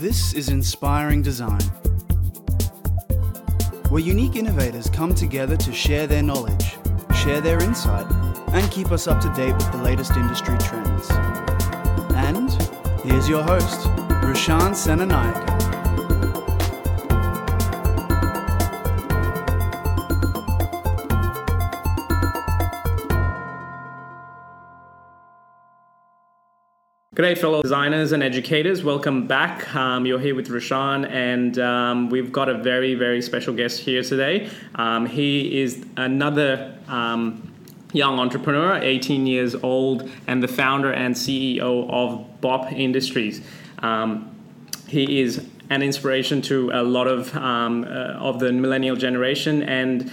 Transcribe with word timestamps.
This 0.00 0.32
is 0.32 0.48
Inspiring 0.48 1.20
Design, 1.20 1.60
where 3.90 4.00
unique 4.00 4.34
innovators 4.34 4.88
come 4.88 5.14
together 5.14 5.58
to 5.58 5.74
share 5.74 6.06
their 6.06 6.22
knowledge, 6.22 6.78
share 7.22 7.42
their 7.42 7.62
insight, 7.62 8.10
and 8.54 8.70
keep 8.70 8.92
us 8.92 9.06
up 9.06 9.20
to 9.20 9.28
date 9.34 9.52
with 9.52 9.70
the 9.72 9.82
latest 9.82 10.12
industry 10.12 10.56
trends. 10.56 11.10
And 12.16 12.50
here's 13.02 13.28
your 13.28 13.42
host, 13.42 13.88
Rushan 14.24 14.72
Senanayake. 14.72 15.59
G'day, 27.20 27.36
fellow 27.36 27.60
designers 27.60 28.12
and 28.12 28.22
educators. 28.22 28.82
Welcome 28.82 29.26
back. 29.26 29.74
Um, 29.76 30.06
you're 30.06 30.18
here 30.18 30.34
with 30.34 30.48
Rashan, 30.48 31.06
and 31.10 31.58
um, 31.58 32.08
we've 32.08 32.32
got 32.32 32.48
a 32.48 32.56
very, 32.56 32.94
very 32.94 33.20
special 33.20 33.52
guest 33.52 33.80
here 33.80 34.02
today. 34.02 34.48
Um, 34.76 35.04
he 35.04 35.60
is 35.60 35.84
another 35.98 36.78
um, 36.88 37.52
young 37.92 38.18
entrepreneur, 38.18 38.76
18 38.76 39.26
years 39.26 39.54
old, 39.54 40.08
and 40.28 40.42
the 40.42 40.48
founder 40.48 40.94
and 40.94 41.14
CEO 41.14 41.90
of 41.90 42.40
Bop 42.40 42.72
Industries. 42.72 43.42
Um, 43.80 44.34
he 44.88 45.20
is 45.20 45.46
an 45.68 45.82
inspiration 45.82 46.40
to 46.40 46.70
a 46.72 46.82
lot 46.82 47.06
of 47.06 47.36
um, 47.36 47.84
uh, 47.84 48.16
of 48.16 48.40
the 48.40 48.50
millennial 48.50 48.96
generation, 48.96 49.62
and 49.64 50.10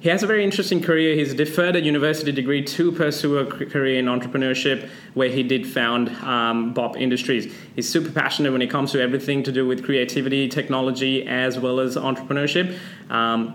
he 0.00 0.08
has 0.08 0.22
a 0.22 0.26
very 0.26 0.42
interesting 0.42 0.82
career. 0.82 1.14
He's 1.14 1.34
deferred 1.34 1.76
a 1.76 1.80
university 1.80 2.32
degree 2.32 2.62
to 2.64 2.90
pursue 2.90 3.36
a 3.36 3.46
career 3.46 3.98
in 3.98 4.06
entrepreneurship, 4.06 4.88
where 5.12 5.28
he 5.28 5.42
did 5.42 5.66
found 5.66 6.08
um, 6.24 6.72
Bop 6.72 6.96
Industries. 6.96 7.54
He's 7.76 7.88
super 7.88 8.10
passionate 8.10 8.50
when 8.52 8.62
it 8.62 8.70
comes 8.70 8.92
to 8.92 9.00
everything 9.00 9.42
to 9.42 9.52
do 9.52 9.66
with 9.66 9.84
creativity, 9.84 10.48
technology, 10.48 11.26
as 11.26 11.58
well 11.58 11.80
as 11.80 11.96
entrepreneurship. 11.96 12.78
Um, 13.10 13.54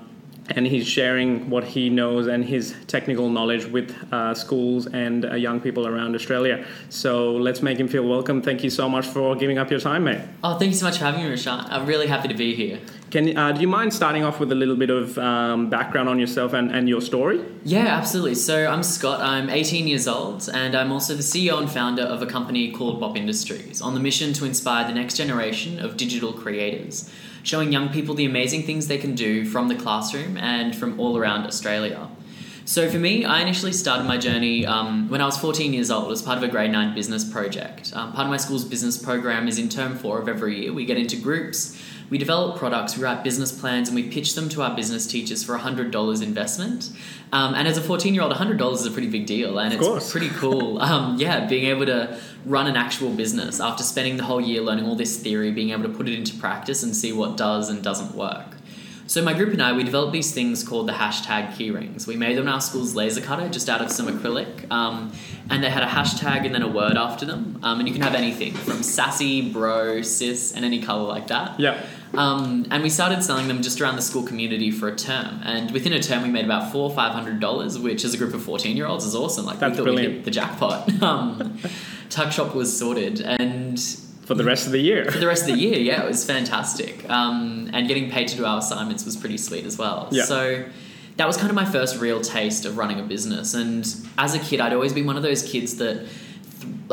and 0.50 0.68
he's 0.68 0.88
sharing 0.88 1.50
what 1.50 1.64
he 1.64 1.90
knows 1.90 2.28
and 2.28 2.46
his 2.46 2.76
technical 2.86 3.30
knowledge 3.30 3.66
with 3.66 3.96
uh, 4.14 4.34
schools 4.36 4.86
and 4.86 5.26
uh, 5.26 5.34
young 5.34 5.60
people 5.60 5.88
around 5.88 6.14
Australia. 6.14 6.64
So 6.90 7.32
let's 7.32 7.64
make 7.64 7.80
him 7.80 7.88
feel 7.88 8.08
welcome. 8.08 8.44
Thank 8.44 8.64
you 8.64 8.70
so 8.70 8.88
much 8.88 9.08
for 9.08 9.36
giving 9.36 9.58
up 9.58 9.72
your 9.72 9.80
time, 9.80 10.04
mate. 10.04 10.22
Oh, 10.44 10.58
thank 10.60 10.72
you 10.72 10.78
so 10.78 10.86
much 10.86 11.00
for 11.00 11.06
having 11.06 11.24
me, 11.24 11.32
Rashan. 11.32 11.66
I'm 11.72 11.88
really 11.88 12.06
happy 12.08 12.28
to 12.28 12.36
be 12.36 12.54
here. 12.54 12.80
Can 13.16 13.38
uh, 13.38 13.54
do 13.54 13.62
you 13.62 13.70
mind 13.70 13.94
starting 13.94 14.26
off 14.26 14.42
with 14.42 14.52
a 14.52 14.56
little 14.56 14.76
bit 14.76 14.90
of 14.90 15.18
um, 15.18 15.70
background 15.70 16.10
on 16.10 16.20
yourself 16.20 16.52
and, 16.52 16.70
and 16.70 16.90
your 16.90 17.00
story? 17.00 17.40
Yeah, 17.64 17.88
absolutely. 17.88 18.36
So 18.36 18.68
I'm 18.68 18.84
Scott. 18.84 19.22
I'm 19.22 19.50
18 19.50 19.88
years 19.88 20.06
old, 20.06 20.50
and 20.54 20.76
I'm 20.76 20.92
also 20.92 21.16
the 21.16 21.24
CEO 21.24 21.58
and 21.58 21.72
founder 21.72 22.02
of 22.02 22.22
a 22.22 22.26
company 22.26 22.74
called 22.74 23.00
Bop 23.00 23.16
Industries, 23.16 23.82
on 23.82 23.94
the 23.94 24.02
mission 24.02 24.34
to 24.34 24.44
inspire 24.44 24.86
the 24.86 24.94
next 24.94 25.16
generation 25.16 25.80
of 25.80 25.96
digital 25.96 26.34
creators 26.34 27.10
showing 27.44 27.72
young 27.72 27.88
people 27.88 28.16
the 28.16 28.26
amazing 28.26 28.64
things 28.64 28.88
they 28.88 28.98
can 28.98 29.16
do 29.16 29.46
from 29.46 29.70
the 29.70 29.76
classroom 29.76 30.36
and 30.36 30.76
from 30.76 31.00
all 31.00 31.16
around 31.16 31.46
Australia. 31.46 32.10
So 32.68 32.90
for 32.90 32.98
me, 32.98 33.24
I 33.24 33.42
initially 33.42 33.72
started 33.72 34.06
my 34.06 34.18
journey 34.18 34.66
um, 34.66 35.08
when 35.08 35.22
I 35.22 35.26
was 35.26 35.38
14 35.38 35.72
years 35.72 35.92
old 35.92 36.12
as 36.12 36.24
part 36.24 36.40
of 36.40 36.44
a 36.44 36.48
grade 36.48 36.72
9 36.72 36.96
business 36.96 37.24
project. 37.24 37.94
Um, 37.96 38.12
part 38.12 38.26
of 38.26 38.32
my 38.32 38.38
school's 38.38 38.66
business 38.66 38.98
program 38.98 39.48
is 39.48 39.60
in 39.60 39.70
term 39.70 39.96
4 39.96 40.20
of 40.20 40.28
every 40.28 40.64
year. 40.64 40.74
We 40.74 40.84
get 40.84 40.98
into 40.98 41.16
groups, 41.16 41.80
we 42.10 42.18
develop 42.18 42.58
products, 42.58 42.98
we 42.98 43.04
write 43.04 43.24
business 43.24 43.52
plans, 43.52 43.90
and 43.90 43.96
we 43.96 44.04
pitch 44.10 44.36
them 44.36 44.48
to 44.50 44.62
our 44.62 44.76
business 44.76 45.08
teachers 45.08 45.44
for 45.44 45.58
$100 45.58 46.22
investment. 46.22 46.92
Um, 47.32 47.54
and 47.56 47.68
as 47.68 47.78
a 47.78 47.82
14 47.82 48.14
year 48.14 48.24
old, 48.24 48.32
$100 48.34 48.74
is 48.74 48.86
a 48.86 48.92
pretty 48.92 49.10
big 49.10 49.26
deal, 49.26 49.58
and 49.60 49.74
Of 49.74 49.80
it's 49.80 49.88
course. 49.88 50.12
pretty 50.12 50.30
cool. 50.30 50.80
Um, 50.86 51.16
yeah, 51.18 51.48
being 51.48 51.66
able 51.66 51.88
to 51.88 52.20
run 52.46 52.68
an 52.68 52.76
actual 52.78 53.10
business 53.10 53.60
after 53.60 53.82
spending 53.84 54.18
the 54.18 54.24
whole 54.24 54.40
year 54.40 54.62
learning 54.62 54.86
all 54.86 54.96
this 54.96 55.18
theory, 55.18 55.52
being 55.52 55.72
able 55.72 55.82
to 55.84 55.90
put 55.90 56.08
it 56.08 56.14
into 56.14 56.36
practice 56.36 56.84
and 56.84 56.96
see 56.96 57.12
what 57.12 57.38
does 57.38 57.70
and 57.70 57.84
doesn't 57.84 58.14
work. 58.14 58.46
So 59.08 59.22
my 59.24 59.34
group 59.34 59.54
and 59.54 59.62
I, 59.62 59.72
we 59.74 59.84
developed 59.84 60.14
these 60.14 60.32
things 60.34 60.64
called 60.64 60.88
the 60.88 60.94
hashtag 60.94 61.54
keyrings. 61.54 62.08
We 62.08 62.16
made 62.16 62.38
them 62.38 62.48
in 62.48 62.54
our 62.54 62.60
school's 62.62 62.96
laser 62.96 63.22
cutter 63.22 63.48
just 63.50 63.70
out 63.70 63.80
of 63.82 63.92
some 63.92 64.08
acrylic, 64.08 64.70
um, 64.72 65.12
and 65.50 65.64
they 65.64 65.70
had 65.70 65.84
a 65.84 65.88
hashtag 65.88 66.46
and 66.46 66.56
then 66.56 66.64
a 66.64 66.68
word 66.68 66.98
after 66.98 67.24
them. 67.26 67.60
Um, 67.62 67.80
and 67.80 67.88
you 67.88 67.94
can 67.94 68.02
have 68.04 68.16
anything 68.16 68.54
from 68.54 68.82
sassy, 68.82 69.52
bro, 69.52 70.02
cis, 70.02 70.54
and 70.56 70.66
any 70.66 70.82
color 70.82 71.08
like 71.08 71.28
that. 71.28 71.60
Yeah. 71.60 71.84
Um, 72.18 72.66
and 72.72 72.82
we 72.84 72.90
started 72.90 73.24
selling 73.24 73.48
them 73.48 73.62
just 73.62 73.80
around 73.82 73.96
the 73.96 74.02
school 74.02 74.24
community 74.24 74.72
for 74.72 74.88
a 74.88 74.96
term. 74.96 75.42
And 75.44 75.72
within 75.72 75.94
a 75.94 76.02
term, 76.02 76.24
we 76.24 76.30
made 76.30 76.46
about 76.46 76.72
four 76.72 76.90
or 76.90 76.96
five 76.96 77.14
hundred 77.14 77.40
dollars, 77.40 77.78
which 77.78 78.04
as 78.04 78.14
a 78.14 78.18
group 78.18 78.34
of 78.34 78.44
fourteen 78.44 78.76
year 78.78 78.88
olds 78.88 79.06
is 79.06 79.16
awesome. 79.16 79.46
Like 79.46 79.60
That's 79.60 79.72
we 79.72 79.78
thought 79.78 79.86
we 79.86 79.92
brilliant. 79.94 80.14
hit 80.16 80.26
the 80.26 80.32
jackpot. 80.32 80.92
Um, 81.02 81.58
Tuck 82.10 82.32
shop 82.32 82.56
was 82.56 82.76
sorted, 82.78 83.20
and 83.22 83.80
For 83.80 84.36
the 84.36 84.44
rest 84.44 84.66
of 84.66 84.72
the 84.72 84.80
year. 84.80 85.10
for 85.12 85.18
the 85.20 85.28
rest 85.28 85.42
of 85.50 85.56
the 85.56 85.60
year, 85.62 85.78
yeah, 85.78 86.04
it 86.04 86.08
was 86.08 86.26
fantastic. 86.26 87.08
Um, 87.10 87.70
and 87.74 87.88
getting 87.88 88.10
paid 88.10 88.28
to 88.30 88.38
do 88.38 88.46
our 88.46 88.60
assignments 88.60 89.06
was 89.06 89.16
pretty 89.18 89.38
sweet 89.38 89.66
as 89.66 89.78
well. 89.78 90.08
Yeah. 90.12 90.24
So 90.24 90.66
that 91.18 91.28
was 91.28 91.36
kind 91.38 91.50
of 91.50 91.56
my 91.56 91.66
first 91.66 92.00
real 92.00 92.22
taste 92.22 92.66
of 92.66 92.78
running 92.78 93.00
a 93.00 93.04
business. 93.04 93.54
And 93.54 93.86
as 94.18 94.34
a 94.36 94.40
kid, 94.40 94.60
I'd 94.62 94.74
always 94.74 94.94
been 94.94 95.06
one 95.06 95.18
of 95.18 95.24
those 95.24 95.44
kids 95.44 95.78
that 95.78 96.06
th- 96.06 96.10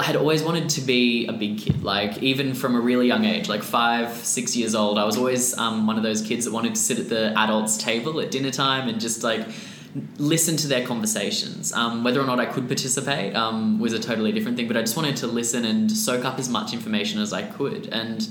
had 0.01 0.17
always 0.17 0.43
wanted 0.43 0.71
to 0.71 0.81
be 0.81 1.27
a 1.27 1.33
big 1.33 1.59
kid. 1.59 1.83
Like 1.83 2.23
even 2.23 2.55
from 2.55 2.75
a 2.75 2.81
really 2.81 3.07
young 3.07 3.25
age, 3.25 3.49
like 3.49 3.63
five, 3.63 4.15
six 4.15 4.57
years 4.57 4.75
old, 4.75 4.99
I 4.99 5.05
was 5.05 5.17
always 5.17 5.57
um, 5.59 5.87
one 5.87 5.97
of 5.97 6.03
those 6.03 6.23
kids 6.23 6.47
that 6.47 6.53
wanted 6.53 6.75
to 6.75 6.81
sit 6.81 6.99
at 6.99 7.09
the 7.09 7.39
adults' 7.39 7.77
table 7.77 8.21
at 8.21 8.31
dinner 8.31 8.51
time 8.51 8.89
and 8.89 9.01
just 9.01 9.23
like 9.23 9.47
listen 10.17 10.57
to 10.57 10.67
their 10.67 10.87
conversations. 10.87 11.73
Um, 11.73 12.03
whether 12.05 12.21
or 12.21 12.27
not 12.27 12.41
I 12.41 12.47
could 12.47 12.67
participate 12.67 13.37
um, 13.37 13.79
was 13.79 13.93
a 13.93 13.99
totally 13.99 14.33
different 14.33 14.57
thing, 14.57 14.67
but 14.67 14.77
I 14.77 14.81
just 14.81 14.97
wanted 14.97 15.17
to 15.19 15.27
listen 15.27 15.65
and 15.65 15.91
soak 15.91 16.25
up 16.25 16.39
as 16.39 16.49
much 16.49 16.73
information 16.73 17.21
as 17.21 17.33
I 17.33 17.43
could. 17.43 17.89
And 17.89 18.27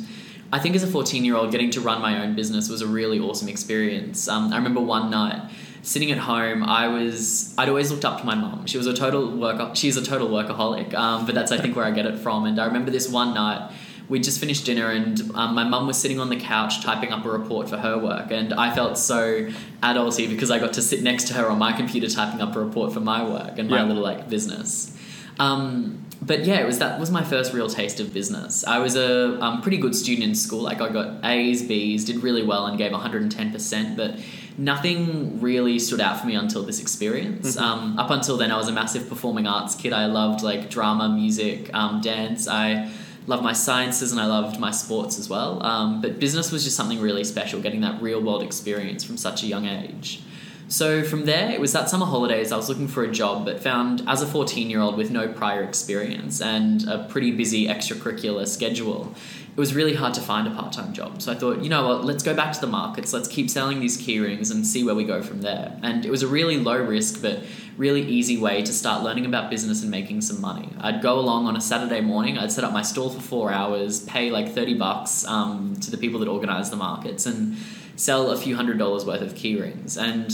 I 0.51 0.59
think 0.59 0.75
as 0.75 0.83
a 0.83 0.87
14 0.87 1.23
year 1.23 1.35
old, 1.35 1.51
getting 1.51 1.69
to 1.71 1.81
run 1.81 2.01
my 2.01 2.23
own 2.23 2.35
business 2.35 2.69
was 2.69 2.81
a 2.81 2.87
really 2.87 3.19
awesome 3.19 3.47
experience. 3.47 4.27
Um, 4.27 4.51
I 4.51 4.57
remember 4.57 4.81
one 4.81 5.11
night 5.11 5.49
sitting 5.83 6.11
at 6.11 6.17
home, 6.17 6.63
I 6.63 6.87
was 6.87 7.53
I'd 7.57 7.69
always 7.69 7.91
looked 7.91 8.05
up 8.05 8.19
to 8.19 8.25
my 8.25 8.35
mum. 8.35 8.65
She 8.65 8.77
was 8.77 8.87
a 8.87 8.93
total 8.93 9.31
work 9.35 9.75
she's 9.75 9.97
a 9.97 10.03
total 10.03 10.29
workaholic, 10.29 10.93
um, 10.93 11.25
but 11.25 11.35
that's 11.35 11.51
I 11.51 11.57
think 11.57 11.75
where 11.75 11.85
I 11.85 11.91
get 11.91 12.05
it 12.05 12.17
from. 12.19 12.45
And 12.45 12.59
I 12.59 12.65
remember 12.65 12.91
this 12.91 13.09
one 13.09 13.33
night 13.33 13.71
we 14.09 14.19
just 14.19 14.41
finished 14.41 14.65
dinner 14.65 14.89
and 14.91 15.21
um, 15.35 15.55
my 15.55 15.63
mum 15.63 15.87
was 15.87 15.97
sitting 15.97 16.19
on 16.19 16.27
the 16.27 16.35
couch 16.35 16.83
typing 16.83 17.13
up 17.13 17.23
a 17.23 17.29
report 17.29 17.69
for 17.69 17.77
her 17.77 17.97
work 17.97 18.29
and 18.29 18.53
i 18.55 18.73
felt 18.75 18.97
so 18.97 19.47
adulty 19.83 20.27
because 20.29 20.51
i 20.51 20.59
got 20.59 20.73
to 20.73 20.81
sit 20.81 21.01
next 21.01 21.27
to 21.29 21.33
her 21.33 21.47
on 21.49 21.57
my 21.57 21.71
computer 21.71 22.09
typing 22.09 22.41
up 22.41 22.53
a 22.57 22.59
report 22.59 22.91
for 22.91 22.99
my 22.99 23.23
work 23.23 23.57
and 23.57 23.69
my 23.69 23.77
Yeah. 23.77 23.83
little 23.85 24.03
like 24.03 24.27
business 24.29 24.93
um, 25.39 26.05
but 26.21 26.43
yeah 26.43 26.59
it 26.59 26.65
was 26.65 26.79
that 26.79 26.99
was 26.99 27.09
my 27.09 27.23
first 27.23 27.53
real 27.53 27.69
taste 27.69 28.01
of 28.01 28.13
business 28.13 28.65
i 28.65 28.79
was 28.79 28.97
a 28.97 29.39
um, 29.41 29.61
pretty 29.61 29.77
good 29.77 29.95
student 29.95 30.27
in 30.27 30.35
school 30.35 30.59
like 30.61 30.81
i 30.81 30.89
got 30.89 31.23
a's 31.23 31.61
b's 31.63 32.03
did 32.03 32.17
really 32.21 32.43
well 32.43 32.65
and 32.65 32.77
gave 32.77 32.91
110% 32.91 33.95
but 33.95 34.19
nothing 34.57 35.39
really 35.41 35.79
stood 35.79 36.01
out 36.01 36.19
for 36.19 36.27
me 36.27 36.35
until 36.35 36.63
this 36.63 36.81
experience 36.81 37.57
um, 37.57 37.97
up 37.97 38.09
until 38.09 38.37
then 38.37 38.51
i 38.51 38.57
was 38.57 38.67
a 38.67 38.71
massive 38.71 39.07
performing 39.07 39.47
arts 39.47 39.75
kid 39.75 39.93
i 39.93 40.05
loved 40.05 40.43
like 40.43 40.69
drama 40.69 41.09
music 41.09 41.73
um, 41.73 42.01
dance 42.01 42.47
i 42.47 42.91
loved 43.27 43.43
my 43.43 43.53
sciences 43.53 44.11
and 44.11 44.19
I 44.19 44.25
loved 44.25 44.59
my 44.59 44.71
sports 44.71 45.19
as 45.19 45.29
well. 45.29 45.63
Um, 45.63 46.01
but 46.01 46.19
business 46.19 46.51
was 46.51 46.63
just 46.63 46.75
something 46.75 46.99
really 46.99 47.23
special, 47.23 47.61
getting 47.61 47.81
that 47.81 48.01
real 48.01 48.21
world 48.21 48.43
experience 48.43 49.03
from 49.03 49.17
such 49.17 49.43
a 49.43 49.45
young 49.45 49.65
age. 49.67 50.21
So 50.67 51.03
from 51.03 51.25
there, 51.25 51.51
it 51.51 51.59
was 51.59 51.73
that 51.73 51.89
summer 51.89 52.05
holidays. 52.05 52.53
I 52.53 52.55
was 52.55 52.69
looking 52.69 52.87
for 52.87 53.03
a 53.03 53.11
job, 53.11 53.43
but 53.43 53.59
found 53.59 54.03
as 54.07 54.21
a 54.21 54.25
14 54.25 54.69
year 54.69 54.79
old 54.79 54.95
with 54.95 55.11
no 55.11 55.27
prior 55.27 55.63
experience 55.63 56.41
and 56.41 56.87
a 56.87 57.05
pretty 57.09 57.31
busy 57.31 57.67
extracurricular 57.67 58.47
schedule, 58.47 59.13
it 59.51 59.59
was 59.59 59.75
really 59.75 59.93
hard 59.93 60.13
to 60.13 60.21
find 60.21 60.47
a 60.47 60.51
part 60.51 60.71
time 60.71 60.93
job. 60.93 61.21
So 61.21 61.31
I 61.31 61.35
thought, 61.35 61.61
you 61.61 61.69
know 61.69 61.87
what, 61.87 62.05
let's 62.05 62.23
go 62.23 62.33
back 62.33 62.53
to 62.53 62.61
the 62.61 62.67
markets, 62.67 63.11
let's 63.11 63.27
keep 63.27 63.49
selling 63.49 63.81
these 63.81 64.01
keyrings 64.01 64.49
and 64.49 64.65
see 64.65 64.83
where 64.83 64.95
we 64.95 65.03
go 65.03 65.21
from 65.21 65.41
there. 65.41 65.77
And 65.83 66.05
it 66.05 66.09
was 66.09 66.23
a 66.23 66.27
really 66.27 66.57
low 66.57 66.81
risk, 66.81 67.21
but 67.21 67.43
really 67.77 68.01
easy 68.01 68.37
way 68.37 68.61
to 68.63 68.71
start 68.71 69.03
learning 69.03 69.25
about 69.25 69.49
business 69.49 69.81
and 69.81 69.91
making 69.91 70.21
some 70.21 70.39
money. 70.39 70.69
I'd 70.79 71.01
go 71.01 71.19
along 71.19 71.47
on 71.47 71.57
a 71.57 71.61
Saturday 71.61 71.99
morning, 71.99 72.37
I'd 72.37 72.51
set 72.51 72.63
up 72.63 72.71
my 72.71 72.81
stall 72.81 73.09
for 73.09 73.21
four 73.21 73.51
hours, 73.51 74.01
pay 74.05 74.31
like 74.31 74.53
30 74.53 74.75
bucks 74.75 75.25
um, 75.25 75.75
to 75.81 75.91
the 75.91 75.97
people 75.97 76.19
that 76.21 76.29
organize 76.29 76.69
the 76.69 76.77
markets, 76.77 77.25
and 77.25 77.57
sell 77.97 78.31
a 78.31 78.37
few 78.37 78.55
hundred 78.55 78.77
dollars 78.77 79.05
worth 79.05 79.21
of 79.21 79.33
keyrings. 79.33 80.01
And 80.01 80.31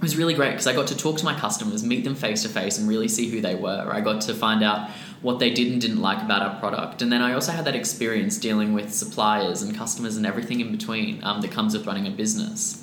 it 0.00 0.04
was 0.04 0.16
really 0.16 0.32
great 0.32 0.52
because 0.52 0.66
I 0.66 0.72
got 0.72 0.86
to 0.86 0.96
talk 0.96 1.18
to 1.18 1.26
my 1.26 1.38
customers, 1.38 1.84
meet 1.84 2.04
them 2.04 2.14
face 2.14 2.42
to 2.44 2.48
face, 2.48 2.78
and 2.78 2.88
really 2.88 3.06
see 3.06 3.28
who 3.28 3.42
they 3.42 3.54
were. 3.54 3.86
I 3.92 4.00
got 4.00 4.22
to 4.22 4.34
find 4.34 4.64
out 4.64 4.88
what 5.20 5.38
they 5.40 5.50
did 5.50 5.70
and 5.70 5.78
didn't 5.78 6.00
like 6.00 6.22
about 6.22 6.40
our 6.40 6.58
product. 6.58 7.02
And 7.02 7.12
then 7.12 7.20
I 7.20 7.34
also 7.34 7.52
had 7.52 7.66
that 7.66 7.76
experience 7.76 8.38
dealing 8.38 8.72
with 8.72 8.94
suppliers 8.94 9.60
and 9.60 9.76
customers 9.76 10.16
and 10.16 10.24
everything 10.24 10.60
in 10.60 10.72
between 10.72 11.22
um, 11.22 11.42
that 11.42 11.50
comes 11.50 11.76
with 11.76 11.86
running 11.86 12.06
a 12.06 12.10
business. 12.10 12.82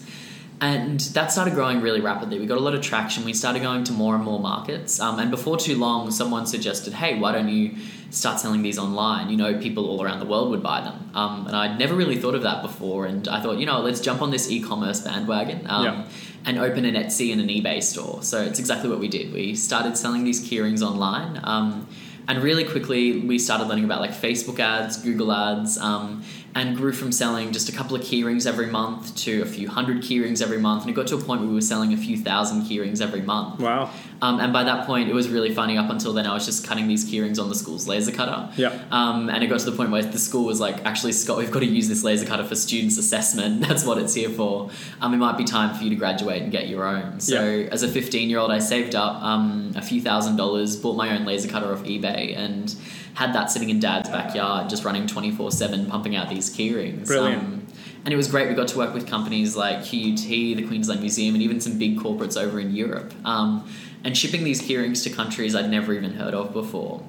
And 0.61 0.99
that 0.99 1.31
started 1.31 1.55
growing 1.55 1.81
really 1.81 2.01
rapidly. 2.01 2.39
We 2.39 2.45
got 2.45 2.59
a 2.59 2.61
lot 2.61 2.75
of 2.75 2.81
traction. 2.81 3.25
We 3.25 3.33
started 3.33 3.61
going 3.63 3.83
to 3.85 3.93
more 3.93 4.13
and 4.15 4.23
more 4.23 4.39
markets. 4.39 4.99
Um, 4.99 5.19
and 5.19 5.31
before 5.31 5.57
too 5.57 5.75
long, 5.75 6.11
someone 6.11 6.45
suggested, 6.45 6.93
hey, 6.93 7.19
why 7.19 7.31
don't 7.31 7.49
you 7.49 7.75
start 8.09 8.39
selling 8.39 8.63
these 8.63 8.79
online? 8.79 9.29
You 9.29 9.37
know, 9.37 9.59
people 9.59 9.87
all 9.87 10.03
around 10.03 10.19
the 10.19 10.25
world 10.25 10.49
would 10.49 10.63
buy 10.63 10.81
them. 10.81 11.11
Um, 11.13 11.45
and 11.45 11.55
I'd 11.55 11.77
never 11.77 11.95
really 11.95 12.17
thought 12.17 12.33
of 12.33 12.41
that 12.43 12.63
before. 12.63 13.05
And 13.05 13.27
I 13.27 13.39
thought, 13.41 13.57
you 13.57 13.67
know, 13.67 13.81
let's 13.81 13.99
jump 13.99 14.21
on 14.21 14.31
this 14.31 14.49
e 14.49 14.59
commerce 14.59 14.99
bandwagon. 15.01 15.65
Um, 15.67 15.83
Yeah. 15.83 16.05
And 16.47 16.57
open 16.57 16.85
an 16.85 16.95
Etsy 16.95 17.31
and 17.31 17.41
an 17.41 17.49
eBay 17.49 17.83
store. 17.83 18.23
So 18.23 18.41
it's 18.41 18.57
exactly 18.57 18.89
what 18.89 18.99
we 18.99 19.07
did. 19.09 19.33
We 19.33 19.53
started 19.53 19.97
selling 19.97 20.23
these 20.23 20.41
keyrings 20.49 20.81
online. 20.81 21.39
Um, 21.43 21.87
and 22.27 22.41
really 22.41 22.63
quickly 22.63 23.19
we 23.19 23.37
started 23.37 23.67
learning 23.67 23.85
about 23.85 24.01
like 24.01 24.11
Facebook 24.11 24.59
ads, 24.59 24.97
Google 24.97 25.31
ads, 25.31 25.77
um, 25.77 26.23
and 26.59 26.75
grew 26.75 26.91
from 26.91 27.11
selling 27.11 27.51
just 27.51 27.69
a 27.69 27.71
couple 27.71 27.95
of 27.95 28.01
keyrings 28.01 28.47
every 28.47 28.65
month 28.67 29.15
to 29.15 29.41
a 29.41 29.45
few 29.45 29.67
hundred 29.69 30.01
keyrings 30.01 30.41
every 30.41 30.57
month, 30.57 30.81
and 30.83 30.89
it 30.91 30.93
got 30.93 31.07
to 31.07 31.15
a 31.15 31.21
point 31.21 31.41
where 31.41 31.49
we 31.49 31.55
were 31.55 31.61
selling 31.61 31.93
a 31.93 31.97
few 31.97 32.17
thousand 32.17 32.63
keyrings 32.63 32.99
every 33.01 33.21
month. 33.21 33.59
Wow. 33.59 33.91
Um, 34.21 34.39
and 34.39 34.51
by 34.51 34.63
that 34.63 34.87
point, 34.87 35.09
it 35.09 35.13
was 35.13 35.29
really 35.29 35.53
funny. 35.53 35.77
Up 35.77 35.89
until 35.91 36.11
then, 36.13 36.25
I 36.25 36.33
was 36.33 36.45
just 36.45 36.65
cutting 36.65 36.87
these 36.87 37.05
keyrings 37.05 37.39
on 37.39 37.49
the 37.49 37.55
school's 37.55 37.87
laser 37.87 38.11
cutter. 38.11 38.49
Yeah. 38.57 38.77
Um, 38.89 39.29
and 39.29 39.43
it 39.43 39.47
got 39.47 39.59
to 39.59 39.69
the 39.69 39.77
point 39.77 39.91
where 39.91 40.01
the 40.01 40.17
school 40.17 40.45
was 40.45 40.59
like, 40.59 40.83
actually, 40.85 41.11
Scott, 41.11 41.37
we've 41.37 41.51
got 41.51 41.59
to 41.59 41.67
use 41.67 41.87
this 41.87 42.03
laser 42.03 42.25
cutter 42.25 42.43
for 42.43 42.55
students' 42.55 42.97
assessment. 42.97 43.61
That's 43.67 43.85
what 43.85 43.99
it's 43.99 44.15
here 44.15 44.29
for. 44.29 44.71
Um, 45.01 45.13
it 45.13 45.17
might 45.17 45.37
be 45.37 45.43
time 45.43 45.75
for 45.77 45.83
you 45.83 45.91
to 45.91 45.95
graduate 45.95 46.41
and 46.41 46.51
get 46.51 46.67
your 46.67 46.83
own. 46.85 47.19
So, 47.19 47.43
Yeah. 47.43 47.69
as 47.71 47.83
a 47.83 47.87
15 47.87 48.29
year 48.29 48.39
old, 48.39 48.51
I 48.51 48.57
saved 48.57 48.95
up 48.95 49.21
um, 49.21 49.73
a 49.75 49.81
few 49.83 50.01
thousand 50.01 50.37
dollars, 50.37 50.75
bought 50.75 50.95
my 50.97 51.15
own 51.15 51.23
laser 51.25 51.47
cutter 51.47 51.71
off 51.71 51.83
eBay, 51.83 52.35
and 52.35 52.75
had 53.17 53.33
that 53.33 53.49
sitting 53.49 53.71
in 53.71 53.79
dad's 53.79 54.09
backyard, 54.09 54.69
just 54.69 54.85
running 54.85 55.07
24 55.07 55.51
7, 55.51 55.87
pumping 55.87 56.15
out 56.15 56.29
these 56.29 56.55
keyrings. 56.55 57.07
Brilliant. 57.07 57.41
Um, 57.41 57.67
and 58.05 58.13
it 58.13 58.15
was 58.15 58.27
great. 58.27 58.47
We 58.47 58.53
got 58.53 58.67
to 58.67 58.77
work 58.77 58.93
with 58.93 59.07
companies 59.07 59.55
like 59.55 59.79
QUT, 59.79 60.27
the 60.27 60.67
Queensland 60.67 61.01
Museum, 61.01 61.33
and 61.33 61.41
even 61.41 61.59
some 61.59 61.79
big 61.79 61.97
corporates 61.97 62.39
over 62.39 62.59
in 62.59 62.75
Europe. 62.75 63.11
Um, 63.25 63.67
and 64.03 64.15
shipping 64.15 64.43
these 64.43 64.61
keyrings 64.61 65.01
to 65.03 65.09
countries 65.09 65.55
I'd 65.55 65.71
never 65.71 65.93
even 65.93 66.13
heard 66.13 66.35
of 66.35 66.53
before. 66.53 67.03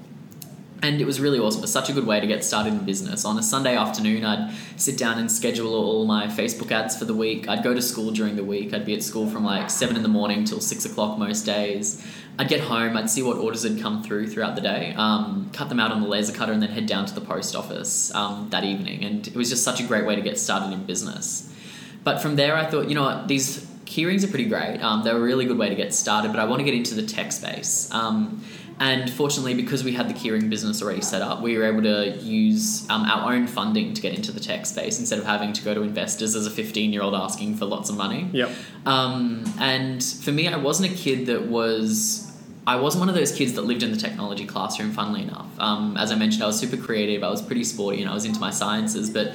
And 0.83 0.99
it 0.99 1.05
was 1.05 1.21
really 1.21 1.39
awesome. 1.39 1.59
It 1.59 1.63
was 1.63 1.73
such 1.73 1.91
a 1.91 1.93
good 1.93 2.07
way 2.07 2.21
to 2.21 2.27
get 2.27 2.43
started 2.43 2.73
in 2.73 2.87
business. 2.87 3.27
On 3.27 3.39
a 3.39 3.43
Sunday 3.43 3.77
afternoon, 3.77 4.25
I'd 4.25 4.55
sit 4.77 4.97
down 4.97 5.19
and 5.19 5.31
schedule 5.31 5.75
all 5.75 6.07
my 6.07 6.29
Facebook 6.29 6.71
ads 6.73 6.97
for 6.97 7.05
the 7.05 7.15
week. 7.15 7.49
I'd 7.49 7.63
go 7.63 7.75
to 7.75 7.83
school 7.83 8.13
during 8.13 8.37
the 8.37 8.45
week. 8.45 8.73
I'd 8.73 8.87
be 8.87 8.95
at 8.95 9.03
school 9.03 9.29
from 9.29 9.45
like 9.45 9.69
7 9.69 9.95
in 9.95 10.03
the 10.03 10.09
morning 10.09 10.45
till 10.45 10.61
6 10.61 10.85
o'clock 10.87 11.19
most 11.19 11.43
days. 11.43 12.03
I'd 12.39 12.49
get 12.49 12.61
home, 12.61 12.97
I'd 12.97 13.11
see 13.11 13.23
what 13.23 13.37
orders 13.37 13.65
had 13.65 13.81
come 13.81 14.03
through 14.03 14.29
throughout 14.29 14.55
the 14.55 14.61
day, 14.61 14.95
um, 14.97 15.51
cut 15.53 15.69
them 15.69 15.81
out 15.81 15.91
on 15.91 16.01
the 16.01 16.07
laser 16.07 16.33
cutter, 16.33 16.53
and 16.53 16.63
then 16.63 16.71
head 16.71 16.87
down 16.87 17.05
to 17.07 17.15
the 17.15 17.21
post 17.21 17.57
office 17.57 18.15
um, 18.15 18.49
that 18.51 18.65
evening. 18.65 19.05
And 19.05 19.27
it 19.27 19.35
was 19.35 19.51
just 19.51 19.65
such 19.65 19.81
a 19.81 19.85
great 19.85 20.07
way 20.07 20.15
to 20.15 20.23
get 20.23 20.39
started 20.39 20.73
in 20.73 20.85
business. 20.85 21.53
But 22.05 22.21
from 22.21 22.37
there, 22.37 22.55
I 22.55 22.65
thought, 22.65 22.89
you 22.89 22.95
know 22.95 23.03
what, 23.03 23.27
these 23.27 23.67
keyrings 23.87 24.23
are 24.23 24.29
pretty 24.29 24.45
great. 24.45 24.79
Um, 24.81 25.03
they're 25.03 25.17
a 25.17 25.21
really 25.21 25.47
good 25.47 25.59
way 25.59 25.69
to 25.69 25.75
get 25.75 25.93
started, 25.93 26.31
but 26.31 26.39
I 26.39 26.45
want 26.45 26.61
to 26.61 26.65
get 26.65 26.75
into 26.75 26.95
the 26.95 27.03
tech 27.03 27.33
space. 27.33 27.93
Um, 27.93 28.43
and 28.81 29.11
fortunately, 29.11 29.55
because 29.55 29.83
we 29.83 29.93
had 29.93 30.09
the 30.09 30.15
keyring 30.15 30.49
business 30.49 30.81
already 30.83 31.01
set 31.01 31.21
up, 31.21 31.43
we 31.43 31.59
were 31.59 31.65
able 31.65 31.83
to 31.83 32.11
use 32.19 32.89
um, 32.89 33.03
our 33.03 33.33
own 33.33 33.47
funding 33.49 33.93
to 33.95 34.01
get 34.01 34.15
into 34.15 34.31
the 34.31 34.41
tech 34.41 34.67
space 34.67 35.01
instead 35.01 35.19
of 35.19 35.25
having 35.25 35.53
to 35.53 35.65
go 35.65 35.75
to 35.75 35.83
investors 35.83 36.37
as 36.37 36.47
a 36.47 36.51
15 36.51 36.93
year 36.93 37.03
old 37.03 37.15
asking 37.15 37.57
for 37.57 37.65
lots 37.65 37.91
of 37.91 37.97
money. 37.97 38.29
Yep. 38.33 38.51
Um, 38.87 39.45
and 39.59 40.03
for 40.03 40.31
me, 40.31 40.47
I 40.47 40.57
wasn't 40.57 40.93
a 40.93 40.97
kid 40.97 41.27
that 41.27 41.47
was. 41.47 42.27
I 42.69 42.77
wasn't 42.77 43.01
one 43.01 43.09
of 43.09 43.15
those 43.15 43.33
kids 43.33 43.55
that 43.55 43.63
lived 43.63 43.83
in 43.83 43.93
the 43.93 43.97
technology 43.97 44.45
classroom, 44.45 44.93
funnily 44.93 45.23
enough. 45.23 45.49
Um, 45.59 45.97
as 45.97 46.13
I 46.13 46.17
mentioned, 46.17 46.43
I 46.43 46.47
was 46.47 46.59
super 46.59 46.77
creative, 46.77 47.25
I 47.25 47.31
was 47.31 47.41
pretty 47.41 47.65
sporty, 47.65 48.03
and 48.03 48.11
I 48.11 48.13
was 48.13 48.27
into 48.27 48.39
my 48.41 48.51
sciences, 48.51 49.09
but 49.09 49.35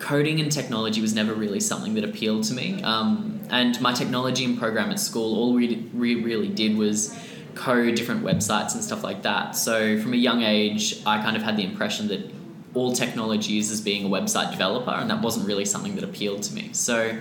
coding 0.00 0.38
and 0.38 0.52
technology 0.52 1.00
was 1.00 1.14
never 1.14 1.32
really 1.32 1.60
something 1.60 1.94
that 1.94 2.04
appealed 2.04 2.44
to 2.44 2.52
me. 2.52 2.82
Um, 2.82 3.40
and 3.48 3.80
my 3.80 3.94
technology 3.94 4.44
and 4.44 4.58
program 4.58 4.90
at 4.90 5.00
school, 5.00 5.34
all 5.34 5.54
we, 5.54 5.76
we 5.94 6.16
really 6.16 6.48
did 6.48 6.76
was 6.76 7.18
code 7.54 7.94
different 7.94 8.22
websites 8.22 8.74
and 8.74 8.84
stuff 8.84 9.02
like 9.02 9.22
that. 9.22 9.56
So 9.56 9.98
from 9.98 10.12
a 10.12 10.18
young 10.18 10.42
age, 10.42 11.00
I 11.06 11.22
kind 11.22 11.38
of 11.38 11.42
had 11.42 11.56
the 11.56 11.64
impression 11.64 12.08
that 12.08 12.30
all 12.74 12.92
technology 12.92 13.56
is 13.56 13.70
as 13.70 13.80
being 13.80 14.04
a 14.04 14.10
website 14.10 14.50
developer, 14.50 14.90
and 14.90 15.08
that 15.08 15.22
wasn't 15.22 15.46
really 15.46 15.64
something 15.64 15.94
that 15.94 16.04
appealed 16.04 16.42
to 16.42 16.54
me. 16.54 16.68
So 16.74 17.18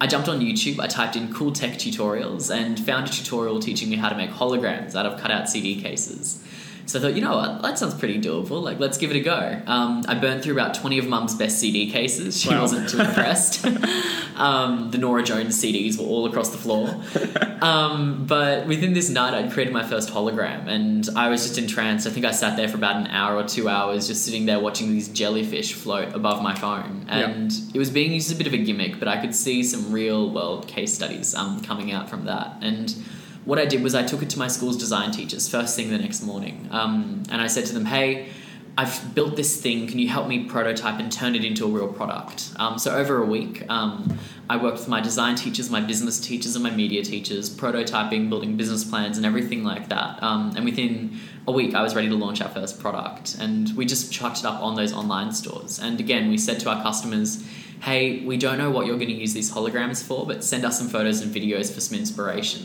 I 0.00 0.06
jumped 0.06 0.28
on 0.28 0.40
YouTube, 0.40 0.78
I 0.78 0.86
typed 0.86 1.16
in 1.16 1.32
cool 1.34 1.52
tech 1.52 1.72
tutorials, 1.72 2.54
and 2.54 2.78
found 2.78 3.08
a 3.08 3.10
tutorial 3.10 3.58
teaching 3.58 3.90
me 3.90 3.96
how 3.96 4.08
to 4.08 4.16
make 4.16 4.30
holograms 4.30 4.94
out 4.94 5.06
of 5.06 5.20
cutout 5.20 5.48
CD 5.48 5.80
cases. 5.82 6.42
So 6.88 6.98
I 6.98 7.02
thought, 7.02 7.14
you 7.16 7.20
know 7.20 7.36
what, 7.36 7.60
that 7.60 7.78
sounds 7.78 7.92
pretty 7.92 8.18
doable. 8.18 8.62
Like, 8.62 8.80
let's 8.80 8.96
give 8.96 9.10
it 9.10 9.16
a 9.16 9.20
go. 9.20 9.60
Um, 9.66 10.04
I 10.08 10.14
burned 10.14 10.42
through 10.42 10.54
about 10.54 10.72
20 10.74 10.96
of 10.98 11.06
mum's 11.06 11.34
best 11.34 11.58
CD 11.58 11.90
cases. 11.90 12.40
She 12.40 12.48
Wow. 12.48 12.62
wasn't 12.62 12.88
too 12.88 12.98
impressed. 13.08 13.62
um, 14.36 14.90
the 14.90 14.96
Norah 14.96 15.22
Jones 15.22 15.62
CDs 15.62 15.98
were 15.98 16.06
all 16.06 16.24
across 16.24 16.48
the 16.48 16.56
floor. 16.56 16.88
Um, 17.60 18.24
but 18.26 18.66
within 18.66 18.94
this 18.94 19.10
night, 19.10 19.34
I'd 19.34 19.52
created 19.52 19.74
my 19.74 19.82
first 19.86 20.08
hologram, 20.08 20.66
and 20.66 21.06
I 21.14 21.28
was 21.28 21.42
just 21.46 21.58
entranced. 21.58 22.06
I 22.06 22.10
think 22.10 22.24
I 22.24 22.30
sat 22.30 22.56
there 22.56 22.68
for 22.68 22.78
about 22.78 22.96
an 22.96 23.08
hour 23.08 23.36
or 23.36 23.44
two 23.44 23.68
hours, 23.68 24.06
just 24.06 24.24
sitting 24.24 24.46
there 24.46 24.58
watching 24.58 24.90
these 24.90 25.08
jellyfish 25.08 25.74
float 25.74 26.14
above 26.14 26.42
my 26.42 26.54
phone. 26.54 27.04
And 27.08 27.52
it 27.74 27.78
was 27.78 27.90
being 27.90 28.12
used 28.12 28.30
as 28.30 28.34
a 28.34 28.38
bit 28.38 28.46
of 28.46 28.54
a 28.54 28.58
gimmick, 28.64 28.98
but 28.98 29.08
I 29.08 29.20
could 29.20 29.34
see 29.34 29.62
some 29.62 29.92
real 29.92 30.30
world 30.30 30.66
case 30.68 30.94
studies 30.94 31.34
um, 31.34 31.60
coming 31.60 31.92
out 31.92 32.08
from 32.08 32.24
that. 32.24 32.56
And 32.62 32.94
what 33.44 33.58
I 33.58 33.64
did 33.64 33.82
was 33.82 33.94
I 33.94 34.02
took 34.02 34.22
it 34.22 34.30
to 34.30 34.38
my 34.38 34.48
school's 34.48 34.76
design 34.76 35.10
teachers 35.10 35.48
first 35.48 35.76
thing 35.76 35.90
the 35.90 35.98
next 35.98 36.22
morning, 36.22 36.68
um, 36.70 37.22
and 37.30 37.40
I 37.40 37.46
said 37.46 37.66
to 37.66 37.74
them, 37.74 37.86
"Hey." 37.86 38.28
I've 38.78 39.12
built 39.12 39.34
this 39.34 39.60
thing. 39.60 39.88
Can 39.88 39.98
you 39.98 40.08
help 40.08 40.28
me 40.28 40.44
prototype 40.44 41.00
and 41.00 41.10
turn 41.10 41.34
it 41.34 41.44
into 41.44 41.64
a 41.64 41.68
real 41.68 41.88
product? 41.88 42.52
Um, 42.60 42.78
so 42.78 42.94
over 42.94 43.20
a 43.20 43.26
week, 43.26 43.68
um, 43.68 44.16
I 44.48 44.56
worked 44.56 44.78
with 44.78 44.86
my 44.86 45.00
design 45.00 45.34
teachers, 45.34 45.68
my 45.68 45.80
business 45.80 46.20
teachers, 46.20 46.54
and 46.54 46.62
my 46.62 46.70
media 46.70 47.02
teachers, 47.02 47.50
prototyping, 47.50 48.28
building 48.28 48.56
business 48.56 48.84
plans, 48.84 49.16
and 49.16 49.26
everything 49.26 49.64
like 49.64 49.88
that. 49.88 50.22
Um, 50.22 50.52
and 50.54 50.64
within 50.64 51.18
a 51.48 51.50
week, 51.50 51.74
I 51.74 51.82
was 51.82 51.96
ready 51.96 52.08
to 52.08 52.14
launch 52.14 52.40
our 52.40 52.50
first 52.50 52.78
product, 52.78 53.36
and 53.40 53.76
we 53.76 53.84
just 53.84 54.12
chucked 54.12 54.38
it 54.38 54.44
up 54.44 54.62
on 54.62 54.76
those 54.76 54.92
online 54.92 55.32
stores. 55.32 55.80
And 55.80 55.98
again, 55.98 56.30
we 56.30 56.38
said 56.38 56.60
to 56.60 56.70
our 56.70 56.80
customers, 56.80 57.44
"Hey, 57.80 58.20
we 58.24 58.36
don't 58.36 58.58
know 58.58 58.70
what 58.70 58.86
you're 58.86 58.96
going 58.96 59.08
to 59.08 59.14
use 59.14 59.34
these 59.34 59.50
holograms 59.50 60.02
for, 60.02 60.26
but 60.26 60.42
send 60.44 60.64
us 60.64 60.78
some 60.78 60.88
photos 60.88 61.20
and 61.20 61.34
videos 61.34 61.72
for 61.72 61.80
some 61.80 61.98
inspiration." 61.98 62.62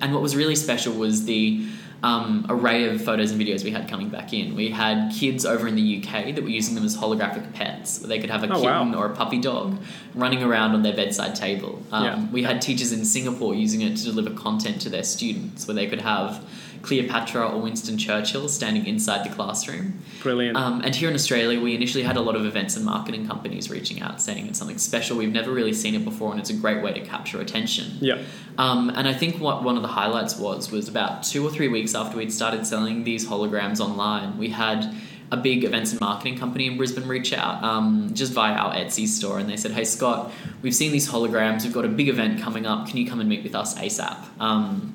And 0.00 0.12
what 0.12 0.22
was 0.22 0.34
really 0.36 0.56
special 0.56 0.94
was 0.94 1.24
the 1.24 1.64
um, 2.02 2.44
array 2.50 2.84
of 2.88 3.02
photos 3.02 3.30
and 3.30 3.40
videos 3.40 3.64
we 3.64 3.70
had 3.70 3.88
coming 3.88 4.10
back 4.10 4.34
in. 4.34 4.54
We 4.54 4.68
had 4.68 5.10
kids 5.14 5.46
over 5.46 5.66
in 5.66 5.74
the 5.74 6.02
UK 6.02 6.34
that 6.34 6.42
were 6.42 6.50
using 6.50 6.74
them 6.74 6.84
as 6.84 6.94
holographic 6.94 7.54
pets, 7.54 8.00
where 8.00 8.08
they 8.08 8.18
could 8.18 8.28
have 8.28 8.44
a 8.44 8.52
Oh, 8.52 8.60
wow. 8.62 8.80
kitten 8.80 8.94
or 8.94 9.06
a 9.06 9.16
puppy 9.16 9.40
dog 9.40 9.78
running 10.14 10.42
around 10.42 10.74
on 10.74 10.82
their 10.82 10.92
bedside 10.94 11.34
table. 11.34 11.82
Um, 11.92 12.04
Yeah. 12.04 12.26
We 12.30 12.42
had 12.42 12.60
teachers 12.60 12.92
in 12.92 13.06
Singapore 13.06 13.54
using 13.54 13.80
it 13.80 13.96
to 13.96 14.04
deliver 14.04 14.30
content 14.30 14.82
to 14.82 14.90
their 14.90 15.02
students, 15.04 15.66
where 15.66 15.74
they 15.74 15.86
could 15.86 16.02
have 16.02 16.44
Cleopatra 16.84 17.48
or 17.48 17.60
Winston 17.60 17.96
Churchill 17.96 18.48
standing 18.48 18.86
inside 18.86 19.24
the 19.28 19.34
classroom. 19.34 19.98
Brilliant. 20.22 20.56
Um, 20.56 20.82
and 20.82 20.94
here 20.94 21.08
in 21.08 21.14
Australia, 21.14 21.60
we 21.60 21.74
initially 21.74 22.04
had 22.04 22.16
a 22.16 22.20
lot 22.20 22.36
of 22.36 22.44
events 22.44 22.76
and 22.76 22.84
marketing 22.84 23.26
companies 23.26 23.70
reaching 23.70 24.02
out 24.02 24.20
saying 24.20 24.46
it's 24.46 24.58
something 24.58 24.78
special. 24.78 25.16
We've 25.16 25.32
never 25.32 25.50
really 25.50 25.72
seen 25.72 25.94
it 25.94 26.04
before, 26.04 26.30
and 26.30 26.40
it's 26.40 26.50
a 26.50 26.54
great 26.54 26.82
way 26.82 26.92
to 26.92 27.00
capture 27.00 27.40
attention. 27.40 27.86
yeah. 28.00 28.22
Um, 28.56 28.90
and 28.90 29.08
I 29.08 29.14
think 29.14 29.40
what 29.40 29.64
one 29.64 29.76
of 29.76 29.82
the 29.82 29.88
highlights 29.88 30.38
was 30.38 30.70
was 30.70 30.88
about 30.88 31.24
two 31.24 31.44
or 31.44 31.50
three 31.50 31.68
weeks 31.68 31.94
after 31.94 32.16
we'd 32.16 32.32
started 32.32 32.66
selling 32.66 33.02
these 33.02 33.26
holograms 33.26 33.80
online, 33.80 34.38
we 34.38 34.50
had 34.50 34.94
a 35.32 35.36
big 35.36 35.64
events 35.64 35.90
and 35.90 36.00
marketing 36.00 36.38
company 36.38 36.66
in 36.66 36.76
Brisbane 36.76 37.08
reach 37.08 37.32
out 37.32 37.64
um, 37.64 38.10
just 38.12 38.32
via 38.32 38.54
our 38.54 38.72
Etsy 38.74 39.06
store, 39.06 39.38
and 39.38 39.48
they 39.48 39.56
said, 39.56 39.72
"Hey 39.72 39.84
Scott, 39.84 40.30
we've 40.62 40.74
seen 40.74 40.92
these 40.92 41.08
holograms. 41.08 41.64
We've 41.64 41.72
got 41.72 41.84
a 41.84 41.88
big 41.88 42.08
event 42.08 42.40
coming 42.40 42.66
up. 42.66 42.86
Can 42.86 42.98
you 42.98 43.08
come 43.08 43.20
and 43.20 43.28
meet 43.28 43.42
with 43.42 43.54
us 43.54 43.76
ASAP?" 43.78 44.18
Um, 44.38 44.94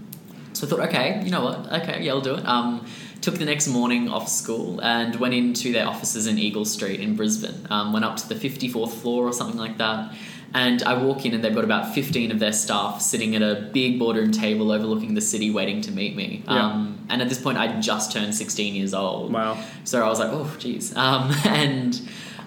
so 0.60 0.68
I 0.68 0.70
thought, 0.70 0.90
okay, 0.90 1.22
you 1.24 1.32
know 1.32 1.42
what? 1.42 1.72
Okay, 1.72 2.04
yeah, 2.04 2.12
I'll 2.12 2.20
do 2.20 2.36
it. 2.36 2.46
Um, 2.46 2.86
took 3.22 3.36
the 3.36 3.46
next 3.46 3.70
morning 3.70 4.10
off 4.10 4.28
school 4.28 4.82
and 4.82 5.16
went 5.16 5.34
into 5.34 5.72
their 5.72 5.88
offices 5.88 6.28
in 6.28 6.38
Eagle 6.38 6.66
Street 6.66 7.00
in 7.00 7.16
Brisbane. 7.16 7.66
Um, 7.70 7.94
went 7.94 8.04
up 8.04 8.18
to 8.18 8.28
the 8.28 8.36
54th 8.36 8.92
floor 8.92 9.26
or 9.26 9.32
something 9.32 9.58
like 9.58 9.78
that. 9.78 10.14
And 10.54 10.84
I 10.84 11.02
walk 11.02 11.26
in 11.26 11.34
and 11.34 11.42
they've 11.42 11.56
got 11.56 11.64
about 11.64 11.94
15 11.96 12.32
of 12.32 12.40
their 12.40 12.52
staff 12.52 13.02
sitting 13.02 13.38
at 13.38 13.42
a 13.42 13.70
big 13.72 14.00
boardroom 14.00 14.34
table 14.34 14.74
overlooking 14.74 15.14
the 15.14 15.22
city 15.22 15.50
waiting 15.50 15.80
to 15.82 15.92
meet 15.92 16.14
me. 16.18 16.44
Yeah. 16.46 16.66
Um, 16.66 17.06
and 17.08 17.22
at 17.22 17.30
this 17.30 17.40
point, 17.42 17.58
I'd 17.58 17.82
just 17.82 18.12
turned 18.12 18.36
16 18.36 18.76
years 18.76 18.94
old. 18.94 19.32
Wow. 19.32 19.64
So 19.86 20.04
I 20.04 20.10
was 20.10 20.20
like, 20.20 20.30
oh, 20.34 20.54
geez. 20.60 20.94
Um, 20.98 21.32
and 21.46 22.02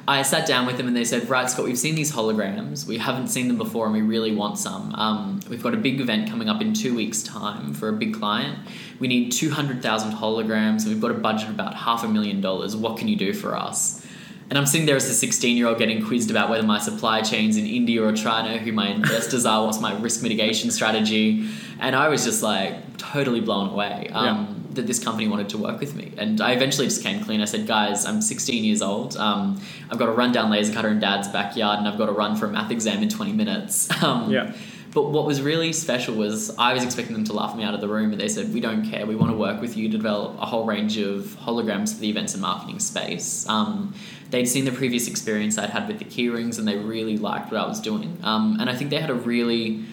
I 0.06 0.22
sat 0.22 0.48
down 0.48 0.66
with 0.66 0.78
them 0.78 0.88
and 0.88 0.96
they 0.96 1.04
said, 1.04 1.28
right, 1.28 1.48
Scott, 1.48 1.64
we've 1.64 1.78
seen 1.78 1.94
these 1.94 2.12
holograms. 2.12 2.86
We 2.86 2.98
haven't 2.98 3.28
seen 3.28 3.46
them 3.46 3.56
before 3.56 3.84
and 3.84 3.94
we 3.94 4.02
really 4.02 4.34
want 4.34 4.58
some. 4.58 4.92
Um, 4.96 5.40
we've 5.48 5.62
got 5.62 5.74
a 5.74 5.76
big 5.76 6.00
event 6.00 6.28
coming 6.28 6.48
up 6.48 6.60
in 6.60 6.74
two 6.74 6.94
weeks' 6.94 7.22
time 7.22 7.72
for 7.72 7.88
a 7.88 7.92
big 7.92 8.14
client. 8.14 8.58
We 8.98 9.06
need 9.06 9.30
200,000 9.30 10.12
holograms 10.12 10.82
and 10.82 10.88
we've 10.88 11.00
got 11.00 11.12
a 11.12 11.14
budget 11.14 11.48
of 11.48 11.54
about 11.54 11.74
half 11.74 12.02
a 12.02 12.08
million 12.08 12.40
dollars. 12.40 12.74
What 12.74 12.98
can 12.98 13.06
you 13.06 13.16
do 13.16 13.32
for 13.32 13.54
us? 13.54 14.04
And 14.50 14.58
I'm 14.58 14.66
sitting 14.66 14.86
there 14.86 14.96
as 14.96 15.08
a 15.08 15.14
16 15.14 15.56
year 15.56 15.68
old 15.68 15.78
getting 15.78 16.04
quizzed 16.04 16.30
about 16.30 16.50
whether 16.50 16.66
my 16.66 16.78
supply 16.78 17.22
chain's 17.22 17.56
in 17.56 17.66
India 17.66 18.02
or 18.02 18.12
China, 18.12 18.58
who 18.58 18.72
my 18.72 18.88
investors 18.88 19.46
are, 19.46 19.64
what's 19.64 19.80
my 19.80 19.98
risk 20.00 20.22
mitigation 20.22 20.70
strategy. 20.70 21.48
And 21.80 21.94
I 21.94 22.08
was 22.08 22.24
just 22.24 22.42
like 22.42 22.98
totally 22.98 23.40
blown 23.40 23.70
away. 23.70 24.10
Um, 24.12 24.61
that 24.74 24.86
this 24.86 25.02
company 25.02 25.28
wanted 25.28 25.48
to 25.50 25.58
work 25.58 25.80
with 25.80 25.94
me. 25.94 26.12
And 26.16 26.40
I 26.40 26.52
eventually 26.52 26.86
just 26.86 27.02
came 27.02 27.22
clean. 27.24 27.40
I 27.40 27.44
said, 27.44 27.66
guys, 27.66 28.04
I'm 28.06 28.22
16 28.22 28.64
years 28.64 28.82
old. 28.82 29.16
Um, 29.16 29.60
I've 29.90 29.98
got 29.98 30.06
to 30.06 30.12
run 30.12 30.32
down 30.32 30.50
laser 30.50 30.72
cutter 30.72 30.88
in 30.88 31.00
dad's 31.00 31.28
backyard 31.28 31.78
and 31.78 31.88
I've 31.88 31.98
got 31.98 32.06
to 32.06 32.12
run 32.12 32.36
for 32.36 32.46
a 32.46 32.48
math 32.48 32.70
exam 32.70 33.02
in 33.02 33.08
20 33.08 33.32
minutes. 33.32 33.88
Um, 34.02 34.32
Yeah. 34.32 34.52
But 34.92 35.10
what 35.10 35.26
was 35.26 35.40
really 35.40 35.72
special 35.72 36.14
was 36.14 36.54
I 36.58 36.74
was 36.74 36.84
expecting 36.84 37.14
them 37.14 37.24
to 37.24 37.32
laugh 37.32 37.56
me 37.56 37.62
out 37.62 37.72
of 37.72 37.80
the 37.80 37.88
room, 37.88 38.10
but 38.10 38.18
they 38.18 38.28
said, 38.28 38.52
We 38.52 38.60
don't 38.60 38.84
care. 38.84 39.06
We 39.06 39.14
want 39.14 39.30
to 39.30 39.36
work 39.36 39.60
with 39.60 39.76
you 39.76 39.88
to 39.88 39.96
develop 39.96 40.36
a 40.38 40.44
whole 40.44 40.66
range 40.66 40.98
of 40.98 41.24
holograms 41.40 41.94
for 41.94 42.00
the 42.00 42.10
events 42.10 42.34
and 42.34 42.42
marketing 42.42 42.78
space. 42.78 43.48
Um, 43.48 43.94
they'd 44.30 44.46
seen 44.46 44.64
the 44.64 44.72
previous 44.72 45.08
experience 45.08 45.56
I'd 45.56 45.70
had 45.70 45.88
with 45.88 45.98
the 45.98 46.04
keyrings 46.04 46.58
and 46.58 46.68
they 46.68 46.76
really 46.76 47.16
liked 47.16 47.52
what 47.52 47.60
I 47.60 47.66
was 47.66 47.80
doing. 47.80 48.18
Um, 48.22 48.58
and 48.60 48.68
I 48.68 48.74
think 48.74 48.90
they 48.90 49.00
had 49.00 49.10
a 49.10 49.14
really 49.14 49.84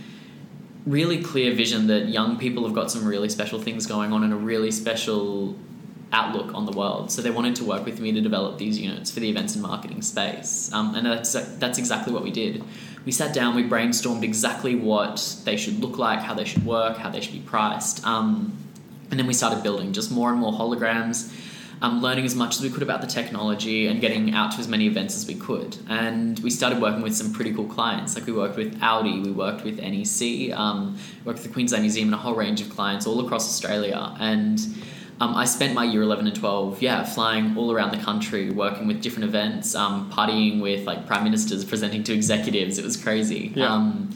really 0.90 1.22
clear 1.22 1.54
vision 1.54 1.86
that 1.88 2.10
young 2.10 2.38
people 2.38 2.66
have 2.66 2.74
got 2.74 2.90
some 2.90 3.06
really 3.06 3.30
special 3.30 3.62
things 3.62 3.86
going 3.86 4.12
on 4.12 4.24
and 4.24 4.34
a 4.34 4.36
really 4.36 4.72
special 4.72 5.56
outlook 6.12 6.52
on 6.56 6.66
the 6.66 6.72
world. 6.72 7.12
So 7.12 7.22
they 7.22 7.30
wanted 7.30 7.56
to 7.58 7.64
work 7.64 7.86
with 7.86 8.00
me 8.00 8.12
to 8.14 8.22
develop 8.22 8.58
these 8.58 8.80
units 8.80 9.12
for 9.12 9.20
the 9.20 9.30
events 9.30 9.54
and 9.54 9.62
marketing 9.62 10.02
space. 10.02 10.74
Um, 10.74 10.96
and 10.96 11.06
that's, 11.06 11.34
that's 11.60 11.78
exactly 11.78 12.12
what 12.12 12.24
we 12.24 12.32
did. 12.32 12.64
We 13.06 13.12
sat 13.12 13.36
down, 13.36 13.56
we 13.56 13.64
brainstormed 13.64 14.24
exactly 14.24 14.76
what 14.76 15.36
they 15.46 15.58
should 15.58 15.80
look 15.80 16.00
like, 16.00 16.22
how 16.22 16.34
they 16.34 16.46
should 16.46 16.66
work, 16.66 16.98
how 16.98 17.12
they 17.12 17.22
should 17.22 17.34
be 17.34 17.40
priced. 17.42 18.04
Um, 18.04 18.58
and 19.12 19.20
then 19.20 19.28
we 19.28 19.34
started 19.34 19.62
building 19.62 19.94
just 19.94 20.12
more 20.12 20.32
and 20.32 20.40
more 20.40 20.54
holograms, 20.54 21.32
um, 21.82 22.02
learning 22.02 22.26
as 22.26 22.36
much 22.36 22.56
as 22.56 22.62
we 22.62 22.70
could 22.70 22.84
about 22.84 23.02
the 23.02 23.08
technology 23.08 23.88
and 23.88 24.02
getting 24.02 24.34
out 24.34 24.52
to 24.52 24.60
as 24.60 24.68
many 24.68 24.86
events 24.86 25.16
as 25.16 25.26
we 25.26 25.36
could. 25.36 25.78
And 25.88 26.38
we 26.40 26.50
started 26.50 26.82
working 26.82 27.02
with 27.02 27.16
some 27.16 27.34
pretty 27.34 27.54
cool 27.54 27.68
clients. 27.68 28.16
Like 28.16 28.26
we 28.26 28.34
worked 28.34 28.58
with 28.58 28.78
Audi, 28.82 29.22
we 29.22 29.32
worked 29.32 29.64
with 29.64 29.78
NEC, 29.80 30.58
um, 30.58 30.98
worked 31.24 31.40
with 31.40 31.48
the 31.48 31.54
Queensland 31.54 31.84
Museum, 31.84 32.10
and 32.10 32.16
a 32.16 32.18
whole 32.18 32.36
range 32.36 32.62
of 32.62 32.70
clients 32.70 33.08
all 33.08 33.26
across 33.26 33.48
Australia. 33.48 34.16
And 34.20 34.60
um, 35.22 35.36
I 35.36 35.46
spent 35.46 35.74
my 35.74 35.84
year 35.84 36.02
11 36.02 36.28
and 36.28 36.36
12, 36.36 36.82
yeah, 36.82 37.04
flying 37.04 37.58
all 37.58 37.72
around 37.72 37.92
the 37.92 38.04
country, 38.04 38.50
working 38.50 38.88
with 38.88 39.02
different 39.02 39.26
events, 39.26 39.76
um, 39.76 40.12
partying 40.12 40.62
with 40.62 40.86
like 40.86 41.08
prime 41.08 41.24
ministers, 41.24 41.64
presenting 41.66 42.04
to 42.06 42.14
executives. 42.14 42.78
It 42.78 42.86
was 42.86 42.98
crazy. 42.98 43.54
Yeah. 43.56 43.74
Um, 43.74 44.16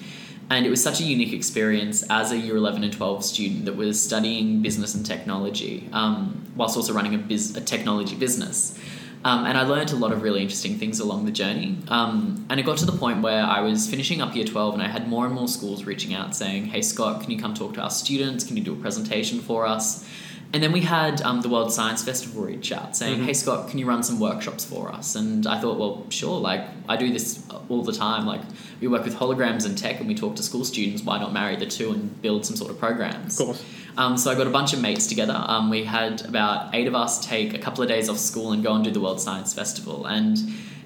and 0.54 0.66
it 0.66 0.70
was 0.70 0.84
such 0.84 1.00
a 1.00 1.04
unique 1.04 1.34
experience 1.34 2.04
as 2.10 2.32
a 2.32 2.38
year 2.38 2.56
11 2.56 2.84
and 2.84 2.94
12 2.94 3.26
student 3.26 3.66
that 3.66 3.76
was 3.76 4.02
studying 4.02 4.62
business 4.62 4.94
and 4.94 5.06
technology, 5.06 5.90
um, 5.94 6.46
whilst 6.56 6.78
also 6.78 6.94
running 6.94 7.16
a, 7.16 7.18
biz- 7.18 7.56
a 7.58 7.62
technology 7.62 8.16
business. 8.16 8.78
Um, 9.26 9.46
and 9.46 9.58
I 9.58 9.64
learned 9.64 9.92
a 9.92 9.96
lot 9.96 10.12
of 10.12 10.22
really 10.22 10.42
interesting 10.42 10.78
things 10.78 11.00
along 11.00 11.26
the 11.26 11.32
journey. 11.32 11.78
Um, 11.88 12.46
and 12.50 12.60
it 12.60 12.64
got 12.64 12.78
to 12.80 12.86
the 12.86 12.92
point 12.92 13.22
where 13.22 13.44
I 13.44 13.62
was 13.62 13.90
finishing 13.90 14.22
up 14.22 14.36
year 14.36 14.46
12 14.46 14.74
and 14.74 14.84
I 14.84 14.88
had 14.88 15.08
more 15.08 15.26
and 15.26 15.34
more 15.34 15.48
schools 15.48 15.86
reaching 15.86 16.14
out 16.14 16.36
saying, 16.36 16.66
Hey, 16.66 16.82
Scott, 16.82 17.22
can 17.22 17.32
you 17.32 17.40
come 17.40 17.54
talk 17.54 17.74
to 17.76 17.82
our 17.82 17.90
students? 17.90 18.44
Can 18.44 18.58
you 18.58 18.64
do 18.64 18.74
a 18.74 18.78
presentation 18.78 19.40
for 19.40 19.66
us? 19.66 20.06
And 20.54 20.62
then 20.62 20.72
we 20.72 20.82
had 20.82 21.20
um, 21.24 21.42
the 21.42 21.50
World 21.50 21.74
Science 21.74 22.04
Festival 22.04 22.44
reach 22.44 22.72
out 22.72 22.96
saying, 22.96 23.16
Mm-hmm. 23.18 23.26
"Hey 23.26 23.34
Scott, 23.34 23.70
can 23.70 23.80
you 23.80 23.88
run 23.88 24.04
some 24.04 24.20
workshops 24.20 24.64
for 24.64 24.92
us?" 24.92 25.16
And 25.16 25.48
I 25.48 25.60
thought, 25.60 25.80
well, 25.80 26.06
sure. 26.10 26.40
Like 26.40 26.62
I 26.88 26.96
do 26.96 27.12
this 27.12 27.44
all 27.70 27.82
the 27.82 27.92
time. 27.92 28.28
Like 28.28 28.42
we 28.80 28.88
work 28.88 29.04
with 29.04 29.16
holograms 29.16 29.66
and 29.66 29.76
tech, 29.76 29.98
and 30.00 30.08
we 30.08 30.14
talk 30.14 30.36
to 30.36 30.44
school 30.44 30.64
students. 30.64 31.02
Why 31.02 31.18
not 31.18 31.34
marry 31.34 31.56
the 31.56 31.66
two 31.66 31.90
and 31.90 32.22
build 32.22 32.46
some 32.46 32.56
sort 32.56 32.70
of 32.70 32.78
programs? 32.78 33.40
Of 33.40 33.48
course. 33.48 33.66
Um, 33.98 34.18
so 34.18 34.32
I 34.32 34.36
got 34.36 34.48
a 34.48 34.52
bunch 34.52 34.74
of 34.74 34.82
mates 34.82 35.08
together. 35.08 35.36
Um, 35.48 35.70
we 35.70 35.84
had 35.84 36.26
about 36.26 36.74
eight 36.74 36.88
of 36.88 36.96
us 36.96 37.24
take 37.26 37.54
a 37.54 37.60
couple 37.60 37.84
of 37.84 37.90
days 37.90 38.10
off 38.10 38.18
school 38.18 38.52
and 38.52 38.64
go 38.64 38.74
and 38.74 38.84
do 38.84 38.92
the 38.92 39.00
World 39.02 39.22
Science 39.22 39.54
Festival. 39.54 40.06
And 40.06 40.38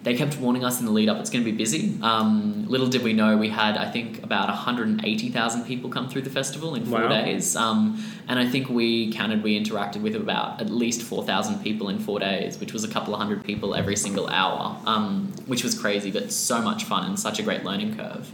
they 0.03 0.13
kept 0.15 0.37
warning 0.37 0.63
us 0.63 0.79
in 0.79 0.85
the 0.85 0.91
lead 0.91 1.09
up 1.09 1.17
it's 1.17 1.29
going 1.29 1.43
to 1.43 1.51
be 1.51 1.57
busy. 1.57 1.97
Um, 2.01 2.65
little 2.67 2.87
did 2.87 3.03
we 3.03 3.11
know 3.13 3.35
we 3.37 3.49
had, 3.49 3.77
I 3.77 3.89
think, 3.91 4.23
about 4.23 4.47
180,000 4.47 5.65
people 5.65 5.89
come 5.89 6.07
through 6.07 6.21
the 6.21 6.29
festival 6.29 6.75
in 6.75 6.85
four 6.85 7.01
Wow. 7.01 7.09
days. 7.09 7.55
Um, 7.55 8.01
and 8.27 8.39
I 8.39 8.47
think 8.47 8.69
we 8.69 9.11
counted, 9.11 9.43
we 9.43 9.61
interacted 9.61 10.01
with 10.01 10.15
about 10.15 10.61
at 10.61 10.69
least 10.69 11.01
4,000 11.01 11.61
people 11.63 11.89
in 11.89 11.99
four 11.99 12.19
days, 12.19 12.57
which 12.59 12.73
was 12.73 12.83
a 12.83 12.87
couple 12.87 13.13
of 13.13 13.19
hundred 13.19 13.43
people 13.43 13.73
every 13.75 13.95
single 13.95 14.27
hour, 14.27 14.77
um, 14.85 15.33
which 15.45 15.63
was 15.63 15.77
crazy, 15.77 16.11
but 16.11 16.31
so 16.31 16.61
much 16.61 16.83
fun 16.85 17.05
and 17.05 17.19
such 17.19 17.39
a 17.39 17.43
great 17.43 17.63
learning 17.63 17.95
curve. 17.97 18.29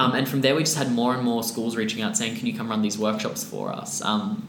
Um, 0.00 0.14
and 0.14 0.26
from 0.26 0.40
there, 0.40 0.54
we 0.54 0.62
just 0.62 0.78
had 0.78 0.90
more 0.90 1.14
and 1.14 1.22
more 1.22 1.42
schools 1.42 1.76
reaching 1.76 2.00
out 2.00 2.16
saying, 2.16 2.36
Can 2.36 2.46
you 2.46 2.56
come 2.56 2.70
run 2.70 2.80
these 2.80 2.96
workshops 2.96 3.44
for 3.44 3.70
us? 3.70 4.02
Um, 4.02 4.48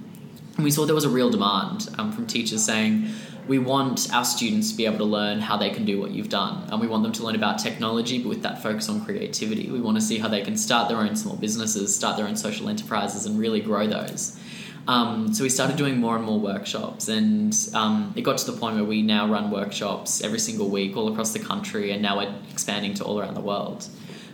and 0.56 0.64
we 0.64 0.72
saw 0.72 0.86
there 0.86 0.96
was 0.96 1.04
a 1.04 1.10
real 1.10 1.30
demand 1.30 1.90
um, 1.98 2.14
from 2.14 2.26
teachers 2.26 2.64
saying, 2.64 3.10
We 3.50 3.60
want 3.60 4.14
our 4.14 4.24
students 4.24 4.72
to 4.72 4.78
be 4.78 4.86
able 4.86 5.00
to 5.00 5.04
learn 5.04 5.42
how 5.42 5.58
they 5.58 5.70
can 5.70 5.84
do 5.84 6.00
what 6.00 6.12
you've 6.12 6.30
done. 6.30 6.70
And 6.72 6.80
we 6.80 6.88
want 6.88 7.04
them 7.04 7.12
to 7.12 7.24
learn 7.24 7.36
about 7.36 7.60
technology, 7.60 8.24
but 8.24 8.30
with 8.30 8.44
that 8.44 8.64
focus 8.64 8.88
on 8.88 9.04
creativity. 9.04 9.70
We 9.70 9.82
want 9.82 9.98
to 9.98 10.02
see 10.02 10.20
how 10.20 10.30
they 10.30 10.42
can 10.42 10.56
start 10.56 10.88
their 10.88 11.00
own 11.00 11.18
small 11.18 11.36
businesses, 11.36 11.94
start 11.94 12.16
their 12.16 12.28
own 12.28 12.38
social 12.38 12.70
enterprises, 12.70 13.26
and 13.26 13.38
really 13.38 13.60
grow 13.60 13.88
those. 13.88 14.40
Um, 14.88 15.34
so 15.34 15.44
we 15.44 15.50
started 15.50 15.76
doing 15.76 15.98
more 15.98 16.16
and 16.16 16.24
more 16.24 16.40
workshops, 16.40 17.10
and 17.10 17.54
um, 17.74 18.14
it 18.16 18.22
got 18.22 18.38
to 18.38 18.50
the 18.50 18.58
point 18.58 18.76
where 18.76 18.86
we 18.86 19.02
now 19.02 19.28
run 19.28 19.52
workshops 19.52 20.24
every 20.24 20.40
single 20.40 20.70
week 20.70 20.96
all 20.96 21.12
across 21.12 21.34
the 21.34 21.40
country, 21.40 21.92
and 21.92 22.02
now 22.02 22.18
we're 22.18 22.34
expanding 22.52 22.94
to 22.96 23.04
all 23.04 23.20
around 23.20 23.34
the 23.34 23.42
world. 23.42 23.86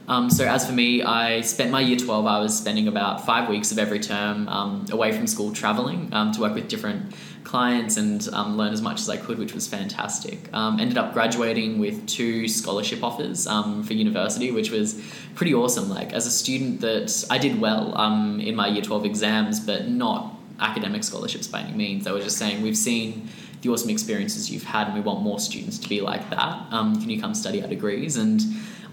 Um, 0.07 0.29
so 0.29 0.45
as 0.47 0.65
for 0.65 0.71
me, 0.71 1.03
I 1.03 1.41
spent 1.41 1.69
my 1.69 1.81
year 1.81 1.97
12, 1.97 2.25
I 2.25 2.39
was 2.39 2.57
spending 2.57 2.87
about 2.87 3.25
five 3.25 3.49
weeks 3.49 3.73
of 3.73 3.79
every 3.79 3.99
term 3.99 4.47
um, 4.47 4.85
away 4.89 5.11
from 5.11 5.27
school 5.27 5.51
traveling 5.51 6.09
um, 6.13 6.31
to 6.31 6.41
work 6.41 6.55
with 6.55 6.69
different 6.69 7.13
clients 7.43 7.97
and 7.97 8.27
um, 8.31 8.55
learn 8.55 8.71
as 8.71 8.81
much 8.81 9.01
as 9.01 9.09
I 9.09 9.17
could, 9.17 9.37
which 9.37 9.53
was 9.53 9.67
fantastic. 9.67 10.51
Um, 10.53 10.79
ended 10.79 10.97
up 10.97 11.13
graduating 11.13 11.79
with 11.79 12.07
two 12.07 12.47
scholarship 12.47 13.03
offers 13.03 13.47
um, 13.47 13.83
for 13.83 13.93
university, 13.93 14.51
which 14.51 14.71
was 14.71 15.01
pretty 15.35 15.53
awesome. 15.53 15.89
Like 15.89 16.13
as 16.13 16.25
a 16.25 16.31
student 16.31 16.79
that 16.81 17.25
I 17.29 17.37
did 17.37 17.59
well 17.59 17.93
in 18.39 18.55
my 18.55 18.67
year 18.67 18.81
12 18.81 19.05
exams, 19.05 19.59
but 19.59 19.89
not 19.89 20.33
academic 20.59 21.03
scholarships 21.03 21.47
by 21.47 21.61
any 21.61 21.73
means. 21.75 22.05
They 22.05 22.11
were 22.11 22.21
just 22.21 22.37
saying, 22.37 22.61
we've 22.61 22.77
seen 22.77 23.29
the 23.61 23.69
awesome 23.69 23.89
experiences 23.89 24.49
you've 24.51 24.63
had 24.63 24.87
and 24.87 24.95
we 24.95 25.01
want 25.01 25.21
more 25.21 25.39
students 25.39 25.77
to 25.79 25.89
be 25.89 25.99
like 25.99 26.29
that. 26.29 26.69
Can 26.69 27.09
you 27.09 27.19
come 27.19 27.33
study 27.33 27.61
our 27.61 27.67
degrees? 27.67 28.15
And 28.17 28.41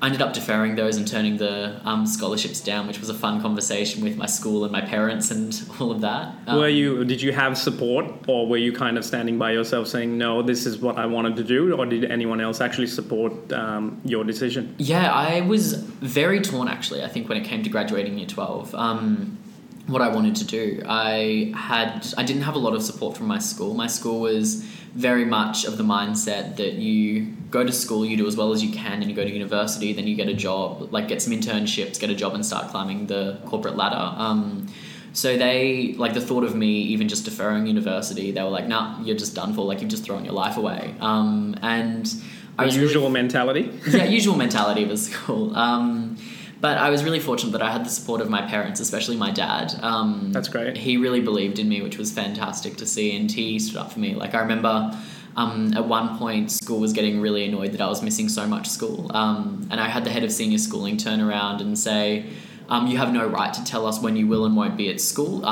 I 0.03 0.07
ended 0.07 0.23
up 0.23 0.33
deferring 0.33 0.77
those 0.77 0.97
and 0.97 1.07
turning 1.07 1.37
the 1.37 1.81
um, 1.85 2.07
scholarships 2.07 2.61
down, 2.61 2.87
which 2.87 3.01
was 3.01 3.09
a 3.09 3.15
fun 3.15 3.41
conversation 3.41 4.03
with 4.03 4.17
my 4.17 4.27
school 4.27 4.65
and 4.65 4.73
my 4.73 4.81
parents 4.81 5.31
and 5.31 5.69
all 5.81 5.91
of 5.91 6.01
that. 6.03 6.35
Um, 6.47 6.59
were 6.59 6.69
you? 6.69 7.05
Did 7.05 7.23
you 7.23 7.33
have 7.33 7.57
support, 7.57 8.07
or 8.27 8.47
were 8.47 8.57
you 8.57 8.73
kind 8.73 8.99
of 8.99 9.05
standing 9.05 9.39
by 9.39 9.53
yourself, 9.53 9.89
saying, 9.89 10.17
"No, 10.19 10.43
this 10.43 10.67
is 10.67 10.79
what 10.79 10.97
I 10.97 11.07
wanted 11.07 11.37
to 11.37 11.45
do," 11.45 11.75
or 11.75 11.87
did 11.87 12.05
anyone 12.05 12.41
else 12.41 12.61
actually 12.61 12.89
support 12.89 13.53
um, 13.53 14.01
your 14.05 14.25
decision? 14.25 14.75
Yeah, 14.79 15.13
I 15.13 15.41
was 15.43 15.75
very 15.75 16.41
torn 16.41 16.69
actually. 16.69 17.03
I 17.03 17.09
think 17.09 17.29
when 17.29 17.39
it 17.39 17.45
came 17.45 17.63
to 17.63 17.71
graduating 17.71 18.19
year 18.19 18.29
twelve, 18.29 18.75
um, 18.75 19.39
what 19.87 20.01
I 20.03 20.09
wanted 20.09 20.37
to 20.37 20.45
do, 20.45 20.83
I 20.87 21.53
had 21.55 22.07
I 22.17 22.23
didn't 22.25 22.43
have 22.43 22.55
a 22.55 22.59
lot 22.59 22.75
of 22.75 22.83
support 22.83 23.17
from 23.17 23.27
my 23.27 23.39
school. 23.39 23.75
My 23.75 23.87
school 23.87 24.21
was 24.21 24.65
very 24.95 25.25
much 25.25 25.65
of 25.65 25.77
the 25.77 25.85
mindset 25.85 26.57
that 26.57 26.75
you 26.75 27.27
go 27.51 27.65
to 27.65 27.73
school, 27.73 28.05
you 28.07 28.17
do 28.17 28.27
as 28.27 28.37
well 28.37 28.53
as 28.53 28.63
you 28.63 28.73
can, 28.73 29.01
and 29.03 29.11
you 29.11 29.15
go 29.15 29.25
to 29.25 29.31
university, 29.31 29.93
then 29.93 30.07
you 30.07 30.15
get 30.17 30.29
a 30.29 30.35
job, 30.35 30.93
like 30.93 31.09
get 31.09 31.21
some 31.21 31.33
internships, 31.33 31.99
get 32.01 32.11
a 32.11 32.15
job, 32.15 32.35
and 32.35 32.45
start 32.47 32.69
climbing 32.69 33.07
the 33.07 33.39
corporate 33.47 33.77
ladder. 33.77 34.15
Um, 34.17 34.67
so 35.13 35.37
they 35.37 35.95
like 35.99 36.15
the 36.15 36.21
thought 36.21 36.45
of 36.45 36.55
me 36.57 36.69
even 36.95 37.09
just 37.09 37.25
deferring 37.25 37.67
university. 37.67 38.31
They 38.33 38.43
were 38.43 38.49
like, 38.49 38.67
"Nah, 38.69 39.01
you're 39.03 39.17
just 39.17 39.35
done 39.35 39.53
for. 39.55 39.65
Like 39.65 39.81
you've 39.81 39.91
just 39.91 40.05
thrown 40.05 40.25
your 40.25 40.35
life 40.35 40.57
away." 40.57 40.95
Um, 41.01 41.55
and 41.63 42.13
I 42.59 42.63
The 42.63 42.67
was 42.67 42.77
really- 42.77 42.87
usual 42.89 43.11
mentality. 43.11 43.71
yeah, 43.91 44.05
usual 44.05 44.37
mentality 44.37 44.85
was 44.85 45.09
cool. 45.15 45.55
Um, 45.57 46.17
but 46.65 46.79
I 46.79 46.89
was 46.89 47.05
really 47.05 47.21
fortunate 47.21 47.53
that 47.53 47.61
I 47.61 47.71
had 47.71 47.85
the 47.85 47.91
support 47.91 48.23
of 48.23 48.31
my 48.31 48.41
parents, 48.41 48.81
especially 48.81 49.19
my 49.19 49.31
dad. 49.31 49.79
Um, 49.83 50.33
That's 50.33 50.49
great. 50.49 50.79
He 50.79 50.97
really 50.97 51.21
believed 51.21 51.59
in 51.59 51.69
me, 51.69 51.83
which 51.83 51.99
was 51.99 52.11
fantastic 52.11 52.79
to 52.79 52.87
see, 52.87 53.15
and 53.15 53.31
he 53.31 53.59
stood 53.59 53.77
up 53.77 53.93
for 53.93 53.99
me. 53.99 54.15
Like 54.15 54.35
I 54.35 54.41
remember. 54.41 54.99
Um, 55.37 55.75
at 55.75 55.85
one 55.87 56.17
point, 56.17 56.53
school 56.53 56.79
was 56.79 56.93
getting 56.93 57.21
really 57.21 57.45
annoyed 57.45 57.73
that 57.73 57.81
I 57.81 57.89
was 57.89 58.03
missing 58.03 58.29
so 58.29 58.47
much 58.47 58.69
school, 58.69 59.11
um, 59.15 59.67
and 59.71 59.81
I 59.81 59.89
had 59.89 60.05
the 60.05 60.11
head 60.11 60.23
of 60.23 60.31
senior 60.31 60.59
schooling 60.59 60.97
turn 60.97 61.21
around 61.21 61.61
and 61.61 61.77
say, 61.77 62.27
um, 62.69 62.87
"You 62.87 62.99
have 62.99 63.13
no 63.13 63.27
right 63.27 63.53
to 63.53 63.65
tell 63.65 63.85
us 63.85 64.01
when 64.01 64.15
you 64.15 64.29
will 64.29 64.47
and 64.47 64.57
won't 64.57 64.77
be 64.77 64.89
at 64.89 65.01
school. 65.01 65.45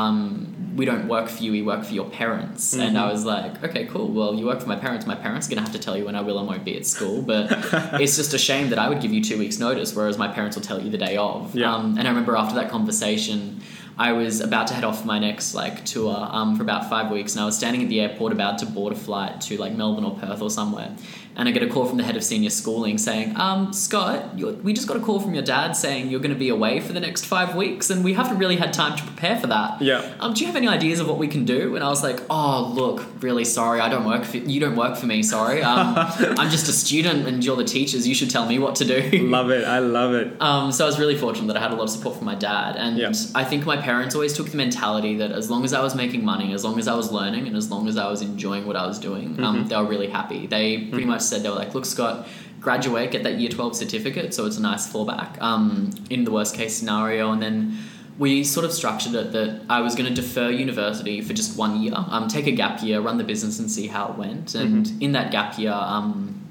We 0.76 0.84
don't 0.84 1.08
work 1.08 1.28
for 1.28 1.42
you; 1.42 1.52
we 1.52 1.62
work 1.62 1.84
for 1.84 1.92
your 1.92 2.08
parents." 2.10 2.74
And 2.74 2.98
I 2.98 3.10
was 3.10 3.24
like, 3.24 3.62
"Okay, 3.64 3.86
cool. 3.86 4.08
Well, 4.08 4.34
you 4.34 4.46
work 4.46 4.60
for 4.60 4.68
my 4.68 4.76
parents. 4.76 5.06
My 5.06 5.14
parents 5.14 5.46
are 5.46 5.50
gonna 5.50 5.62
have 5.62 5.72
to 5.72 5.78
tell 5.78 5.96
you 5.96 6.04
when 6.04 6.16
I 6.16 6.20
will 6.20 6.38
and 6.38 6.48
won't 6.48 6.64
be 6.64 6.76
at 6.76 6.86
school, 6.86 7.22
but 7.22 7.46
it's 8.00 8.16
just 8.16 8.34
a 8.34 8.38
shame 8.38 8.70
that 8.70 8.78
I 8.78 8.88
would 8.88 9.00
give 9.00 9.12
you 9.12 9.22
two 9.22 9.38
weeks' 9.38 9.58
notice, 9.58 9.94
whereas 9.94 10.18
my 10.18 10.28
parents 10.28 10.56
will 10.56 10.64
tell 10.64 10.80
you 10.80 10.90
the 10.90 10.98
day 10.98 11.16
of." 11.16 11.54
Yeah. 11.54 11.74
Um, 11.74 11.96
and 11.98 12.06
I 12.06 12.10
remember 12.10 12.36
after 12.36 12.54
that 12.56 12.70
conversation, 12.70 13.60
I 13.98 14.12
was 14.12 14.40
about 14.40 14.66
to 14.68 14.74
head 14.74 14.84
off 14.84 15.00
for 15.02 15.06
my 15.06 15.18
next 15.18 15.54
like 15.54 15.84
tour 15.84 16.16
um, 16.30 16.56
for 16.56 16.62
about 16.62 16.88
five 16.88 17.10
weeks, 17.10 17.34
and 17.34 17.42
I 17.42 17.46
was 17.46 17.56
standing 17.56 17.82
at 17.82 17.88
the 17.88 18.00
airport 18.00 18.32
about 18.32 18.58
to 18.58 18.66
board 18.66 18.92
a 18.92 18.96
flight 18.96 19.40
to 19.42 19.56
like 19.58 19.72
Melbourne 19.74 20.04
or 20.04 20.16
Perth 20.16 20.40
or 20.42 20.50
somewhere, 20.50 20.94
and 21.36 21.48
I 21.48 21.52
get 21.52 21.62
a 21.62 21.66
call 21.68 21.84
from 21.86 21.98
the 21.98 22.04
head 22.04 22.16
of 22.16 22.24
senior 22.24 22.50
schooling 22.50 22.96
saying, 22.98 23.36
um, 23.36 23.72
"Scott, 23.72 24.38
you're, 24.38 24.52
we 24.52 24.72
just 24.72 24.88
got 24.88 24.96
a 24.96 25.00
call 25.00 25.20
from 25.20 25.34
your 25.34 25.42
dad 25.44 25.72
saying 25.72 26.08
you're 26.10 26.20
going 26.20 26.32
to 26.32 26.38
be 26.38 26.48
away 26.48 26.80
for 26.80 26.92
the 26.92 27.00
next 27.00 27.26
five 27.26 27.54
weeks, 27.54 27.90
and 27.90 28.02
we 28.02 28.14
haven't 28.14 28.38
really 28.38 28.56
had 28.56 28.72
time 28.72 28.96
to 28.96 29.02
prepare 29.04 29.38
for 29.38 29.46
that. 29.48 29.80
Yeah. 29.82 30.14
Um, 30.20 30.32
do 30.34 30.40
you 30.40 30.46
have 30.46 30.56
any 30.56 30.68
ideas 30.68 30.98
of 30.98 31.06
what 31.08 31.18
we 31.18 31.28
can 31.28 31.44
do?" 31.44 31.74
And 31.76 31.84
I 31.84 31.88
was 31.88 32.02
like, 32.02 32.20
"Oh, 32.30 32.72
look, 32.74 33.04
really 33.22 33.44
sorry, 33.44 33.80
I 33.80 33.88
don't 33.90 34.06
work 34.06 34.24
for 34.24 34.38
you. 34.38 34.58
Don't 34.60 34.76
work 34.76 34.96
for 34.96 35.06
me. 35.06 35.22
Sorry, 35.22 35.62
um, 35.62 35.94
I'm 36.38 36.50
just 36.50 36.68
a 36.68 36.72
student, 36.72 37.26
and 37.28 37.44
you're 37.44 37.56
the 37.56 37.64
teachers. 37.64 38.08
You 38.08 38.14
should 38.14 38.30
tell 38.30 38.46
me 38.46 38.58
what 38.58 38.76
to 38.76 38.84
do." 38.86 39.10
love 39.28 39.50
it. 39.50 39.64
I 39.66 39.80
love 39.80 40.14
it. 40.14 40.40
Um, 40.40 40.72
so 40.72 40.84
I 40.84 40.86
was 40.86 40.98
really 40.98 41.16
fortunate 41.16 41.46
that 41.48 41.56
I 41.56 41.60
had 41.60 41.72
a 41.72 41.74
lot 41.74 41.84
of 41.84 41.90
support 41.90 42.16
from 42.16 42.24
my 42.24 42.34
dad, 42.34 42.76
and 42.76 42.96
Yeah. 42.96 43.12
I 43.34 43.44
think 43.44 43.64
my 43.66 43.81
parents 43.82 44.14
always 44.14 44.32
took 44.38 44.48
the 44.50 44.56
mentality 44.56 45.16
that 45.16 45.32
as 45.32 45.50
long 45.50 45.64
as 45.64 45.72
I 45.72 45.82
was 45.82 45.94
making 45.94 46.24
money, 46.24 46.52
as 46.54 46.62
long 46.64 46.78
as 46.78 46.86
I 46.88 46.94
was 46.94 47.12
learning, 47.12 47.46
and 47.48 47.56
as 47.56 47.70
long 47.70 47.88
as 47.88 47.96
I 47.96 48.08
was 48.08 48.20
enjoying 48.22 48.64
what 48.66 48.76
I 48.76 48.86
was 48.86 48.98
doing, 48.98 49.28
Mm-hmm. 49.30 49.44
um, 49.44 49.66
they 49.68 49.76
were 49.76 49.84
really 49.94 50.08
happy. 50.08 50.46
They 50.46 50.66
pretty 50.92 51.06
much 51.06 51.22
said 51.22 51.42
they 51.42 51.48
were 51.50 51.60
like, 51.64 51.74
"Look, 51.74 51.84
Scott, 51.84 52.26
graduate, 52.60 53.10
get 53.10 53.22
that 53.24 53.38
Year 53.40 53.50
Twelve 53.50 53.74
certificate, 53.76 54.32
so 54.34 54.46
it's 54.46 54.58
a 54.58 54.62
nice 54.62 54.84
fallback 54.92 55.40
um, 55.40 55.90
in 56.10 56.24
the 56.24 56.30
worst 56.30 56.54
case 56.54 56.74
scenario, 56.78 57.32
and 57.32 57.42
then." 57.42 57.78
We 58.18 58.44
sort 58.44 58.66
of 58.66 58.72
structured 58.74 59.14
it 59.14 59.32
that 59.32 59.62
I 59.70 59.80
was 59.80 59.94
going 59.94 60.06
to 60.14 60.14
defer 60.22 60.50
university 60.50 61.22
for 61.22 61.32
just 61.32 61.56
one 61.56 61.80
year, 61.82 61.94
um, 61.96 62.28
take 62.28 62.46
a 62.46 62.52
gap 62.52 62.82
year, 62.82 63.00
run 63.00 63.16
the 63.16 63.24
business, 63.24 63.58
and 63.58 63.70
see 63.70 63.86
how 63.86 64.04
it 64.12 64.16
went. 64.18 64.54
And 64.54 64.84
Mm-hmm. 64.86 65.02
in 65.02 65.12
that 65.12 65.32
gap 65.32 65.58
year, 65.58 65.72
um, 65.72 66.41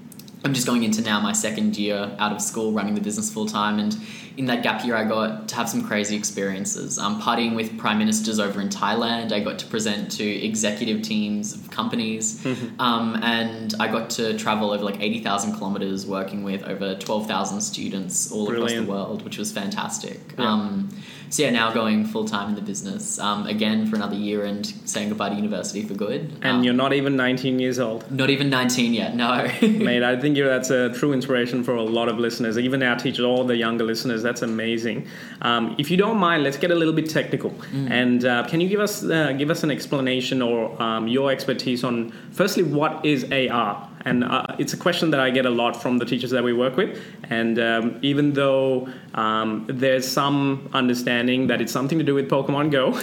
I'm 0.44 0.54
just 0.54 0.66
going 0.66 0.84
into 0.84 1.02
now 1.02 1.20
my 1.20 1.34
second 1.34 1.78
year 1.78 2.16
out 2.18 2.32
of 2.32 2.42
school 2.42 2.72
running 2.72 2.96
the 2.96 3.02
business 3.02 3.32
full 3.32 3.46
time. 3.46 3.78
And 3.78 3.96
in 4.38 4.46
that 4.46 4.64
gap 4.64 4.84
year, 4.84 4.96
I 4.96 5.04
got 5.04 5.48
to 5.50 5.56
have 5.56 5.70
some 5.70 5.86
crazy 5.86 6.16
experiences. 6.16 6.98
Um, 6.98 7.22
partying 7.22 7.56
with 7.56 7.78
prime 7.78 8.00
ministers 8.00 8.40
over 8.40 8.60
in 8.60 8.70
Thailand, 8.70 9.32
I 9.32 9.40
got 9.42 9.60
to 9.60 9.68
present 9.68 10.12
to 10.14 10.24
executive 10.24 11.04
teams 11.04 11.54
of 11.54 11.70
companies. 11.70 12.44
um, 12.80 13.20
and 13.22 13.76
I 13.80 13.88
got 13.88 14.10
to 14.12 14.36
travel 14.38 14.72
over 14.72 14.84
like 14.84 15.00
80,000 15.00 15.58
kilometers 15.58 16.08
working 16.08 16.44
with 16.44 16.64
over 16.64 16.96
12,000 16.96 17.62
students 17.62 18.32
all 18.32 18.52
across 18.52 18.72
the 18.72 18.84
world, 18.84 19.24
which 19.24 19.38
was 19.38 19.52
fantastic. 19.52 20.20
Yeah. 20.40 20.46
Um, 20.46 20.90
so 21.32 21.42
yeah, 21.44 21.50
now 21.50 21.72
going 21.74 22.06
full 22.06 22.26
time 22.26 22.50
in 22.50 22.56
the 22.56 22.62
business 22.62 23.18
um, 23.18 23.48
again 23.48 23.88
for 23.88 23.96
another 23.96 24.16
year 24.16 24.44
and 24.46 24.66
saying 24.86 25.10
goodbye 25.10 25.30
to 25.30 25.36
university 25.36 25.82
for 25.84 25.96
good. 25.96 26.22
And 26.44 26.58
Um, 26.58 26.64
you're 26.64 26.74
not 26.76 26.94
even 26.94 27.16
19 27.16 27.58
years 27.60 27.80
old. 27.80 28.10
not 28.12 28.30
even 28.30 28.50
19 28.50 28.94
yet, 28.94 29.16
no. 29.16 29.50
Mate, 29.62 30.04
I 30.04 30.20
think 30.20 30.38
that's 30.38 30.70
a 30.70 30.90
true 30.94 31.14
inspiration 31.14 31.64
for 31.64 31.74
a 31.76 31.82
lot 31.84 32.08
of 32.10 32.20
listeners, 32.20 32.60
even 32.60 32.84
our 32.84 32.98
teachers, 32.98 33.26
all 33.26 33.44
the 33.44 33.56
younger 33.56 33.84
listeners. 33.84 34.22
That's 34.22 34.42
amazing. 34.44 35.08
Um, 35.42 35.76
if 35.80 35.90
you 35.90 35.98
don't 35.98 36.18
mind, 36.18 36.44
let's 36.44 36.58
get 36.58 36.70
a 36.72 36.76
little 36.76 36.94
bit 36.94 37.10
technical. 37.10 37.52
And 37.74 38.24
uh, 38.26 38.44
can 38.48 38.62
you 38.62 38.68
give 38.70 38.82
us 38.82 39.04
uh, 39.04 39.32
give 39.34 39.50
us 39.50 39.64
an 39.64 39.72
explanation 39.72 40.42
or 40.42 40.80
um, 40.82 41.08
your 41.08 41.32
expertise 41.32 41.84
on, 41.84 42.12
firstly, 42.32 42.64
what 42.64 43.06
is 43.06 43.24
AR? 43.32 43.88
And 44.06 44.24
uh, 44.24 44.56
it's 44.58 44.74
a 44.74 44.78
question 44.78 45.12
that 45.12 45.20
I 45.20 45.30
get 45.30 45.46
a 45.46 45.50
lot 45.50 45.82
from 45.82 45.98
the 45.98 46.06
teachers 46.06 46.32
that 46.32 46.44
we 46.44 46.54
work 46.54 46.78
with. 46.78 47.00
And 47.30 47.60
um, 47.60 48.00
even 48.02 48.34
though 48.34 48.90
um, 49.14 49.66
there's 49.70 50.08
some 50.08 50.70
understanding 50.74 51.48
that 51.48 51.62
it's 51.62 51.72
something 51.72 51.98
to 51.98 52.04
do 52.04 52.16
with 52.16 52.30
Pokemon 52.30 52.72
Go, 52.72 52.94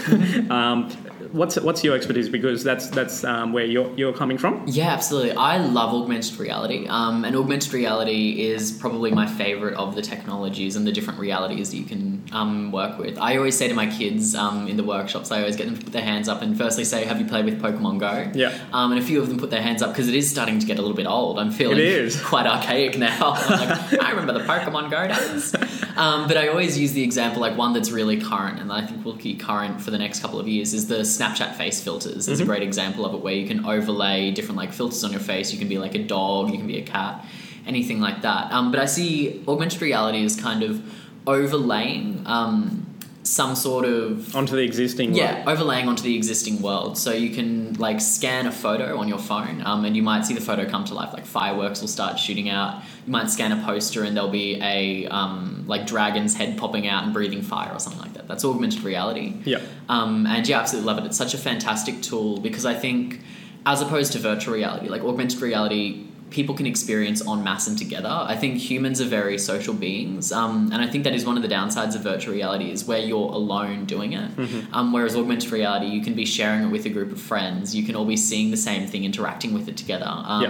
um, 0.55 0.91
what's 1.33 1.57
what's 1.61 1.85
your 1.85 1.95
expertise? 1.95 2.29
Because 2.29 2.65
that's 2.65 2.89
that's 2.89 3.25
um, 3.25 3.53
where 3.53 3.65
you're 3.65 3.93
you're 3.97 4.13
coming 4.13 4.39
from. 4.39 4.65
Yeah, 4.67 4.89
absolutely. 4.89 5.33
I 5.33 5.59
love 5.59 5.95
augmented 5.95 6.39
reality. 6.39 6.87
Um, 6.89 7.25
and 7.25 7.37
augmented 7.37 7.73
reality 7.73 8.43
is 8.43 8.73
probably 8.73 9.11
my 9.11 9.27
favorite 9.27 9.75
of 9.75 9.95
the 9.95 10.03
technologies 10.03 10.77
and 10.77 10.87
the 10.87 10.93
different 10.93 11.19
realities 11.19 11.71
that 11.71 11.77
you 11.77 11.85
can 11.85 12.18
um, 12.33 12.73
work 12.73 12.99
with. 12.99 13.19
I 13.19 13.37
always 13.37 13.57
say 13.57 13.69
to 13.69 13.75
my 13.75 13.87
kids 13.87 14.35
um, 14.35 14.69
in 14.69 14.77
the 14.77 14.85
workshops, 14.85 15.31
I 15.31 15.39
always 15.41 15.57
get 15.57 15.67
them 15.67 15.77
to 15.79 15.83
put 15.85 15.93
their 15.93 16.03
hands 16.03 16.29
up 16.29 16.43
and 16.43 16.57
firstly 16.57 16.85
say, 16.85 17.05
Have 17.05 17.19
you 17.21 17.27
played 17.27 17.45
with 17.47 17.61
Pokemon 17.61 17.99
Go? 18.01 18.31
Yeah. 18.35 18.53
Um, 18.73 18.93
and 18.93 19.01
a 19.01 19.05
few 19.05 19.21
of 19.21 19.29
them 19.29 19.39
put 19.39 19.51
their 19.51 19.63
hands 19.63 19.81
up 19.83 19.91
because 19.93 20.09
it 20.09 20.15
is 20.15 20.31
starting 20.31 20.59
to 20.59 20.67
get 20.67 20.79
a 20.79 20.83
little 20.83 20.97
bit 20.97 21.07
old. 21.07 21.39
I'm 21.39 21.51
feeling 21.51 21.79
It 21.79 21.85
is. 21.85 22.21
quite 22.23 22.47
archaic 22.47 22.99
now. 22.99 23.37
Like, 23.59 24.03
I 24.03 24.11
remember 24.11 24.35
the 24.35 24.45
Pokemon 24.45 24.91
Go 24.91 25.09
days. 25.09 25.55
Um, 25.97 26.29
but 26.29 26.37
I 26.37 26.49
always 26.49 26.79
use 26.79 26.93
the 26.93 27.03
example, 27.03 27.41
like 27.41 27.57
one 27.57 27.73
that's 27.73 27.91
really 27.91 28.21
current, 28.21 28.61
and 28.61 28.71
I 28.73 28.87
think 28.87 29.05
will 29.05 29.17
keep 29.17 29.41
current 29.41 29.81
for 29.81 29.91
the 29.91 29.99
next 29.99 30.21
couple 30.21 30.39
of 30.39 30.47
years, 30.47 30.75
is 30.75 30.87
the 30.87 30.99
Snapchat 31.01 31.55
face 31.57 31.83
filters. 31.83 32.29
Is 32.29 32.41
a 32.41 32.45
great 32.45 32.63
example 32.63 33.05
of 33.05 33.15
it, 33.15 33.21
where 33.21 33.35
you 33.35 33.47
can 33.49 33.65
overlay 33.65 34.31
different 34.31 34.57
like 34.59 34.73
filters 34.73 35.03
on 35.03 35.11
your 35.11 35.21
face. 35.21 35.53
You 35.53 35.59
can 35.59 35.69
be 35.69 35.79
like 35.79 35.95
a 35.95 36.03
dog, 36.05 36.51
you 36.53 36.59
can 36.59 36.67
be 36.69 36.79
a 36.79 36.83
cat, 36.83 37.25
anything 37.67 38.01
like 38.01 38.23
that. 38.23 38.53
Um, 38.53 38.71
but 38.71 38.79
I 38.81 38.85
see 38.87 39.43
augmented 39.49 39.81
reality 39.83 40.25
as 40.25 40.41
kind 40.41 40.63
of 40.63 40.81
overlaying 41.29 42.23
um, 42.27 42.85
some 43.23 43.55
sort 43.55 43.85
of 43.85 44.35
Onto 44.35 44.57
the 44.57 44.63
existing 44.63 45.15
yeah, 45.15 45.45
world. 45.45 45.49
overlaying 45.49 45.87
onto 45.89 46.03
the 46.03 46.17
existing 46.17 46.63
world. 46.63 46.97
So 46.97 47.13
you 47.13 47.31
can 47.31 47.75
like 47.75 48.01
scan 48.01 48.47
a 48.47 48.53
photo 48.53 48.99
on 48.99 49.07
your 49.07 49.19
phone, 49.19 49.61
um, 49.67 49.85
and 49.85 49.95
you 49.95 50.03
might 50.03 50.25
see 50.25 50.35
the 50.35 50.41
photo 50.41 50.65
come 50.69 50.85
to 50.87 50.95
life. 50.95 51.13
Like 51.13 51.27
fireworks 51.27 51.81
will 51.83 51.89
start 51.89 52.19
shooting 52.19 52.49
out. 52.49 52.83
You 53.07 53.13
might 53.13 53.29
scan 53.31 53.53
a 53.53 53.63
poster, 53.65 54.03
and 54.05 54.17
there'll 54.17 54.31
be 54.31 54.59
a 54.63 55.07
um, 55.09 55.65
like 55.67 55.87
dragon's 55.87 56.35
head 56.35 56.57
popping 56.57 56.89
out 56.89 57.05
and 57.05 57.13
breathing 57.13 57.43
fire 57.43 57.73
or 57.73 57.79
something 57.79 58.01
like 58.01 58.15
that. 58.15 58.27
That's 58.29 58.45
augmented 58.45 58.83
reality. 58.83 59.35
Yeah. 59.45 59.61
Um, 59.89 60.27
and 60.27 60.49
yeah, 60.49 60.61
absolutely 60.61 60.87
love 60.93 60.99
it. 61.05 61.07
It's 61.07 61.17
such 61.19 61.35
a 61.35 61.39
fantastic 61.39 62.01
tool 62.03 62.41
because 62.41 62.65
I 62.65 62.75
think, 62.75 63.21
as 63.67 63.83
opposed 63.83 64.13
to 64.13 64.19
virtual 64.19 64.55
reality, 64.55 64.89
like 64.89 65.03
augmented 65.03 65.41
reality, 65.43 66.07
people 66.31 66.55
can 66.55 66.67
experience 66.67 67.27
en 67.27 67.43
masse 67.43 67.67
and 67.69 67.79
together. 67.79 68.09
I 68.09 68.37
think 68.37 68.59
humans 68.59 69.01
are 69.01 69.07
very 69.07 69.39
social 69.39 69.75
beings, 69.75 70.31
um, 70.33 70.71
and 70.73 70.83
I 70.83 70.87
think 70.87 71.05
that 71.05 71.15
is 71.15 71.25
one 71.25 71.37
of 71.37 71.43
the 71.43 71.49
downsides 71.49 71.95
of 71.95 72.03
virtual 72.03 72.35
reality 72.35 72.71
is 72.71 72.85
where 72.85 72.99
you're 72.99 73.33
alone 73.33 73.85
doing 73.87 74.13
it. 74.13 74.31
Um, 74.73 74.93
whereas 74.93 75.17
augmented 75.17 75.51
reality, 75.53 75.87
you 75.87 76.03
can 76.03 76.15
be 76.15 76.25
sharing 76.27 76.63
it 76.65 76.69
with 76.71 76.85
a 76.87 76.91
group 76.91 77.13
of 77.13 77.21
friends. 77.21 77.75
You 77.75 77.83
can 77.85 77.95
all 77.97 78.05
be 78.05 78.17
seeing 78.17 78.51
the 78.51 78.57
same 78.57 78.87
thing, 78.87 79.05
interacting 79.05 79.53
with 79.55 79.69
it 79.69 79.77
together. 79.77 80.07
Um, 80.09 80.43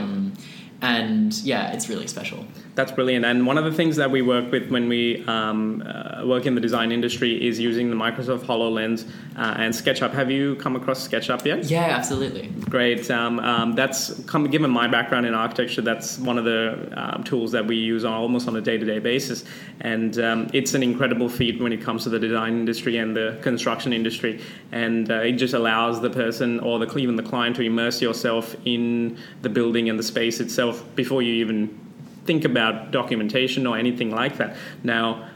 And 0.81 1.35
yeah, 1.43 1.73
it's 1.73 1.89
really 1.89 2.07
special. 2.07 2.45
That's 2.79 2.93
brilliant. 2.93 3.25
And 3.25 3.45
one 3.45 3.59
of 3.59 3.65
the 3.65 3.73
things 3.73 3.97
that 3.97 4.09
we 4.09 4.23
work 4.23 4.53
with 4.53 4.71
when 4.71 4.89
we 4.89 5.25
um, 5.27 5.83
uh, 5.85 6.25
work 6.25 6.47
in 6.47 6.55
the 6.55 6.61
design 6.61 6.93
industry 6.93 7.45
is 7.45 7.59
using 7.59 7.91
the 7.91 7.97
Microsoft 7.97 8.45
HoloLens 8.45 9.05
uh, 9.37 9.57
and 9.59 9.75
SketchUp. 9.75 10.13
Have 10.13 10.31
you 10.31 10.55
come 10.55 10.77
across 10.77 11.09
SketchUp 11.09 11.45
yet? 11.45 11.65
Yeah, 11.65 11.81
absolutely. 11.81 12.47
Great. 12.71 13.11
Um, 13.11 13.41
um, 13.41 13.75
that's 13.75 14.23
come, 14.27 14.45
given 14.45 14.71
my 14.71 14.87
background 14.87 15.27
in 15.27 15.35
architecture. 15.35 15.83
That's 15.83 16.21
one 16.21 16.39
of 16.39 16.45
the 16.45 16.93
um, 16.95 17.25
tools 17.25 17.51
that 17.51 17.67
we 17.67 17.75
use 17.75 18.05
on 18.05 18.13
almost 18.13 18.47
on 18.47 18.55
a 18.55 18.61
day-to-day 18.61 19.01
basis, 19.01 19.43
and 19.81 20.17
um, 20.21 20.49
it's 20.53 20.75
an 20.75 20.85
incredible 20.85 21.29
feat 21.29 21.61
when 21.61 21.73
it 21.73 21.83
comes 21.83 22.05
to 22.05 22.11
the 22.11 22.21
design 22.21 22.53
industry 22.61 22.99
and 22.99 23.17
the 23.17 23.41
construction 23.43 23.93
industry. 23.93 24.41
And 24.71 25.11
uh, 25.11 25.15
it 25.15 25.33
just 25.33 25.53
allows 25.53 26.01
the 26.01 26.11
person 26.11 26.61
or 26.61 26.79
the 26.79 26.97
even 26.97 27.17
the 27.17 27.25
client 27.25 27.57
to 27.57 27.63
immerse 27.63 28.01
yourself 28.01 28.55
in 28.65 29.19
the 29.43 29.49
building 29.49 29.91
and 29.91 29.99
the 29.99 30.05
space 30.05 30.39
itself 30.39 30.85
before 30.95 31.23
you 31.23 31.35
even 31.45 31.88
think 32.29 32.45
about 32.45 32.93
documentation 32.93 33.67
or 33.67 33.77
anything 33.77 34.11
like 34.11 34.37
that. 34.37 34.55
Now, 34.85 35.29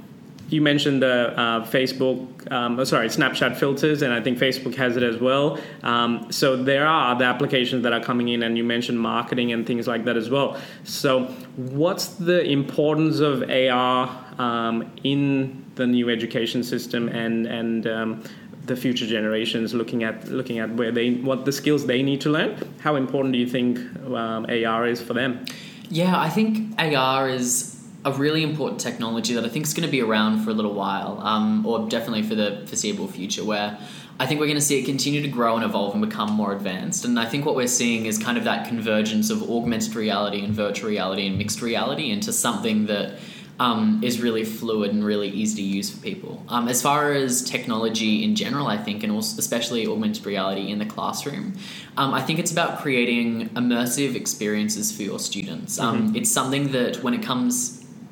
you 0.52 0.60
mentioned 0.60 1.00
the 1.00 1.32
uh, 1.40 1.64
Facebook, 1.64 2.52
um, 2.52 2.78
oh, 2.78 2.84
sorry, 2.84 3.08
Snapchat 3.08 3.56
filters, 3.56 4.02
and 4.02 4.12
I 4.12 4.20
think 4.20 4.38
Facebook 4.38 4.74
has 4.74 4.98
it 4.98 5.02
as 5.02 5.18
well. 5.18 5.58
Um, 5.82 6.30
so 6.30 6.62
there 6.62 6.86
are 6.86 7.14
other 7.14 7.24
applications 7.24 7.82
that 7.84 7.94
are 7.94 8.02
coming 8.02 8.28
in, 8.28 8.42
and 8.42 8.58
you 8.58 8.64
mentioned 8.64 9.00
marketing 9.00 9.52
and 9.52 9.66
things 9.66 9.88
like 9.88 10.04
that 10.04 10.18
as 10.18 10.28
well. 10.28 10.60
So, 10.84 11.24
what's 11.56 12.08
the 12.08 12.44
importance 12.44 13.20
of 13.20 13.48
AR 13.50 14.10
um, 14.38 14.92
in 15.02 15.64
the 15.76 15.86
new 15.86 16.10
education 16.10 16.62
system 16.62 17.08
and 17.08 17.46
and 17.46 17.86
um, 17.86 18.22
the 18.66 18.76
future 18.76 19.06
generations 19.06 19.72
looking 19.72 20.04
at 20.04 20.28
looking 20.28 20.58
at 20.58 20.68
where 20.74 20.92
they 20.92 21.14
what 21.28 21.46
the 21.46 21.52
skills 21.52 21.86
they 21.86 22.02
need 22.02 22.20
to 22.20 22.30
learn? 22.30 22.50
How 22.80 22.96
important 22.96 23.32
do 23.32 23.38
you 23.38 23.48
think 23.56 23.78
um, 24.04 24.44
AR 24.44 24.86
is 24.86 25.00
for 25.00 25.14
them? 25.14 25.46
Yeah, 25.92 26.18
I 26.18 26.30
think 26.30 26.80
AR 26.80 27.28
is 27.28 27.78
a 28.02 28.12
really 28.12 28.42
important 28.42 28.80
technology 28.80 29.34
that 29.34 29.44
I 29.44 29.50
think 29.50 29.66
is 29.66 29.74
going 29.74 29.86
to 29.86 29.92
be 29.92 30.00
around 30.00 30.42
for 30.42 30.48
a 30.48 30.54
little 30.54 30.72
while, 30.72 31.20
um, 31.20 31.66
or 31.66 31.86
definitely 31.86 32.22
for 32.22 32.34
the 32.34 32.62
foreseeable 32.66 33.08
future, 33.08 33.44
where 33.44 33.78
I 34.18 34.24
think 34.24 34.40
we're 34.40 34.46
going 34.46 34.56
to 34.56 34.64
see 34.64 34.78
it 34.78 34.86
continue 34.86 35.20
to 35.20 35.28
grow 35.28 35.54
and 35.54 35.62
evolve 35.62 35.92
and 35.94 36.02
become 36.02 36.32
more 36.32 36.54
advanced. 36.54 37.04
And 37.04 37.20
I 37.20 37.26
think 37.26 37.44
what 37.44 37.56
we're 37.56 37.66
seeing 37.66 38.06
is 38.06 38.16
kind 38.16 38.38
of 38.38 38.44
that 38.44 38.66
convergence 38.66 39.28
of 39.28 39.42
augmented 39.42 39.94
reality 39.94 40.42
and 40.42 40.54
virtual 40.54 40.88
reality 40.88 41.26
and 41.26 41.36
mixed 41.36 41.60
reality 41.60 42.10
into 42.10 42.32
something 42.32 42.86
that 42.86 43.18
um, 43.62 44.00
is 44.02 44.20
really 44.20 44.44
fluid 44.44 44.90
and 44.90 45.04
really 45.04 45.28
easy 45.28 45.56
to 45.62 45.68
use 45.78 45.88
for 45.88 46.00
people. 46.02 46.32
Um, 46.48 46.66
as 46.74 46.82
far 46.82 47.12
as 47.12 47.30
technology 47.44 48.24
in 48.24 48.34
general, 48.34 48.66
I 48.66 48.76
think, 48.76 49.04
and 49.04 49.12
also 49.12 49.38
especially 49.38 49.86
augmented 49.86 50.26
reality 50.26 50.66
in 50.72 50.78
the 50.80 50.86
classroom, 50.96 51.54
um, 51.96 52.12
I 52.12 52.22
think 52.26 52.40
it's 52.40 52.50
about 52.50 52.80
creating 52.82 53.50
immersive 53.50 54.16
experiences 54.16 54.90
for 54.96 55.02
your 55.10 55.20
students. 55.20 55.78
Um, 55.78 55.96
It's 56.18 56.32
something 56.38 56.72
that 56.72 57.04
when 57.04 57.14
it 57.14 57.22
comes 57.22 57.52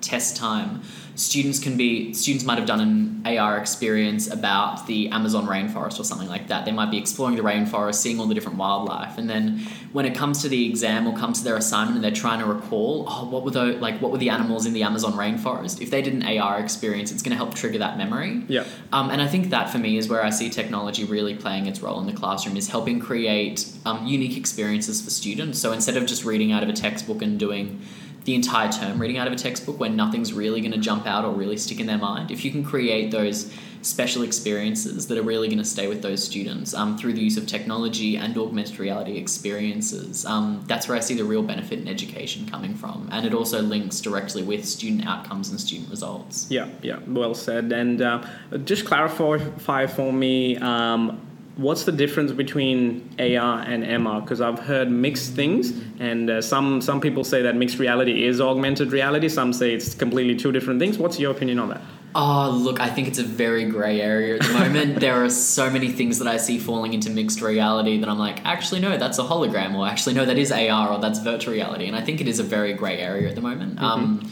test 0.00 0.36
time, 0.36 0.82
students 1.14 1.58
can 1.58 1.76
be 1.76 2.12
students 2.12 2.44
might 2.44 2.58
have 2.58 2.66
done 2.66 2.80
an 2.80 3.38
AR 3.38 3.58
experience 3.58 4.30
about 4.30 4.86
the 4.86 5.08
Amazon 5.08 5.46
rainforest 5.46 5.98
or 6.00 6.04
something 6.04 6.28
like 6.28 6.48
that. 6.48 6.64
They 6.64 6.72
might 6.72 6.90
be 6.90 6.98
exploring 6.98 7.36
the 7.36 7.42
rainforest, 7.42 7.96
seeing 7.96 8.18
all 8.18 8.26
the 8.26 8.34
different 8.34 8.58
wildlife, 8.58 9.18
and 9.18 9.28
then 9.28 9.66
when 9.92 10.06
it 10.06 10.14
comes 10.14 10.42
to 10.42 10.48
the 10.48 10.68
exam 10.68 11.06
or 11.06 11.16
comes 11.16 11.38
to 11.38 11.44
their 11.44 11.56
assignment 11.56 11.96
and 11.96 12.04
they're 12.04 12.10
trying 12.10 12.38
to 12.38 12.46
recall, 12.46 13.04
oh, 13.08 13.28
what 13.28 13.44
were 13.44 13.50
the 13.50 13.64
like 13.78 14.00
what 14.00 14.12
were 14.12 14.18
the 14.18 14.30
animals 14.30 14.66
in 14.66 14.72
the 14.72 14.82
Amazon 14.82 15.12
rainforest? 15.14 15.80
If 15.80 15.90
they 15.90 16.02
did 16.02 16.14
an 16.14 16.22
AR 16.38 16.60
experience, 16.60 17.10
it's 17.10 17.22
going 17.22 17.32
to 17.32 17.36
help 17.36 17.54
trigger 17.54 17.78
that 17.78 17.98
memory. 17.98 18.44
Yeah. 18.48 18.64
Um, 18.92 19.10
and 19.10 19.20
I 19.20 19.26
think 19.26 19.50
that 19.50 19.70
for 19.70 19.78
me 19.78 19.96
is 19.96 20.08
where 20.08 20.24
I 20.24 20.30
see 20.30 20.48
technology 20.50 21.04
really 21.04 21.34
playing 21.34 21.66
its 21.66 21.80
role 21.80 22.00
in 22.00 22.06
the 22.06 22.12
classroom 22.12 22.56
is 22.56 22.68
helping 22.68 23.00
create 23.00 23.66
um, 23.84 24.06
unique 24.06 24.36
experiences 24.36 25.00
for 25.00 25.10
students. 25.10 25.58
So 25.58 25.72
instead 25.72 25.96
of 25.96 26.06
just 26.06 26.24
reading 26.24 26.52
out 26.52 26.62
of 26.62 26.68
a 26.68 26.72
textbook 26.72 27.22
and 27.22 27.38
doing 27.38 27.80
the 28.24 28.34
entire 28.34 28.70
term 28.70 29.00
reading 29.00 29.18
out 29.18 29.26
of 29.26 29.32
a 29.32 29.36
textbook 29.36 29.78
where 29.80 29.90
nothing's 29.90 30.32
really 30.32 30.60
going 30.60 30.72
to 30.72 30.78
jump 30.78 31.06
out 31.06 31.24
or 31.24 31.32
really 31.32 31.56
stick 31.56 31.80
in 31.80 31.86
their 31.86 31.98
mind, 31.98 32.30
if 32.30 32.44
you 32.44 32.50
can 32.50 32.64
create 32.64 33.10
those 33.10 33.52
special 33.82 34.22
experiences 34.22 35.06
that 35.06 35.16
are 35.16 35.22
really 35.22 35.48
going 35.48 35.58
to 35.58 35.64
stay 35.64 35.88
with 35.88 36.02
those 36.02 36.22
students 36.22 36.74
um, 36.74 36.98
through 36.98 37.14
the 37.14 37.20
use 37.20 37.38
of 37.38 37.46
technology 37.46 38.16
and 38.16 38.36
augmented 38.36 38.78
reality 38.78 39.16
experiences, 39.16 40.26
um, 40.26 40.62
that's 40.66 40.86
where 40.86 40.96
I 40.96 41.00
see 41.00 41.14
the 41.14 41.24
real 41.24 41.42
benefit 41.42 41.78
in 41.78 41.88
education 41.88 42.46
coming 42.46 42.74
from. 42.74 43.08
And 43.10 43.24
it 43.24 43.32
also 43.32 43.62
links 43.62 44.00
directly 44.00 44.42
with 44.42 44.66
student 44.66 45.06
outcomes 45.06 45.50
and 45.50 45.58
student 45.58 45.88
results. 45.88 46.46
Yeah, 46.50 46.68
yeah, 46.82 46.98
well 47.06 47.34
said. 47.34 47.72
And 47.72 48.02
uh, 48.02 48.22
just 48.64 48.84
clarify 48.84 49.86
for 49.86 50.12
me, 50.12 50.58
um, 50.58 51.20
what's 51.56 51.84
the 51.84 51.92
difference 51.92 52.32
between 52.32 53.08
AR 53.18 53.60
and 53.60 53.84
MR? 53.84 54.22
Because 54.22 54.40
I've 54.40 54.58
heard 54.58 54.90
mixed 54.90 55.34
things, 55.34 55.72
and 55.98 56.30
uh, 56.30 56.42
some 56.42 56.80
some 56.80 57.00
people 57.00 57.24
say 57.24 57.42
that 57.42 57.56
mixed 57.56 57.78
reality 57.78 58.24
is 58.24 58.40
augmented 58.40 58.92
reality. 58.92 59.28
Some 59.28 59.52
say 59.52 59.74
it's 59.74 59.94
completely 59.94 60.36
two 60.36 60.52
different 60.52 60.80
things. 60.80 60.98
What's 60.98 61.18
your 61.18 61.30
opinion 61.30 61.58
on 61.58 61.68
that? 61.70 61.82
Oh, 62.12 62.50
look, 62.50 62.80
I 62.80 62.88
think 62.88 63.06
it's 63.06 63.20
a 63.20 63.24
very 63.24 63.64
grey 63.66 64.00
area 64.00 64.34
at 64.34 64.42
the 64.42 64.52
moment. 64.52 64.98
there 64.98 65.24
are 65.24 65.30
so 65.30 65.70
many 65.70 65.92
things 65.92 66.18
that 66.18 66.26
I 66.26 66.38
see 66.38 66.58
falling 66.58 66.92
into 66.92 67.08
mixed 67.08 67.40
reality 67.40 68.00
that 68.00 68.08
I'm 68.08 68.18
like, 68.18 68.44
actually, 68.44 68.80
no, 68.80 68.96
that's 68.96 69.20
a 69.20 69.22
hologram, 69.22 69.76
or 69.76 69.86
actually, 69.86 70.14
no, 70.14 70.24
that 70.24 70.36
is 70.36 70.50
AR, 70.50 70.92
or 70.92 70.98
that's 70.98 71.20
virtual 71.20 71.54
reality. 71.54 71.86
And 71.86 71.94
I 71.94 72.00
think 72.00 72.20
it 72.20 72.26
is 72.26 72.40
a 72.40 72.42
very 72.42 72.72
grey 72.74 72.98
area 72.98 73.28
at 73.28 73.36
the 73.36 73.40
moment. 73.40 73.76
Mm-hmm. 73.76 73.84
Um, 73.84 74.30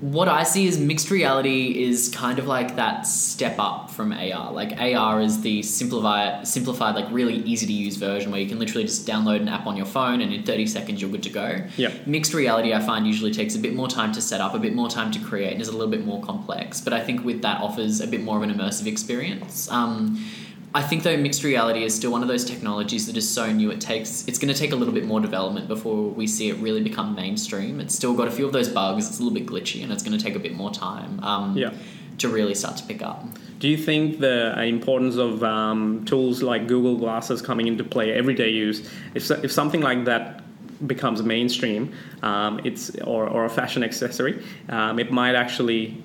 what 0.00 0.28
I 0.28 0.44
see 0.44 0.66
is 0.66 0.78
mixed 0.78 1.10
reality 1.10 1.84
is 1.84 2.08
kind 2.08 2.38
of 2.38 2.46
like 2.46 2.76
that 2.76 3.06
step 3.06 3.56
up 3.58 3.90
from 3.90 4.12
AR. 4.12 4.50
Like 4.50 4.80
AR 4.80 5.20
is 5.20 5.42
the 5.42 5.62
simplified, 5.62 6.48
simplified, 6.48 6.94
like 6.94 7.06
really 7.10 7.36
easy 7.36 7.66
to 7.66 7.72
use 7.72 7.96
version 7.96 8.30
where 8.30 8.40
you 8.40 8.48
can 8.48 8.58
literally 8.58 8.84
just 8.84 9.06
download 9.06 9.42
an 9.42 9.48
app 9.48 9.66
on 9.66 9.76
your 9.76 9.84
phone 9.84 10.22
and 10.22 10.32
in 10.32 10.42
30 10.42 10.66
seconds 10.66 11.02
you're 11.02 11.10
good 11.10 11.22
to 11.24 11.30
go. 11.30 11.62
Yep. 11.76 12.06
Mixed 12.06 12.32
reality, 12.32 12.72
I 12.72 12.80
find, 12.80 13.06
usually 13.06 13.30
takes 13.30 13.54
a 13.54 13.58
bit 13.58 13.74
more 13.74 13.88
time 13.88 14.12
to 14.12 14.22
set 14.22 14.40
up, 14.40 14.54
a 14.54 14.58
bit 14.58 14.74
more 14.74 14.88
time 14.88 15.10
to 15.12 15.18
create, 15.18 15.52
and 15.52 15.60
is 15.60 15.68
a 15.68 15.72
little 15.72 15.90
bit 15.90 16.06
more 16.06 16.22
complex. 16.22 16.80
But 16.80 16.94
I 16.94 17.00
think 17.02 17.22
with 17.22 17.42
that 17.42 17.60
offers 17.60 18.00
a 18.00 18.06
bit 18.06 18.22
more 18.22 18.38
of 18.38 18.42
an 18.42 18.54
immersive 18.54 18.86
experience. 18.86 19.70
Um, 19.70 20.24
I 20.72 20.82
think 20.82 21.02
though 21.02 21.16
mixed 21.16 21.42
reality 21.42 21.82
is 21.82 21.94
still 21.94 22.12
one 22.12 22.22
of 22.22 22.28
those 22.28 22.44
technologies 22.44 23.06
that 23.06 23.16
is 23.16 23.28
so 23.28 23.50
new. 23.52 23.70
It 23.70 23.80
takes 23.80 24.26
it's 24.28 24.38
going 24.38 24.52
to 24.54 24.58
take 24.58 24.72
a 24.72 24.76
little 24.76 24.94
bit 24.94 25.04
more 25.04 25.20
development 25.20 25.66
before 25.66 26.04
we 26.10 26.26
see 26.28 26.48
it 26.48 26.56
really 26.58 26.80
become 26.80 27.14
mainstream. 27.16 27.80
It's 27.80 27.94
still 27.94 28.14
got 28.14 28.28
a 28.28 28.30
few 28.30 28.46
of 28.46 28.52
those 28.52 28.68
bugs. 28.68 29.08
It's 29.08 29.18
a 29.18 29.22
little 29.22 29.36
bit 29.36 29.46
glitchy, 29.46 29.82
and 29.82 29.92
it's 29.92 30.02
going 30.04 30.16
to 30.16 30.22
take 30.24 30.36
a 30.36 30.38
bit 30.38 30.54
more 30.54 30.70
time. 30.70 31.22
Um, 31.24 31.56
Yeah. 31.56 31.72
To 32.18 32.28
really 32.28 32.54
start 32.54 32.76
to 32.76 32.84
pick 32.84 33.00
up. 33.02 33.24
Do 33.60 33.66
you 33.66 33.78
think 33.78 34.20
the 34.20 34.62
importance 34.62 35.16
of 35.16 35.42
um, 35.42 36.04
tools 36.04 36.42
like 36.42 36.66
Google 36.68 36.96
Glasses 36.96 37.40
coming 37.40 37.66
into 37.66 37.82
play, 37.82 38.12
everyday 38.12 38.50
use, 38.50 38.86
if, 39.14 39.24
so- 39.24 39.40
if 39.42 39.50
something 39.50 39.80
like 39.80 40.04
that 40.04 40.42
becomes 40.86 41.22
mainstream, 41.22 41.94
um, 42.22 42.60
it's 42.62 42.90
or, 43.04 43.26
or 43.26 43.46
a 43.46 43.48
fashion 43.48 43.82
accessory, 43.82 44.44
um, 44.68 44.98
it 44.98 45.10
might 45.10 45.34
actually 45.34 46.02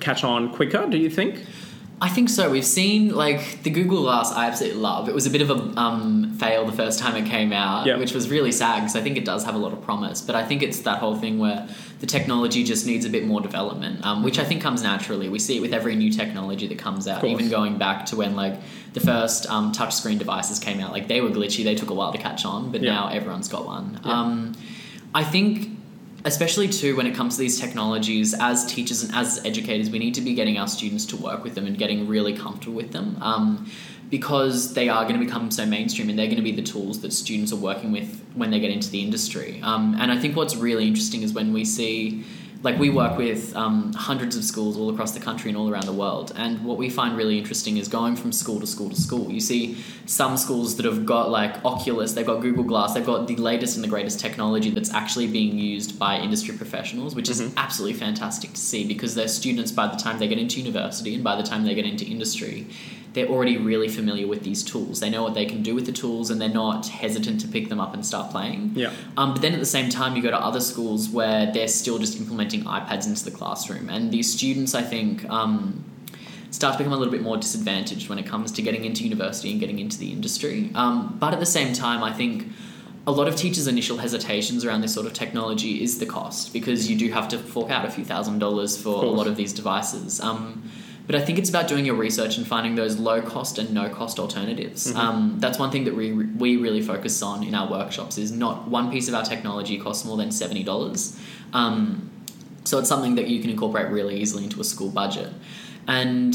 catch 0.00 0.22
on 0.24 0.52
quicker. 0.54 0.86
Do 0.88 0.98
you 0.98 1.10
think? 1.10 1.44
I 1.98 2.10
think 2.10 2.28
so. 2.28 2.50
We've 2.50 2.64
seen 2.64 3.14
like 3.14 3.62
the 3.62 3.70
Google 3.70 4.02
Glass. 4.02 4.30
I 4.30 4.46
absolutely 4.48 4.80
love. 4.80 5.08
It 5.08 5.14
was 5.14 5.24
a 5.26 5.30
bit 5.30 5.40
of 5.40 5.48
a 5.50 5.80
um, 5.80 6.30
fail 6.38 6.66
the 6.66 6.72
first 6.72 6.98
time 6.98 7.16
it 7.16 7.26
came 7.26 7.54
out, 7.54 7.86
Yeah. 7.86 7.96
which 7.96 8.12
was 8.12 8.28
really 8.28 8.52
sad 8.52 8.80
because 8.80 8.94
I 8.96 9.00
think 9.00 9.16
it 9.16 9.24
does 9.24 9.44
have 9.44 9.54
a 9.54 9.58
lot 9.58 9.72
of 9.72 9.80
promise. 9.82 10.20
But 10.20 10.36
I 10.36 10.44
think 10.44 10.62
it's 10.62 10.80
that 10.80 10.98
whole 10.98 11.16
thing 11.16 11.38
where 11.38 11.66
the 12.00 12.06
technology 12.06 12.64
just 12.64 12.86
needs 12.86 13.06
a 13.06 13.08
bit 13.08 13.24
more 13.26 13.40
development, 13.40 14.04
um, 14.04 14.22
which 14.22 14.38
I 14.38 14.44
think 14.44 14.60
comes 14.60 14.82
naturally. 14.82 15.30
We 15.30 15.38
see 15.38 15.56
it 15.56 15.60
with 15.60 15.72
every 15.72 15.96
new 15.96 16.12
technology 16.12 16.66
that 16.66 16.76
comes 16.78 17.08
out, 17.08 17.24
even 17.24 17.48
going 17.48 17.78
back 17.78 18.04
to 18.06 18.16
when 18.16 18.36
like 18.36 18.60
the 18.92 19.00
first 19.00 19.46
um, 19.50 19.72
touchscreen 19.72 20.18
devices 20.18 20.58
came 20.58 20.80
out. 20.80 20.92
Like 20.92 21.08
they 21.08 21.22
were 21.22 21.30
glitchy. 21.30 21.64
They 21.64 21.74
took 21.76 21.88
a 21.88 21.94
while 21.94 22.12
to 22.12 22.18
catch 22.18 22.44
on, 22.44 22.72
but 22.72 22.82
Yeah. 22.82 22.92
now 22.92 23.08
everyone's 23.08 23.48
got 23.48 23.64
one. 23.64 24.00
Yeah. 24.04 24.12
Um, 24.12 24.52
I 25.14 25.24
think 25.24 25.75
especially 26.26 26.66
too 26.66 26.96
when 26.96 27.06
it 27.06 27.14
comes 27.14 27.36
to 27.36 27.40
these 27.40 27.58
technologies 27.58 28.34
as 28.40 28.66
teachers 28.66 29.04
and 29.04 29.14
as 29.14 29.40
educators 29.46 29.88
we 29.90 29.98
need 29.98 30.12
to 30.12 30.20
be 30.20 30.34
getting 30.34 30.58
our 30.58 30.66
students 30.66 31.06
to 31.06 31.16
work 31.16 31.44
with 31.44 31.54
them 31.54 31.66
and 31.66 31.78
getting 31.78 32.06
really 32.06 32.36
comfortable 32.36 32.74
with 32.74 32.90
them 32.90 33.16
um, 33.22 33.70
because 34.10 34.74
they 34.74 34.88
are 34.88 35.04
going 35.04 35.18
to 35.18 35.24
become 35.24 35.50
so 35.50 35.64
mainstream 35.64 36.10
and 36.10 36.18
they're 36.18 36.26
going 36.26 36.36
to 36.36 36.42
be 36.42 36.52
the 36.52 36.62
tools 36.62 37.00
that 37.00 37.12
students 37.12 37.52
are 37.52 37.56
working 37.56 37.92
with 37.92 38.20
when 38.34 38.50
they 38.50 38.58
get 38.58 38.70
into 38.70 38.90
the 38.90 39.02
industry. 39.02 39.60
Um, 39.62 39.96
and 40.00 40.10
i 40.10 40.18
think 40.18 40.36
what's 40.36 40.56
really 40.56 40.86
interesting 40.86 41.22
is 41.22 41.32
when 41.32 41.52
we 41.52 41.64
see 41.64 42.24
like 42.62 42.78
we 42.78 42.90
work 42.90 43.16
with 43.18 43.54
um, 43.54 43.92
hundreds 43.92 44.36
of 44.36 44.44
schools 44.44 44.76
all 44.76 44.90
across 44.90 45.12
the 45.12 45.20
country 45.20 45.50
and 45.50 45.58
all 45.58 45.70
around 45.70 45.86
the 45.86 45.92
world. 45.92 46.32
And 46.36 46.64
what 46.64 46.78
we 46.78 46.90
find 46.90 47.16
really 47.16 47.38
interesting 47.38 47.76
is 47.76 47.88
going 47.88 48.16
from 48.16 48.32
school 48.32 48.60
to 48.60 48.66
school 48.66 48.90
to 48.90 48.96
school. 48.96 49.30
You 49.30 49.40
see 49.40 49.76
some 50.06 50.36
schools 50.36 50.76
that 50.76 50.86
have 50.86 51.04
got 51.04 51.30
like 51.30 51.64
oculus 51.64 52.12
they've 52.12 52.26
got 52.26 52.40
google 52.40 52.62
glass 52.62 52.94
they've 52.94 53.04
got 53.04 53.26
the 53.26 53.36
latest 53.36 53.74
and 53.74 53.82
the 53.82 53.88
greatest 53.88 54.20
technology 54.20 54.70
that's 54.70 54.92
actually 54.94 55.26
being 55.26 55.58
used 55.58 55.98
by 55.98 56.16
industry 56.16 56.56
professionals 56.56 57.14
which 57.14 57.28
is 57.28 57.40
absolutely 57.56 57.98
fantastic 57.98 58.52
to 58.52 58.60
see 58.60 58.86
because 58.86 59.14
their 59.14 59.28
students 59.28 59.72
by 59.72 59.86
the 59.88 59.96
time 59.96 60.18
they 60.18 60.28
get 60.28 60.38
into 60.38 60.60
university 60.60 61.14
and 61.14 61.24
by 61.24 61.34
the 61.34 61.42
time 61.42 61.64
they 61.64 61.74
get 61.74 61.84
into 61.84 62.04
industry 62.04 62.66
they're 63.16 63.26
already 63.34 63.56
really 63.56 63.88
familiar 63.88 64.26
with 64.32 64.42
these 64.44 64.62
tools 64.62 65.00
they 65.00 65.10
know 65.10 65.22
what 65.24 65.34
they 65.34 65.46
can 65.46 65.60
do 65.68 65.74
with 65.74 65.86
the 65.86 65.92
tools 66.02 66.30
and 66.30 66.40
they're 66.40 66.48
not 66.64 66.86
hesitant 66.86 67.40
to 67.40 67.48
pick 67.48 67.68
them 67.70 67.80
up 67.80 67.92
and 67.94 68.04
start 68.06 68.30
playing 68.30 68.70
Yeah. 68.76 68.92
um, 69.16 69.32
but 69.32 69.40
then 69.42 69.52
at 69.54 69.58
the 69.66 69.72
same 69.76 69.88
time, 69.98 70.14
you 70.16 70.22
go 70.22 70.30
to 70.30 70.38
other 70.50 70.60
schools 70.60 71.08
where 71.08 71.50
they're 71.54 71.66
still 71.82 71.98
just 71.98 72.14
implementing 72.20 72.62
iPads 72.64 73.06
into 73.10 73.24
the 73.24 73.34
classroom, 73.40 73.88
and 73.94 74.10
these 74.12 74.28
students, 74.36 74.74
I 74.74 74.82
think, 74.82 75.24
um, 75.30 75.82
start 76.50 76.72
to 76.74 76.78
become 76.78 76.92
a 76.92 76.96
little 76.96 77.12
bit 77.16 77.22
more 77.22 77.36
disadvantaged 77.36 78.08
when 78.10 78.18
it 78.18 78.26
comes 78.26 78.52
to 78.52 78.62
getting 78.62 78.84
into 78.84 79.02
university 79.04 79.50
and 79.50 79.58
getting 79.60 79.78
into 79.78 79.98
the 79.98 80.10
industry. 80.12 80.70
Um, 80.74 81.16
but 81.18 81.32
at 81.36 81.40
the 81.40 81.46
same 81.58 81.72
time, 81.72 82.00
I 82.02 82.12
think 82.12 82.46
a 83.06 83.12
lot 83.12 83.28
of 83.28 83.34
teachers' 83.36 83.66
initial 83.66 83.96
hesitations 83.98 84.64
around 84.64 84.80
this 84.80 84.92
sort 84.94 85.06
of 85.06 85.12
technology 85.12 85.82
is 85.82 85.98
the 85.98 86.06
cost 86.06 86.52
because 86.52 86.90
you 86.90 86.96
do 86.96 87.10
have 87.12 87.28
to 87.28 87.38
fork 87.38 87.70
out 87.70 87.84
a 87.84 87.90
few 87.90 88.04
thousand 88.04 88.38
dollars 88.40 88.76
for 88.84 88.94
a 89.04 89.08
lot 89.08 89.26
of 89.26 89.36
these 89.36 89.52
devices. 89.52 90.20
Um, 90.20 90.62
but 91.06 91.14
I 91.14 91.20
think 91.20 91.38
it's 91.38 91.48
about 91.48 91.68
doing 91.68 91.84
your 91.86 91.94
research 91.94 92.36
and 92.36 92.46
finding 92.46 92.74
those 92.74 92.98
low 92.98 93.22
cost 93.22 93.58
and 93.58 93.72
no 93.72 93.88
cost 93.88 94.18
alternatives. 94.18 94.94
Um, 94.94 95.36
that's 95.38 95.58
one 95.58 95.70
thing 95.70 95.84
that 95.84 95.94
we, 95.94 96.12
we 96.12 96.56
really 96.56 96.82
focus 96.82 97.22
on 97.22 97.44
in 97.44 97.54
our 97.54 97.70
workshops 97.70 98.18
is 98.18 98.32
not 98.32 98.68
one 98.68 98.90
piece 98.90 99.08
of 99.08 99.14
our 99.14 99.24
technology 99.24 99.78
costs 99.78 100.04
more 100.04 100.16
than 100.16 100.30
seventy 100.30 100.64
dollars. 100.64 101.18
Um, 101.52 102.10
so 102.64 102.78
it's 102.78 102.88
something 102.88 103.14
that 103.14 103.28
you 103.28 103.40
can 103.40 103.50
incorporate 103.50 103.90
really 103.92 104.20
easily 104.20 104.44
into 104.44 104.60
a 104.60 104.64
school 104.64 104.90
budget. 104.90 105.32
And 105.86 106.34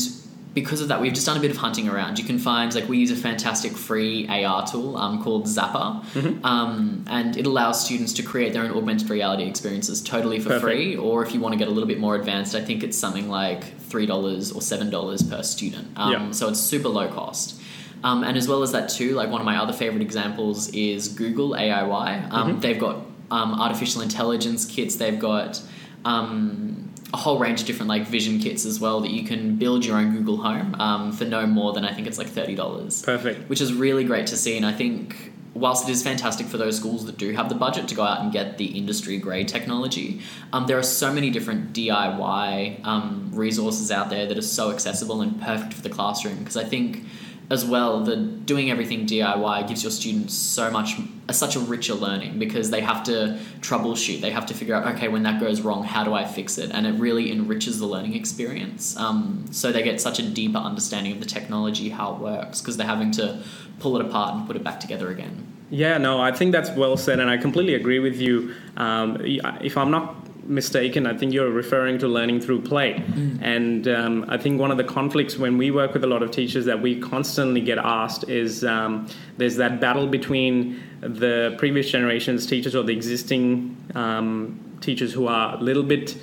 because 0.54 0.82
of 0.82 0.90
that, 0.90 1.00
we've 1.02 1.14
just 1.14 1.26
done 1.26 1.38
a 1.38 1.42
bit 1.42 1.52
of 1.52 1.58
hunting 1.58 1.88
around. 1.88 2.20
You 2.20 2.26
can 2.26 2.38
find, 2.38 2.74
like, 2.76 2.90
we 2.90 2.98
use 2.98 3.12
a 3.12 3.16
fantastic 3.16 3.72
free 3.74 4.28
AR 4.28 4.66
tool 4.68 4.98
um, 4.98 5.24
called 5.24 5.46
Zappar, 5.46 6.04
um, 6.46 7.06
and 7.08 7.38
it 7.38 7.46
allows 7.46 7.86
students 7.86 8.12
to 8.14 8.24
create 8.24 8.52
their 8.52 8.64
own 8.64 8.72
augmented 8.72 9.10
reality 9.10 9.44
experiences 9.44 10.02
totally 10.02 10.40
for 10.40 10.50
Perfect. 10.50 10.64
free. 10.64 10.96
Or 10.98 11.24
if 11.26 11.34
you 11.34 11.40
want 11.40 11.54
to 11.54 11.60
get 11.60 11.68
a 11.68 11.72
little 11.72 11.88
bit 11.88 12.00
more 12.00 12.16
advanced, 12.16 12.54
I 12.56 12.62
think 12.62 12.84
it's 12.84 12.98
something 12.98 13.30
like 13.30 13.64
$3 13.92 14.56
or 14.56 14.60
$7 14.62 15.30
per 15.30 15.44
student. 15.44 15.88
Um, 15.96 16.12
Yeah. 16.12 16.32
So 16.32 16.50
it's 16.50 16.60
super 16.60 16.90
low 16.90 17.08
cost. 17.10 17.60
Um, 18.04 18.24
and 18.24 18.36
as 18.38 18.48
well 18.48 18.64
as 18.64 18.72
that, 18.72 18.90
too, 18.90 19.14
like 19.14 19.30
one 19.30 19.42
of 19.42 19.46
my 19.46 19.58
other 19.58 19.74
favorite 19.74 20.02
examples 20.02 20.70
is 20.70 21.08
Google 21.08 21.52
AIY. 21.52 22.32
Um, 22.32 22.60
They've 22.60 22.80
got 22.80 22.98
um, 23.30 23.54
artificial 23.62 24.02
intelligence 24.02 24.66
kits, 24.66 24.96
they've 24.98 25.20
got 25.20 25.62
um, 26.04 26.90
a 27.14 27.18
whole 27.18 27.40
range 27.40 27.62
of 27.62 27.68
different 27.68 27.90
like 27.90 28.08
vision 28.08 28.40
kits 28.40 28.66
as 28.66 28.80
well 28.80 29.02
that 29.02 29.12
you 29.12 29.24
can 29.24 29.56
build 29.58 29.86
your 29.86 29.98
own 29.98 30.16
Google 30.16 30.38
Home 30.38 30.76
um, 30.76 31.12
for 31.12 31.26
no 31.26 31.46
more 31.46 31.74
than 31.74 31.86
I 31.86 31.94
think 31.94 32.08
it's 32.08 32.18
like 32.18 32.28
thirty 32.28 32.56
dollars, 32.56 33.02
Perfect. 33.04 33.50
which 33.50 33.62
is 33.62 33.74
really 33.74 34.04
great 34.04 34.28
to 34.28 34.38
see. 34.38 34.58
And 34.58 34.66
I 34.66 34.72
think 34.74 35.31
whilst 35.54 35.88
it 35.88 35.92
is 35.92 36.02
fantastic 36.02 36.48
for 36.48 36.58
those 36.58 36.78
schools 36.78 37.06
that 37.06 37.18
do 37.18 37.32
have 37.34 37.50
the 37.50 37.56
budget 37.56 37.88
to 37.90 37.96
go 37.96 38.04
out 38.04 38.22
and 38.22 38.32
get 38.32 38.58
the 38.58 38.66
industry 38.66 39.18
grade 39.18 39.48
technology, 39.48 40.22
um, 40.54 40.68
there 40.68 40.78
are 40.78 40.84
so 40.84 41.14
many 41.14 41.30
different 41.30 41.74
DIY 41.74 42.86
um, 42.86 43.30
resources 43.34 43.92
out 43.92 44.10
there 44.10 44.26
that 44.26 44.38
are 44.38 44.44
so 44.44 44.72
accessible 44.72 45.22
and 45.22 45.42
perfect 45.42 45.74
for 45.74 45.82
the 45.82 45.90
classroom. 45.90 46.38
Because 46.38 46.58
I 46.58 46.64
think 46.64 47.04
as 47.52 47.66
well 47.66 48.02
the 48.02 48.16
doing 48.16 48.72
everything 48.72 49.06
DIY 49.06 49.68
gives 49.68 49.84
your 49.84 49.92
students 49.92 50.34
so 50.34 50.72
much 50.72 50.96
such 51.32 51.58
a 51.58 51.60
richer 51.60 51.94
learning 51.94 52.40
because 52.40 52.72
they 52.72 52.80
have 52.80 53.04
to 53.04 53.38
troubleshoot. 53.60 54.22
They 54.22 54.32
have 54.32 54.46
to 54.48 54.54
figure 54.54 54.74
out 54.74 54.88
okay 54.96 55.10
when 55.10 55.24
that 55.24 55.40
goes 55.42 55.60
wrong 55.62 55.84
how 55.84 56.06
do 56.06 56.14
I 56.14 56.24
fix 56.24 56.58
it? 56.58 56.72
And 56.72 56.88
it 56.88 56.94
really 56.94 57.30
enriches 57.30 57.78
the 57.80 57.86
learning 57.86 58.16
experience. 58.16 58.96
Um, 58.96 59.46
so 59.52 59.72
they 59.74 59.84
get 59.84 60.00
such 60.00 60.18
a 60.18 60.24
deeper 60.24 60.60
understanding 60.60 61.12
of 61.12 61.20
the 61.20 61.26
technology 61.26 61.90
how 61.90 62.16
it 62.16 62.20
works 62.20 62.62
because 62.62 62.78
they're 62.78 62.88
having 62.88 63.12
to 63.12 63.44
pull 63.80 63.98
it 63.98 64.06
apart 64.06 64.36
and 64.36 64.48
put 64.48 64.56
it 64.56 64.64
back 64.64 64.80
together 64.80 65.10
again. 65.10 65.48
Yeah, 65.70 65.98
no, 65.98 66.22
I 66.22 66.32
think 66.32 66.54
that's 66.54 66.70
well 66.72 66.98
said, 66.98 67.20
and 67.20 67.30
I 67.30 67.38
completely 67.38 67.76
agree 67.76 68.00
with 68.00 68.20
you. 68.20 68.54
Um, 68.76 69.18
if 69.22 69.78
I'm 69.78 69.90
not 69.90 70.21
mistaken, 70.52 71.08
I 71.08 71.18
think 71.18 71.34
you're 71.34 71.50
referring 71.50 71.98
to 72.00 72.08
learning 72.08 72.42
through 72.42 72.62
play. 72.62 73.04
And 73.42 73.88
um, 73.88 74.26
I 74.28 74.38
think 74.38 74.60
one 74.60 74.70
of 74.70 74.78
the 74.78 74.84
conflicts 74.84 75.38
when 75.38 75.58
we 75.58 75.72
work 75.72 75.94
with 75.94 76.04
a 76.04 76.08
lot 76.08 76.22
of 76.22 76.32
teachers 76.32 76.66
that 76.66 76.82
we 76.82 77.00
constantly 77.00 77.62
get 77.62 77.78
asked 77.78 78.30
is 78.30 78.64
um, 78.64 79.08
there's 79.38 79.56
that 79.56 79.80
battle 79.80 80.08
between 80.08 80.82
the 81.02 81.56
previous 81.58 81.90
generation's 81.90 82.46
teachers 82.46 82.76
or 82.76 82.84
the 82.84 82.94
existing 82.94 83.76
um, 83.96 84.60
teachers 84.82 85.14
who 85.14 85.28
are 85.28 85.56
a 85.56 85.62
little 85.62 85.84
bit 85.84 86.18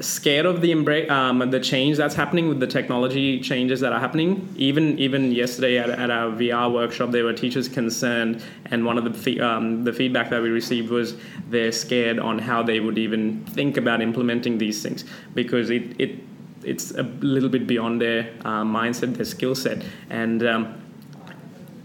scared 0.00 0.44
of 0.44 0.60
the 0.60 0.72
embra- 0.72 1.08
um, 1.08 1.50
the 1.50 1.60
change 1.60 1.96
that's 1.96 2.14
happening 2.14 2.48
with 2.48 2.58
the 2.58 2.66
technology 2.66 3.40
changes 3.40 3.80
that 3.80 3.92
are 3.92 4.00
happening. 4.00 4.52
Even 4.56 4.98
even 4.98 5.32
yesterday 5.32 5.78
at, 5.78 5.90
at 5.90 6.10
our 6.10 6.30
VR 6.32 6.72
workshop, 6.72 7.10
there 7.10 7.24
were 7.24 7.32
teachers 7.32 7.68
concerned, 7.68 8.42
and 8.66 8.84
one 8.84 8.98
of 8.98 9.04
the 9.04 9.12
fe- 9.12 9.38
um, 9.40 9.84
the 9.84 9.92
feedback 9.92 10.30
that 10.30 10.42
we 10.42 10.48
received 10.48 10.90
was 10.90 11.16
they're 11.48 11.72
scared 11.72 12.18
on 12.18 12.38
how 12.38 12.62
they 12.62 12.80
would 12.80 12.98
even 12.98 13.44
think 13.46 13.76
about 13.76 14.00
implementing 14.02 14.58
these 14.58 14.82
things 14.82 15.04
because 15.34 15.70
it 15.70 15.94
it 16.00 16.18
it's 16.64 16.92
a 16.92 17.02
little 17.20 17.50
bit 17.50 17.66
beyond 17.66 18.00
their 18.00 18.32
uh, 18.44 18.64
mindset, 18.64 19.14
their 19.16 19.24
skill 19.24 19.54
set, 19.54 19.84
and. 20.10 20.42
Um, 20.46 20.80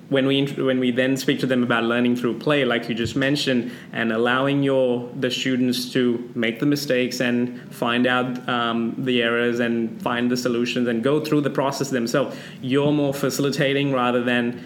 when 0.10 0.26
we 0.26 0.46
when 0.48 0.80
we 0.80 0.92
then 0.92 1.16
speak 1.16 1.40
to 1.40 1.46
them 1.46 1.64
about 1.64 1.84
learning 1.84 2.16
through 2.16 2.40
play, 2.40 2.66
like 2.66 2.90
you 2.90 2.96
just 2.96 3.16
mentioned, 3.16 3.72
and 3.94 4.12
allowing 4.12 4.64
your 4.64 5.10
the 5.16 5.30
students 5.30 5.92
to 5.94 6.32
make 6.36 6.60
the 6.60 6.66
mistakes 6.66 7.20
and 7.20 7.74
find 7.74 8.08
out 8.08 8.50
um, 8.50 8.96
the 8.98 9.22
errors 9.22 9.60
and 9.60 10.02
find 10.02 10.32
the 10.32 10.38
solutions 10.38 10.88
and 10.88 11.04
go 11.04 11.24
through 11.24 11.42
the 11.42 11.50
process 11.50 11.90
themselves, 11.92 12.36
you're 12.62 12.92
more 12.92 13.14
facilitating 13.14 13.94
rather 13.94 14.24
than 14.24 14.66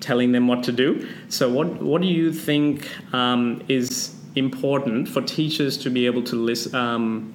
telling 0.00 0.32
them 0.32 0.48
what 0.48 0.64
to 0.64 0.72
do. 0.72 1.08
So, 1.28 1.48
what 1.48 1.80
what 1.80 2.02
do 2.02 2.08
you 2.08 2.32
think 2.32 2.88
um, 3.14 3.62
is 3.68 4.16
important 4.34 5.08
for 5.08 5.22
teachers 5.22 5.76
to 5.78 5.90
be 5.90 6.06
able 6.06 6.22
to 6.24 6.36
listen? 6.36 6.74
Um, 6.74 7.34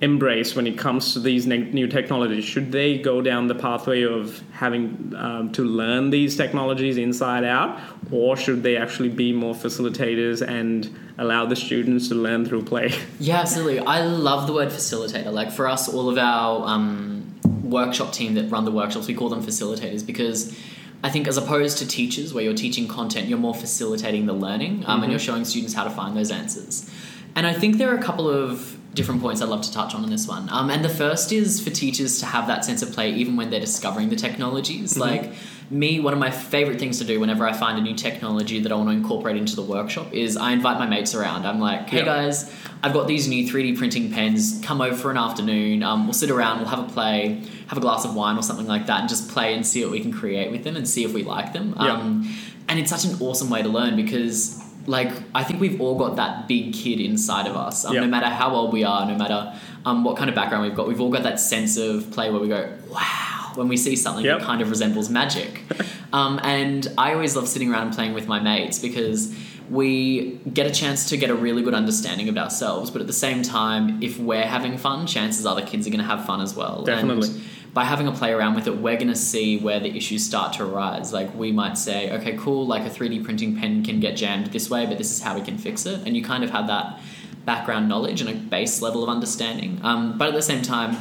embrace 0.00 0.56
when 0.56 0.66
it 0.66 0.78
comes 0.78 1.12
to 1.12 1.20
these 1.20 1.46
ne- 1.46 1.70
new 1.70 1.86
technologies? 1.86 2.44
Should 2.44 2.72
they 2.72 2.98
go 2.98 3.20
down 3.20 3.48
the 3.48 3.54
pathway 3.54 4.02
of 4.02 4.42
having 4.52 5.12
um, 5.16 5.52
to 5.52 5.64
learn 5.64 6.10
these 6.10 6.36
technologies 6.36 6.96
inside 6.96 7.44
out, 7.44 7.78
or 8.10 8.36
should 8.36 8.62
they 8.62 8.76
actually 8.76 9.10
be 9.10 9.32
more 9.32 9.54
facilitators 9.54 10.46
and 10.46 10.94
allow 11.18 11.44
the 11.44 11.56
students 11.56 12.08
to 12.08 12.14
learn 12.14 12.46
through 12.46 12.64
play? 12.64 12.92
Yeah, 13.20 13.40
absolutely. 13.40 13.80
I 13.80 14.02
love 14.02 14.46
the 14.46 14.54
word 14.54 14.70
facilitator. 14.70 15.30
Like 15.30 15.52
for 15.52 15.68
us, 15.68 15.88
all 15.88 16.08
of 16.08 16.16
our 16.16 16.66
um, 16.66 17.38
workshop 17.62 18.12
team 18.12 18.34
that 18.34 18.50
run 18.50 18.64
the 18.64 18.70
workshops, 18.70 19.06
we 19.06 19.14
call 19.14 19.28
them 19.28 19.42
facilitators 19.42 20.04
because 20.06 20.58
I 21.04 21.10
think 21.10 21.28
as 21.28 21.36
opposed 21.36 21.78
to 21.78 21.86
teachers, 21.86 22.32
where 22.32 22.42
you're 22.42 22.54
teaching 22.54 22.88
content, 22.88 23.28
you're 23.28 23.38
more 23.38 23.54
facilitating 23.54 24.26
the 24.26 24.32
learning 24.32 24.84
um, 24.86 25.02
and 25.02 25.12
you're 25.12 25.18
showing 25.18 25.44
students 25.44 25.74
how 25.74 25.84
to 25.84 25.90
find 25.90 26.16
those 26.16 26.30
answers. 26.30 26.90
And 27.34 27.46
I 27.46 27.52
think 27.52 27.76
there 27.76 27.92
are 27.94 27.98
a 27.98 28.02
couple 28.02 28.28
of 28.28 28.76
different 28.94 29.20
points 29.22 29.40
I'd 29.40 29.48
love 29.48 29.62
to 29.62 29.72
touch 29.72 29.94
on 29.94 30.02
in 30.02 30.10
this 30.10 30.26
one. 30.26 30.48
Um, 30.50 30.68
and 30.70 30.84
the 30.84 30.88
first 30.88 31.30
is 31.32 31.60
for 31.62 31.70
teachers 31.70 32.18
to 32.20 32.26
have 32.26 32.48
that 32.48 32.64
sense 32.64 32.82
of 32.82 32.92
play 32.92 33.12
even 33.14 33.36
when 33.36 33.50
they're 33.50 33.60
discovering 33.60 34.08
the 34.08 34.16
technologies. 34.16 34.98
Like 34.98 35.32
me, 35.70 36.00
one 36.00 36.12
of 36.12 36.18
my 36.18 36.32
favorite 36.32 36.80
things 36.80 36.98
to 36.98 37.04
do 37.04 37.20
whenever 37.20 37.46
I 37.46 37.52
find 37.52 37.78
a 37.78 37.80
new 37.80 37.94
technology 37.94 38.58
that 38.60 38.72
I 38.72 38.74
want 38.74 38.88
to 38.88 38.92
incorporate 38.96 39.36
into 39.36 39.54
the 39.54 39.62
workshop 39.62 40.12
is 40.12 40.36
I 40.36 40.50
invite 40.50 40.78
my 40.78 40.86
mates 40.86 41.14
around. 41.14 41.46
I'm 41.46 41.60
like, 41.60 41.88
hey 41.88 41.98
Yeah. 41.98 42.04
guys, 42.04 42.52
I've 42.82 42.92
got 42.92 43.06
these 43.06 43.28
new 43.28 43.44
3D 43.48 43.78
printing 43.78 44.10
pens. 44.10 44.60
Come 44.64 44.80
over 44.80 44.96
for 44.96 45.12
an 45.12 45.16
afternoon. 45.16 45.84
Um, 45.84 46.06
we'll 46.06 46.12
sit 46.12 46.30
around, 46.30 46.58
we'll 46.58 46.68
have 46.68 46.80
a 46.80 46.92
play, 46.92 47.44
have 47.68 47.78
a 47.78 47.80
glass 47.80 48.04
of 48.04 48.16
wine 48.16 48.36
or 48.36 48.42
something 48.42 48.66
like 48.66 48.86
that, 48.86 49.00
and 49.00 49.08
just 49.08 49.30
play 49.30 49.54
and 49.54 49.64
see 49.64 49.82
what 49.84 49.92
we 49.92 50.00
can 50.00 50.12
create 50.12 50.50
with 50.50 50.64
them 50.64 50.74
and 50.74 50.88
see 50.88 51.04
if 51.04 51.12
we 51.14 51.22
like 51.22 51.52
them. 51.52 51.74
Yeah. 51.78 51.92
Um, 51.92 52.34
and 52.68 52.80
it's 52.80 52.90
such 52.90 53.04
an 53.04 53.16
awesome 53.20 53.50
way 53.50 53.62
to 53.62 53.68
learn 53.68 53.94
because 53.94 54.60
like 54.90 55.12
I 55.34 55.44
think 55.44 55.60
we've 55.60 55.80
all 55.80 55.96
got 55.96 56.16
that 56.16 56.48
big 56.48 56.74
kid 56.74 56.98
inside 57.00 57.46
of 57.46 57.56
us. 57.56 57.84
Um, 57.84 57.94
Yeah. 57.94 58.00
No 58.00 58.08
matter 58.08 58.26
how 58.26 58.54
old 58.54 58.72
we 58.72 58.82
are, 58.84 59.06
no 59.06 59.16
matter 59.16 59.54
um, 59.86 60.02
what 60.04 60.16
kind 60.16 60.28
of 60.28 60.34
background 60.34 60.64
we've 60.64 60.74
got, 60.74 60.88
we've 60.88 61.00
all 61.00 61.10
got 61.10 61.22
that 61.22 61.38
sense 61.38 61.76
of 61.76 62.10
play 62.10 62.30
where 62.30 62.40
we 62.40 62.48
go, 62.48 62.72
wow, 62.90 63.52
when 63.54 63.68
we 63.68 63.76
see 63.76 63.94
something 63.94 64.24
Yep. 64.24 64.40
that 64.40 64.44
kind 64.44 64.60
of 64.60 64.68
resembles 64.68 65.08
magic. 65.08 65.62
um, 66.12 66.40
and 66.42 66.88
I 66.98 67.14
always 67.14 67.36
love 67.36 67.46
sitting 67.48 67.72
around 67.72 67.86
and 67.88 67.94
playing 67.94 68.14
with 68.14 68.26
my 68.26 68.40
mates 68.40 68.78
because 68.80 69.32
we 69.70 70.40
get 70.52 70.66
a 70.66 70.72
chance 70.72 71.08
to 71.10 71.16
get 71.16 71.30
a 71.30 71.34
really 71.34 71.62
good 71.62 71.74
understanding 71.74 72.28
of 72.28 72.36
ourselves. 72.36 72.90
But 72.90 73.00
at 73.00 73.06
the 73.06 73.12
same 73.12 73.42
time, 73.42 74.02
if 74.02 74.18
we're 74.18 74.42
having 74.56 74.76
fun, 74.76 75.06
chances 75.06 75.46
are 75.46 75.54
the 75.54 75.62
kids 75.62 75.86
are 75.86 75.90
going 75.90 76.00
to 76.00 76.06
have 76.06 76.26
fun 76.26 76.40
as 76.40 76.56
well. 76.56 76.82
Definitely. 76.82 77.28
And 77.28 77.40
by 77.72 77.84
having 77.84 78.08
a 78.08 78.12
play 78.12 78.32
around 78.32 78.54
with 78.54 78.66
it, 78.66 78.76
we're 78.76 78.96
going 78.96 79.08
to 79.08 79.16
see 79.16 79.58
where 79.58 79.78
the 79.78 79.96
issues 79.96 80.24
start 80.24 80.54
to 80.54 80.64
arise. 80.64 81.12
Like 81.12 81.34
we 81.34 81.52
might 81.52 81.78
say, 81.78 82.10
okay, 82.10 82.36
cool, 82.36 82.66
like 82.66 82.82
a 82.82 82.90
3D 82.90 83.24
printing 83.24 83.56
pen 83.56 83.84
can 83.84 84.00
get 84.00 84.16
jammed 84.16 84.48
this 84.48 84.68
way, 84.68 84.86
but 84.86 84.98
this 84.98 85.12
is 85.12 85.22
how 85.22 85.36
we 85.36 85.42
can 85.42 85.56
fix 85.56 85.86
it. 85.86 86.00
And 86.06 86.16
you 86.16 86.24
kind 86.24 86.42
of 86.42 86.50
have 86.50 86.66
that 86.66 87.00
background 87.44 87.88
knowledge 87.88 88.20
and 88.20 88.28
a 88.28 88.34
base 88.34 88.82
level 88.82 89.02
of 89.02 89.08
understanding. 89.08 89.80
Um, 89.82 90.18
but 90.18 90.28
at 90.28 90.34
the 90.34 90.42
same 90.42 90.62
time, 90.62 90.96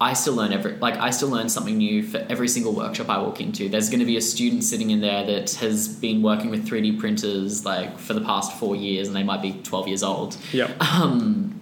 I 0.00 0.12
still 0.12 0.34
learn 0.34 0.52
every 0.52 0.76
like 0.76 0.96
I 0.96 1.10
still 1.10 1.28
learn 1.28 1.48
something 1.48 1.76
new 1.76 2.04
for 2.04 2.18
every 2.28 2.46
single 2.46 2.72
workshop 2.72 3.08
I 3.08 3.18
walk 3.18 3.40
into. 3.40 3.68
There's 3.68 3.88
going 3.88 4.00
to 4.00 4.06
be 4.06 4.16
a 4.16 4.20
student 4.20 4.62
sitting 4.62 4.90
in 4.90 5.00
there 5.00 5.26
that 5.26 5.54
has 5.54 5.88
been 5.88 6.22
working 6.22 6.50
with 6.50 6.68
3D 6.68 7.00
printers 7.00 7.64
like 7.64 7.98
for 7.98 8.14
the 8.14 8.20
past 8.20 8.56
four 8.58 8.76
years, 8.76 9.08
and 9.08 9.16
they 9.16 9.24
might 9.24 9.42
be 9.42 9.52
12 9.52 9.88
years 9.88 10.02
old. 10.04 10.36
Yep. 10.52 10.80
Um, 10.80 11.60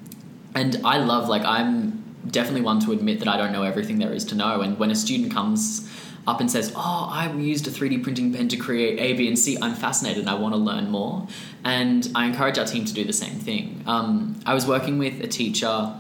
and 0.55 0.81
I 0.85 0.99
love 0.99 1.29
like 1.29 1.45
I'm 1.45 1.96
definitely 2.31 2.63
one 2.63 2.81
to 2.81 2.93
admit 2.93 3.19
that 3.21 3.29
I 3.29 3.37
don't 3.37 3.53
know 3.53 3.63
everything 3.63 3.99
there 3.99 4.13
is 4.13 4.25
to 4.27 4.35
know. 4.35 4.61
And 4.61 4.79
when 4.79 4.91
a 4.91 4.95
student 4.95 5.33
comes 5.33 5.89
up 6.27 6.41
and 6.41 6.51
says, 6.51 6.73
"Oh, 6.75 7.09
I 7.11 7.33
used 7.33 7.67
a 7.69 7.71
3D 7.71 7.99
printing 7.99 8.33
pen 8.33 8.49
to 8.49 8.57
create 8.57 8.99
A, 8.99 9.13
B, 9.13 9.29
and 9.29 9.39
C," 9.39 9.57
I'm 9.61 9.75
fascinated 9.75 10.21
and 10.21 10.31
I 10.31 10.35
want 10.35 10.55
to 10.55 10.59
learn 10.59 10.91
more. 10.91 11.27
And 11.65 12.11
I 12.15 12.27
encourage 12.27 12.59
our 12.59 12.67
team 12.67 12.85
to 12.85 12.93
do 12.93 13.05
the 13.05 13.13
same 13.13 13.39
thing. 13.39 13.83
Um, 13.87 14.41
I 14.45 14.55
was 14.55 14.67
working 14.67 14.99
with 14.99 15.21
a 15.21 15.29
teacher 15.29 15.93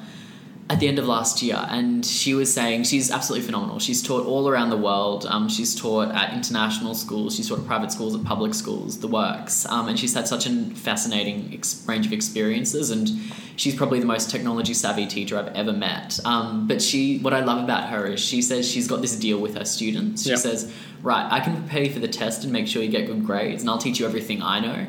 at 0.69 0.81
the 0.81 0.89
end 0.89 0.99
of 0.99 1.07
last 1.07 1.43
year, 1.43 1.65
and 1.71 2.05
she 2.05 2.35
was 2.35 2.53
saying 2.53 2.83
she's 2.85 3.11
absolutely 3.11 3.47
phenomenal. 3.47 3.79
She's 3.79 4.03
taught 4.03 4.27
all 4.27 4.49
around 4.49 4.71
the 4.71 4.77
world. 4.77 5.25
Um, 5.29 5.49
she's 5.49 5.75
taught 5.75 6.11
at 6.13 6.33
international 6.35 6.95
schools. 6.95 7.37
She's 7.37 7.49
taught 7.49 7.61
at 7.61 7.67
private 7.67 7.93
schools, 7.93 8.17
at 8.17 8.25
public 8.25 8.53
schools, 8.53 8.99
the 8.99 9.07
works. 9.07 9.65
Um, 9.67 9.87
and 9.89 9.97
she's 9.99 10.13
had 10.15 10.27
such 10.27 10.45
a 10.47 10.51
fascinating 10.75 11.51
ex- 11.53 11.85
range 11.87 12.05
of 12.07 12.13
experiences. 12.13 12.91
And 12.91 13.09
she's 13.55 13.77
probably 13.77 14.01
the 14.01 14.07
most 14.07 14.29
technology 14.29 14.75
savvy 14.75 15.07
teacher 15.07 15.39
I've 15.39 15.55
ever 15.55 15.73
met. 15.73 16.19
Um, 16.25 16.67
but 16.67 16.83
she, 16.83 17.19
what 17.19 17.33
I 17.33 17.41
love 17.45 17.63
about 17.63 17.89
her 17.91 18.05
is 18.07 18.19
she 18.19 18.43
says 18.43 18.69
she's 18.69 18.89
got 18.89 19.03
this 19.03 19.15
deal 19.17 19.39
with 19.39 19.57
her 19.57 19.65
students. 19.65 20.25
She 20.25 20.31
Yep. 20.31 20.39
says, 20.41 20.73
"Right, 21.03 21.27
I 21.31 21.39
can 21.41 21.55
prepare 21.63 21.85
you 21.85 21.93
for 21.93 22.01
the 22.01 22.09
test 22.09 22.43
and 22.43 22.53
make 22.53 22.67
sure 22.67 22.83
you 22.83 22.89
get 22.91 23.07
good 23.07 23.25
grades, 23.25 23.63
and 23.63 23.71
I'll 23.71 23.79
teach 23.79 24.01
you 24.01 24.07
everything 24.07 24.43
I 24.43 24.59
know. 24.61 24.87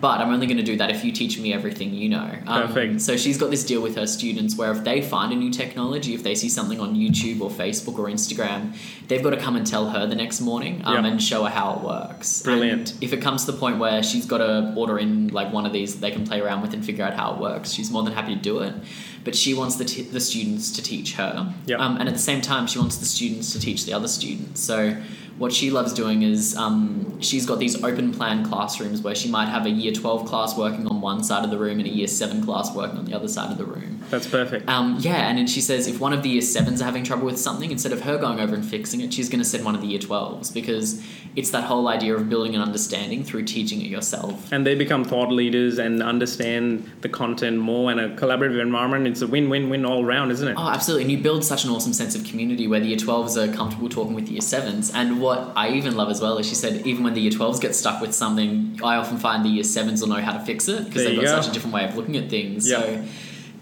But 0.00 0.20
I'm 0.20 0.32
only 0.34 0.46
going 0.48 0.56
to 0.56 0.64
do 0.72 0.76
that 0.78 0.90
if 0.90 1.04
you 1.04 1.12
teach 1.12 1.38
me 1.38 1.52
everything 1.52 1.94
you 1.94 2.08
know." 2.08 2.28
Um, 2.48 2.66
Perfect. 2.66 3.00
so 3.02 3.16
she's 3.16 3.38
got 3.38 3.50
this 3.52 3.64
deal 3.64 3.80
with 3.80 3.94
her 3.96 4.06
students 4.08 4.56
where 4.56 4.72
if 4.72 4.82
they 4.84 5.00
find 5.00 5.19
a 5.32 5.34
new 5.36 5.50
technology, 5.50 6.14
if 6.14 6.22
they 6.22 6.34
see 6.34 6.48
something 6.48 6.80
on 6.80 6.94
YouTube 6.96 7.40
or 7.42 7.50
Facebook 7.50 7.98
or 7.98 8.06
Instagram, 8.06 8.74
they've 9.08 9.22
got 9.22 9.30
to 9.30 9.36
come 9.36 9.56
and 9.56 9.66
tell 9.66 9.90
her 9.90 10.06
the 10.06 10.14
next 10.14 10.40
morning 10.40 10.80
um, 10.84 11.04
Yeah. 11.04 11.10
and 11.10 11.22
show 11.22 11.44
her 11.44 11.50
how 11.50 11.74
it 11.74 11.80
works. 11.82 12.42
Brilliant. 12.42 12.92
And 12.94 13.02
if 13.02 13.12
it 13.12 13.20
comes 13.20 13.44
to 13.44 13.52
the 13.52 13.58
point 13.58 13.78
where 13.78 14.02
she's 14.02 14.24
got 14.26 14.38
to 14.38 14.72
order 14.76 14.98
in 14.98 15.28
like 15.28 15.52
one 15.52 15.66
of 15.66 15.72
these 15.72 15.94
that 15.94 16.00
they 16.00 16.10
can 16.10 16.26
play 16.26 16.40
around 16.40 16.62
with 16.62 16.72
and 16.72 16.84
figure 16.84 17.04
out 17.04 17.14
how 17.14 17.34
it 17.34 17.38
works, 17.40 17.70
she's 17.72 17.90
more 17.90 18.02
than 18.02 18.12
happy 18.14 18.34
to 18.34 18.40
do 18.40 18.60
it. 18.60 18.74
But 19.22 19.34
she 19.36 19.52
wants 19.52 19.76
the, 19.76 19.84
t- 19.84 20.02
the 20.02 20.20
students 20.20 20.72
to 20.76 20.82
teach 20.82 21.14
her. 21.16 21.54
Yeah. 21.66 21.76
Um, 21.76 21.98
and 21.98 22.08
at 22.08 22.14
the 22.14 22.20
same 22.20 22.40
time, 22.40 22.66
she 22.66 22.78
wants 22.78 22.96
the 22.96 23.04
students 23.04 23.52
to 23.52 23.60
teach 23.60 23.84
the 23.84 23.92
other 23.92 24.08
students. 24.08 24.60
So 24.62 24.96
what 25.40 25.52
she 25.52 25.70
loves 25.70 25.92
doing 25.94 26.22
is 26.22 26.54
um, 26.56 27.18
she's 27.20 27.46
got 27.46 27.58
these 27.58 27.82
open 27.82 28.12
plan 28.12 28.44
classrooms 28.44 29.00
where 29.00 29.14
she 29.14 29.28
might 29.30 29.48
have 29.48 29.64
a 29.64 29.70
year 29.70 29.90
12 29.90 30.26
class 30.28 30.56
working 30.56 30.86
on 30.86 31.00
one 31.00 31.24
side 31.24 31.44
of 31.44 31.50
the 31.50 31.56
room 31.58 31.78
and 31.80 31.88
a 31.88 31.90
year 31.90 32.06
7 32.06 32.44
class 32.44 32.74
working 32.74 32.98
on 32.98 33.06
the 33.06 33.14
other 33.14 33.26
side 33.26 33.50
of 33.50 33.56
the 33.56 33.64
room. 33.64 34.00
That's 34.10 34.26
perfect. 34.26 34.68
Um, 34.68 34.96
yeah, 35.00 35.28
and 35.28 35.38
then 35.38 35.46
she 35.46 35.62
says 35.62 35.86
if 35.86 35.98
one 35.98 36.12
of 36.12 36.22
the 36.22 36.28
year 36.28 36.42
7s 36.42 36.80
are 36.82 36.84
having 36.84 37.04
trouble 37.04 37.24
with 37.24 37.38
something, 37.38 37.70
instead 37.70 37.92
of 37.92 38.02
her 38.02 38.18
going 38.18 38.38
over 38.38 38.54
and 38.54 38.64
fixing 38.64 39.00
it, 39.00 39.14
she's 39.14 39.30
going 39.30 39.38
to 39.40 39.44
send 39.54 39.64
one 39.64 39.74
of 39.74 39.80
the 39.80 39.86
year 39.86 39.98
12s 39.98 40.52
because 40.52 41.02
it's 41.36 41.50
that 41.52 41.64
whole 41.64 41.86
idea 41.88 42.14
of 42.14 42.28
building 42.28 42.54
an 42.54 42.60
understanding 42.60 43.24
through 43.24 43.44
teaching 43.44 43.80
it 43.80 43.86
yourself. 43.86 44.52
and 44.52 44.66
they 44.66 44.74
become 44.74 45.04
thought 45.04 45.30
leaders 45.32 45.78
and 45.78 46.02
understand 46.02 46.90
the 47.02 47.08
content 47.08 47.56
more 47.56 47.90
and 47.90 48.00
a 48.00 48.08
collaborative 48.16 48.60
environment 48.60 49.06
it's 49.06 49.22
a 49.22 49.26
win-win-win 49.26 49.84
all 49.86 50.04
round 50.04 50.32
isn't 50.32 50.48
it 50.48 50.54
Oh, 50.58 50.68
absolutely. 50.68 51.04
And 51.04 51.12
you 51.12 51.18
build 51.18 51.44
such 51.44 51.64
an 51.64 51.70
awesome 51.70 51.92
sense 51.92 52.14
of 52.16 52.24
community 52.24 52.66
where 52.66 52.80
the 52.80 52.88
year 52.88 52.96
12s 52.98 53.36
are 53.36 53.54
comfortable 53.56 53.88
talking 53.88 54.14
with 54.14 54.26
the 54.26 54.32
year 54.32 54.40
7s. 54.40 54.90
And 54.92 55.20
what 55.22 55.29
I 55.30 55.70
even 55.72 55.96
love 55.96 56.10
as 56.10 56.20
well 56.20 56.38
is 56.38 56.48
she 56.48 56.54
said, 56.54 56.86
even 56.86 57.04
when 57.04 57.14
the 57.14 57.20
year 57.20 57.30
12s 57.30 57.60
get 57.60 57.74
stuck 57.74 58.00
with 58.00 58.14
something, 58.14 58.78
I 58.82 58.96
often 58.96 59.18
find 59.18 59.44
the 59.44 59.48
year 59.48 59.64
7s 59.64 60.00
will 60.00 60.08
know 60.08 60.22
how 60.22 60.32
to 60.32 60.44
fix 60.44 60.68
it 60.68 60.84
because 60.84 61.04
they've 61.04 61.16
got 61.16 61.24
go. 61.24 61.40
such 61.40 61.50
a 61.50 61.52
different 61.52 61.74
way 61.74 61.84
of 61.84 61.96
looking 61.96 62.16
at 62.16 62.28
things. 62.30 62.68
Yeah. 62.68 62.80
So 62.80 63.04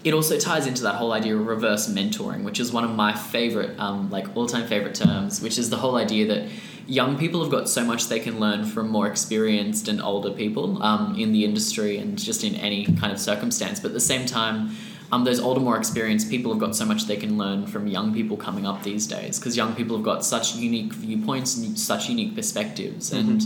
it 0.03 0.13
also 0.13 0.39
ties 0.39 0.65
into 0.65 0.83
that 0.83 0.95
whole 0.95 1.11
idea 1.11 1.35
of 1.35 1.45
reverse 1.45 1.89
mentoring, 1.89 2.43
which 2.43 2.59
is 2.59 2.71
one 2.71 2.83
of 2.83 2.91
my 2.91 3.13
favorite, 3.13 3.77
um, 3.79 4.09
like 4.09 4.35
all 4.35 4.47
time 4.47 4.67
favorite 4.67 4.95
terms, 4.95 5.41
which 5.41 5.57
is 5.57 5.69
the 5.69 5.77
whole 5.77 5.97
idea 5.97 6.27
that 6.27 6.49
young 6.87 7.17
people 7.17 7.41
have 7.41 7.51
got 7.51 7.69
so 7.69 7.83
much 7.83 8.07
they 8.07 8.19
can 8.19 8.39
learn 8.39 8.65
from 8.65 8.89
more 8.89 9.07
experienced 9.07 9.87
and 9.87 10.01
older 10.01 10.31
people 10.31 10.81
um, 10.81 11.15
in 11.19 11.31
the 11.31 11.43
industry 11.43 11.97
and 11.97 12.17
just 12.17 12.43
in 12.43 12.55
any 12.55 12.85
kind 12.85 13.11
of 13.11 13.19
circumstance. 13.19 13.79
But 13.79 13.89
at 13.89 13.93
the 13.93 13.99
same 13.99 14.25
time, 14.25 14.75
um, 15.11 15.23
those 15.23 15.39
older, 15.39 15.59
more 15.59 15.77
experienced 15.77 16.29
people 16.29 16.51
have 16.51 16.59
got 16.59 16.75
so 16.75 16.85
much 16.85 17.05
they 17.05 17.17
can 17.17 17.37
learn 17.37 17.65
from 17.67 17.87
young 17.87 18.13
people 18.13 18.37
coming 18.37 18.65
up 18.65 18.83
these 18.83 19.07
days 19.07 19.39
because 19.39 19.57
young 19.57 19.75
people 19.75 19.95
have 19.97 20.05
got 20.05 20.23
such 20.23 20.55
unique 20.55 20.93
viewpoints 20.93 21.57
and 21.57 21.77
such 21.77 22.09
unique 22.09 22.35
perspectives. 22.35 23.11
And 23.11 23.43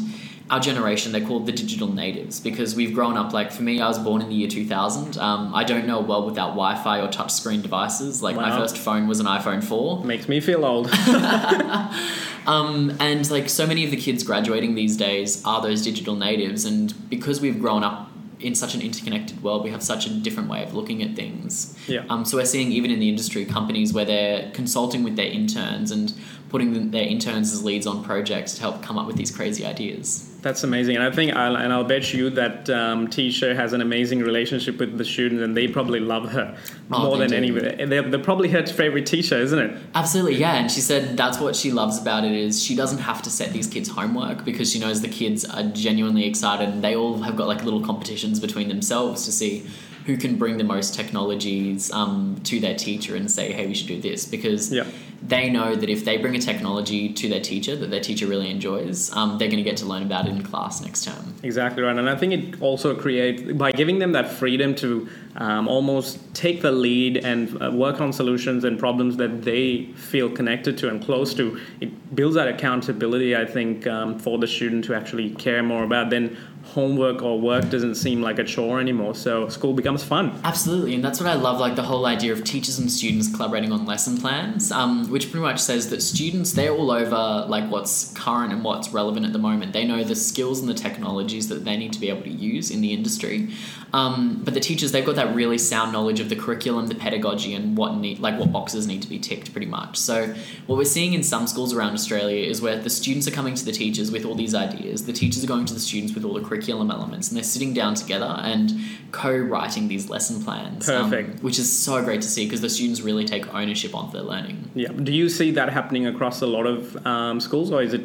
our 0.50 0.60
generation, 0.60 1.14
they're 1.14 1.26
called 1.26 1.46
the 1.46 1.54
digital 1.54 1.88
natives 1.88 2.40
because 2.40 2.76
we've 2.76 2.94
grown 2.94 3.16
up. 3.16 3.32
Like 3.32 3.52
for 3.52 3.64
me, 3.64 3.80
I 3.80 3.88
was 3.88 3.98
born 3.98 4.22
in 4.22 4.30
the 4.30 4.36
year 4.36 4.50
2000. 4.50 5.18
Um, 5.18 5.56
I 5.56 5.64
don't 5.64 5.88
know 5.88 6.00
a 6.00 6.02
world 6.02 6.26
without 6.26 6.50
Wi 6.50 6.76
Fi 6.76 7.00
or 7.00 7.08
touchscreen 7.08 7.62
devices. 7.62 8.22
Like 8.22 8.36
my 8.36 8.58
first 8.58 8.78
phone 8.78 9.08
was 9.08 9.20
an 9.20 9.26
iPhone 9.26 9.64
4. 9.64 10.04
makes 10.04 10.28
me 10.28 10.42
feel 10.42 10.66
old 10.66 10.92
Um, 12.46 12.96
and 13.00 13.30
like 13.32 13.50
so 13.50 13.66
many 13.66 13.86
of 13.86 13.92
the 13.92 13.98
kids 13.98 14.24
graduating 14.24 14.76
these 14.76 14.98
days 14.98 15.44
are 15.46 15.62
those 15.62 15.82
digital 15.82 16.16
natives, 16.16 16.66
and 16.66 16.94
because 17.10 17.40
we've 17.40 17.60
grown 17.60 17.84
up 17.84 18.10
in 18.44 18.56
such 18.56 18.76
an 18.76 18.82
interconnected 18.82 19.42
world, 19.42 19.64
we 19.64 19.72
have 19.72 19.82
such 19.82 20.06
a 20.06 20.10
different 20.10 20.50
way 20.50 20.64
of 20.64 20.74
looking 20.74 21.02
at 21.02 21.16
things. 21.16 21.78
Yeah. 21.88 22.04
Um, 22.10 22.26
so 22.26 22.38
we're 22.38 22.46
seeing 22.46 22.72
even 22.72 22.92
in 22.92 23.00
the 23.00 23.10
industry 23.10 23.46
companies 23.46 23.94
where 23.94 24.06
they're 24.06 24.52
consulting 24.52 25.04
with 25.04 25.16
their 25.16 25.28
interns 25.28 25.92
and 25.92 26.14
putting 26.54 26.92
their 26.92 27.08
interns 27.08 27.52
as 27.52 27.64
leads 27.64 27.88
on 27.88 28.04
projects 28.04 28.54
to 28.54 28.62
help 28.62 28.84
come 28.84 28.96
up 28.96 29.08
with 29.08 29.16
these 29.16 29.32
crazy 29.32 29.66
ideas. 29.66 30.30
That's 30.44 30.64
amazing, 30.64 30.98
and 30.98 31.04
I 31.04 31.10
think, 31.10 31.34
I'll, 31.34 31.56
and 31.56 31.74
I'll 31.74 31.84
bet 31.84 32.14
you 32.14 32.30
that 32.30 32.70
um, 32.70 33.08
Tisha 33.08 33.56
has 33.56 33.74
an 33.74 33.82
amazing 33.82 34.20
relationship 34.20 34.78
with 34.78 34.96
the 35.00 35.04
students, 35.04 35.42
and 35.42 35.58
they 35.58 35.68
probably 35.68 36.00
love 36.00 36.30
her 36.30 36.56
Oh, 36.92 37.06
more 37.06 37.18
than 37.18 37.34
anybody. 37.34 37.84
They're, 37.84 38.04
they're 38.04 38.20
probably 38.20 38.50
her 38.50 38.64
favorite 38.68 39.08
teacher, 39.08 39.36
isn't 39.36 39.58
it? 39.58 39.82
Absolutely, 39.96 40.36
yeah. 40.36 40.54
And 40.58 40.70
she 40.70 40.82
said 40.82 41.18
that's 41.18 41.40
what 41.40 41.56
she 41.56 41.72
loves 41.72 42.00
about 42.00 42.24
it 42.24 42.34
is 42.34 42.64
she 42.64 42.76
doesn't 42.76 43.00
have 43.00 43.24
to 43.24 43.32
set 43.32 43.52
these 43.52 43.66
kids 43.66 43.90
homework 43.90 44.46
because 44.46 44.72
she 44.72 44.78
knows 44.78 45.02
the 45.02 45.08
kids 45.08 45.46
are 45.46 45.64
genuinely 45.64 46.26
excited 46.26 46.70
and 46.70 46.84
they 46.84 46.96
all 46.96 47.18
have 47.24 47.36
got 47.36 47.48
like 47.48 47.64
little 47.64 47.82
competitions 47.82 48.40
between 48.40 48.68
themselves 48.68 49.26
to 49.26 49.32
see 49.32 49.66
who 50.06 50.18
can 50.18 50.36
bring 50.38 50.58
the 50.58 50.64
most 50.64 50.94
technologies 50.94 51.92
um, 51.92 52.40
to 52.44 52.60
their 52.60 52.76
teacher 52.76 53.16
and 53.16 53.30
say, 53.32 53.52
hey, 53.52 53.68
we 53.68 53.74
should 53.74 53.88
do 53.88 54.02
this 54.02 54.26
because 54.26 54.72
Yeah. 54.74 54.84
they 55.26 55.50
know 55.50 55.76
that 55.76 55.90
if 55.90 56.04
they 56.04 56.18
bring 56.18 56.36
a 56.36 56.40
technology 56.40 57.14
to 57.14 57.30
their 57.30 57.40
teacher 57.40 57.76
that 57.78 57.90
their 57.90 58.02
teacher 58.02 58.28
really 58.28 58.50
enjoys, 58.50 59.16
um, 59.16 59.38
they're 59.38 59.48
going 59.48 59.64
to 59.64 59.70
get 59.70 59.78
to 59.78 59.86
learn 59.86 60.04
about 60.04 60.28
it 60.28 60.32
in 60.32 60.44
class 60.44 60.82
next 60.82 61.06
term. 61.06 61.34
Exactly 61.44 61.82
right, 61.84 61.96
and 61.96 62.10
I 62.10 62.16
think 62.16 62.34
it 62.34 62.62
also 62.62 62.94
creates 62.96 63.42
by 63.54 63.72
giving 63.72 64.00
them 64.00 64.12
that 64.14 64.30
freedom 64.30 64.76
to 64.76 65.08
um, 65.38 65.68
almost 65.68 66.20
take 66.34 66.62
the 66.62 66.72
lead 66.72 67.18
and 67.18 67.62
uh, 67.62 67.72
work 67.72 68.02
on 68.02 68.12
solutions 68.12 68.66
and 68.66 68.78
problems 68.78 69.16
that 69.18 69.44
they 69.44 69.86
feel 69.96 70.30
connected 70.30 70.78
to 70.80 70.90
and 70.90 71.04
close 71.04 71.34
to. 71.36 71.60
It 71.80 72.16
builds 72.16 72.36
that 72.36 72.48
accountability, 72.50 73.36
I 73.36 73.46
think, 73.46 73.88
um, 73.88 74.20
for 74.20 74.38
the 74.38 74.48
student 74.48 74.84
to 74.86 74.94
actually 74.94 75.30
care 75.32 75.64
more 75.64 75.84
about. 75.84 76.10
Then 76.10 76.38
homework 76.64 77.22
or 77.22 77.40
work 77.40 77.70
doesn't 77.70 77.96
seem 77.96 78.22
like 78.22 78.40
a 78.40 78.44
chore 78.44 78.80
anymore, 78.80 79.14
so 79.14 79.48
school 79.50 79.74
becomes 79.74 80.04
fun. 80.04 80.40
Absolutely, 80.44 80.96
and 80.96 81.04
that's 81.04 81.20
what 81.20 81.30
I 81.30 81.34
love, 81.34 81.60
like 81.60 81.76
the 81.76 81.84
whole 81.84 82.06
idea 82.06 82.32
of 82.34 82.44
teachers 82.44 82.80
and 82.80 82.92
students 82.92 83.34
collaborating 83.34 83.72
on 83.72 83.86
lesson 83.86 84.18
plans, 84.18 84.72
um, 84.72 85.10
which 85.10 85.30
pretty 85.30 85.44
much 85.44 85.60
says 85.60 85.90
that 85.90 86.02
students 86.02 86.54
they're 86.54 86.74
all 86.74 86.92
over 86.92 87.46
like 87.48 87.70
what's 87.70 88.14
current 88.14 88.54
and 88.54 88.64
what's 88.64 88.92
relevant 88.94 89.26
at 89.26 89.34
the 89.34 89.40
moment. 89.40 89.74
They 89.74 89.86
know 89.86 90.04
the 90.04 90.16
skills 90.16 90.60
and 90.60 90.70
the 90.70 90.74
technologies 90.74 91.50
that 91.50 91.66
they 91.66 91.78
need 91.78 91.94
to 91.94 92.00
be 92.00 92.10
able 92.10 92.24
to 92.24 92.30
use 92.30 92.72
in 92.72 92.82
the 92.82 92.94
industry, 92.94 93.50
um, 93.92 94.42
but 94.44 94.54
the 94.54 94.60
teachers 94.60 94.92
they've 94.92 95.06
got 95.06 95.16
that 95.16 95.36
really 95.36 95.58
sound 95.58 95.92
knowledge 95.92 96.20
of 96.20 96.30
the 96.30 96.36
curriculum, 96.36 96.88
the 96.88 96.96
pedagogy, 96.96 97.54
and 97.54 97.78
what 97.78 97.98
need 97.98 98.20
like 98.20 98.40
what 98.40 98.52
boxes 98.52 98.88
need 98.88 99.02
to 99.02 99.10
be 99.10 99.20
ticked, 99.20 99.52
pretty 99.52 99.68
much. 99.68 99.98
So 99.98 100.34
what 100.68 100.78
we're 100.78 100.86
seeing 100.86 101.14
in 101.14 101.24
some 101.24 101.46
schools 101.46 101.74
around 101.74 101.94
Australia 101.94 102.46
is 102.46 102.62
where 102.62 102.78
the 102.78 102.90
students 102.90 103.28
are 103.28 103.32
coming 103.32 103.54
to 103.56 103.66
the 103.66 103.72
teachers 103.72 104.12
with 104.12 104.26
all 104.26 104.36
these 104.36 104.56
ideas, 104.56 105.06
the 105.06 105.14
teachers 105.14 105.44
are 105.44 105.48
going 105.48 105.66
to 105.66 105.74
the 105.74 105.80
students 105.80 106.16
with 106.16 106.24
all 106.24 106.34
the 106.34 106.42
curriculum 106.54 106.92
elements, 106.92 107.30
and 107.30 107.38
they're 107.38 107.44
sitting 107.44 107.74
down 107.74 107.96
together 107.96 108.36
and 108.44 108.72
co-writing 109.12 109.88
these 109.88 110.10
lesson 110.10 110.44
plans. 110.44 110.88
um, 110.90 111.12
which 111.42 111.60
is 111.60 111.72
so 111.72 112.04
great 112.04 112.22
to 112.22 112.28
see 112.28 112.46
because 112.46 112.62
the 112.62 112.70
students 112.70 113.02
really 113.02 113.26
take 113.26 113.54
ownership 113.54 113.96
of 113.96 114.12
their 114.12 114.22
learning. 114.22 114.70
Yeah. 114.76 114.90
Do 114.90 115.12
you 115.12 115.30
see 115.30 115.52
that 115.52 115.70
happening 115.70 116.06
across 116.06 116.42
a 116.42 116.48
lot 116.48 116.66
of 116.66 117.06
um, 117.08 117.40
schools, 117.40 117.72
or 117.72 117.82
is 117.82 117.94
it 117.94 118.02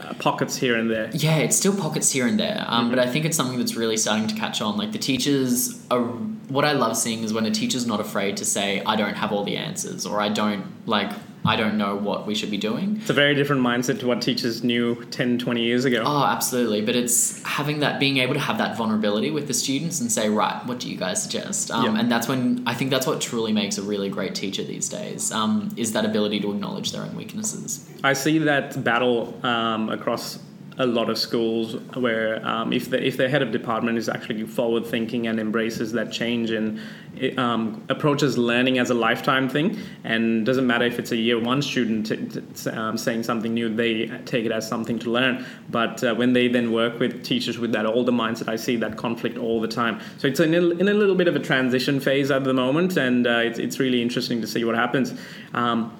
uh, 0.00 0.14
pockets 0.14 0.56
here 0.56 0.76
and 0.76 0.90
there? 0.90 1.10
Yeah, 1.12 1.36
it's 1.38 1.56
still 1.56 1.76
pockets 1.76 2.10
here 2.10 2.26
and 2.26 2.38
there, 2.38 2.64
um, 2.66 2.90
but 2.90 2.98
I 2.98 3.06
think 3.06 3.24
it's 3.24 3.36
something 3.36 3.58
that's 3.58 3.76
really 3.76 3.96
starting 3.96 4.26
to 4.28 4.34
catch 4.34 4.60
on. 4.60 4.76
Like 4.76 4.92
the 4.92 4.98
teachers 4.98 5.84
are. 5.90 6.02
What 6.48 6.66
I 6.66 6.72
love 6.72 6.98
seeing 6.98 7.22
is 7.22 7.32
when 7.32 7.46
a 7.46 7.50
teacher's 7.50 7.86
not 7.86 8.00
afraid 8.00 8.36
to 8.38 8.44
say, 8.44 8.82
"I 8.84 8.96
don't 8.96 9.14
have 9.14 9.32
all 9.32 9.44
the 9.44 9.56
answers," 9.56 10.04
or 10.04 10.20
"I 10.20 10.28
don't 10.28 10.64
like." 10.86 11.10
I 11.44 11.56
don't 11.56 11.76
know 11.76 11.96
what 11.96 12.26
we 12.26 12.34
should 12.34 12.50
be 12.50 12.56
doing. 12.56 12.98
It's 13.00 13.10
a 13.10 13.14
very 13.14 13.34
different 13.34 13.62
mindset 13.62 13.98
to 14.00 14.06
what 14.06 14.22
teachers 14.22 14.62
knew 14.62 15.04
10, 15.06 15.38
20 15.38 15.62
years 15.62 15.84
ago. 15.84 16.04
Oh, 16.06 16.24
absolutely. 16.24 16.82
But 16.82 16.94
it's 16.94 17.42
having 17.42 17.80
that, 17.80 17.98
being 17.98 18.18
able 18.18 18.34
to 18.34 18.40
have 18.40 18.58
that 18.58 18.76
vulnerability 18.76 19.30
with 19.30 19.48
the 19.48 19.54
students 19.54 20.00
and 20.00 20.10
say, 20.10 20.28
right, 20.28 20.64
what 20.66 20.78
do 20.78 20.88
you 20.88 20.96
guys 20.96 21.22
suggest? 21.22 21.70
Um, 21.70 21.84
Yeah. 21.84 22.00
And 22.00 22.10
that's 22.10 22.28
when 22.28 22.62
I 22.66 22.74
think 22.74 22.90
that's 22.90 23.06
what 23.06 23.20
truly 23.20 23.52
makes 23.52 23.76
a 23.76 23.82
really 23.82 24.08
great 24.08 24.34
teacher 24.34 24.62
these 24.62 24.88
days 24.88 25.32
um, 25.32 25.70
is 25.76 25.92
that 25.92 26.04
ability 26.04 26.40
to 26.40 26.52
acknowledge 26.52 26.92
their 26.92 27.02
own 27.02 27.16
weaknesses. 27.16 27.88
I 28.04 28.12
see 28.12 28.38
that 28.38 28.82
battle 28.84 29.34
um, 29.44 29.88
across 29.88 30.38
a 30.78 30.86
lot 30.86 31.10
of 31.10 31.18
schools 31.18 31.74
where 31.94 32.44
um, 32.46 32.72
if 32.72 32.88
the 32.88 33.06
if 33.06 33.16
the 33.16 33.28
head 33.28 33.42
of 33.42 33.52
department 33.52 33.98
is 33.98 34.08
actually 34.08 34.44
forward 34.46 34.86
thinking 34.86 35.26
and 35.26 35.38
embraces 35.38 35.92
that 35.92 36.10
change 36.10 36.50
and 36.50 36.80
it, 37.16 37.38
um, 37.38 37.84
approaches 37.90 38.38
learning 38.38 38.78
as 38.78 38.88
a 38.88 38.94
lifetime 38.94 39.48
thing 39.48 39.78
and 40.04 40.46
doesn't 40.46 40.66
matter 40.66 40.86
if 40.86 40.98
it's 40.98 41.12
a 41.12 41.16
year 41.16 41.38
one 41.38 41.60
student 41.60 42.06
t- 42.06 42.40
t- 42.40 42.70
um, 42.70 42.96
saying 42.96 43.22
something 43.22 43.52
new 43.52 43.68
they 43.74 44.06
take 44.24 44.46
it 44.46 44.52
as 44.52 44.66
something 44.66 44.98
to 44.98 45.10
learn. 45.10 45.44
But 45.68 46.02
uh, 46.02 46.14
when 46.14 46.32
they 46.32 46.48
then 46.48 46.72
work 46.72 46.98
with 46.98 47.22
teachers 47.22 47.58
with 47.58 47.72
that 47.72 47.84
older 47.84 48.12
mindset 48.12 48.48
I 48.48 48.56
see 48.56 48.76
that 48.76 48.96
conflict 48.96 49.36
all 49.36 49.60
the 49.60 49.68
time. 49.68 50.00
So 50.16 50.26
it's 50.26 50.40
in 50.40 50.54
a, 50.54 50.70
in 50.70 50.88
a 50.88 50.94
little 50.94 51.14
bit 51.14 51.28
of 51.28 51.36
a 51.36 51.40
transition 51.40 52.00
phase 52.00 52.30
at 52.30 52.44
the 52.44 52.54
moment 52.54 52.96
and 52.96 53.26
uh, 53.26 53.40
it's, 53.44 53.58
it's 53.58 53.78
really 53.78 54.00
interesting 54.00 54.40
to 54.40 54.46
see 54.46 54.64
what 54.64 54.74
happens. 54.74 55.12
Um, 55.52 55.92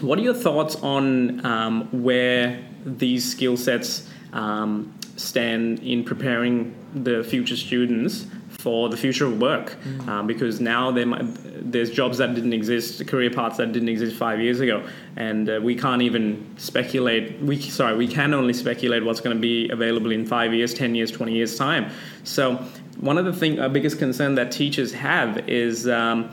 what 0.00 0.18
are 0.18 0.22
your 0.22 0.34
thoughts 0.34 0.76
on 0.76 1.44
um, 1.44 1.88
where 2.02 2.64
these 2.84 3.30
skill 3.30 3.56
sets 3.56 4.08
um, 4.32 4.94
stand 5.16 5.80
in 5.80 6.04
preparing 6.04 6.74
the 6.94 7.24
future 7.24 7.56
students 7.56 8.26
for 8.48 8.88
the 8.88 8.96
future 8.96 9.26
of 9.26 9.40
work? 9.40 9.76
Um, 10.08 10.26
because 10.26 10.60
now 10.60 10.90
there 10.90 11.06
might, 11.06 11.24
there's 11.72 11.90
jobs 11.90 12.18
that 12.18 12.34
didn't 12.34 12.52
exist, 12.52 13.06
career 13.06 13.30
paths 13.30 13.56
that 13.58 13.72
didn't 13.72 13.88
exist 13.88 14.16
five 14.16 14.40
years 14.40 14.60
ago, 14.60 14.86
and 15.16 15.48
uh, 15.48 15.60
we 15.62 15.74
can't 15.74 16.02
even 16.02 16.54
speculate. 16.56 17.40
We 17.40 17.60
sorry, 17.60 17.96
we 17.96 18.08
can 18.08 18.34
only 18.34 18.52
speculate 18.54 19.04
what's 19.04 19.20
going 19.20 19.36
to 19.36 19.40
be 19.40 19.68
available 19.70 20.10
in 20.10 20.26
five 20.26 20.52
years, 20.52 20.74
ten 20.74 20.94
years, 20.94 21.10
twenty 21.10 21.34
years 21.34 21.56
time. 21.56 21.90
So 22.24 22.56
one 23.00 23.16
of 23.16 23.24
the 23.24 23.32
thing, 23.32 23.60
uh, 23.60 23.68
biggest 23.68 23.98
concern 23.98 24.34
that 24.36 24.52
teachers 24.52 24.92
have 24.92 25.48
is. 25.48 25.86
Um, 25.88 26.30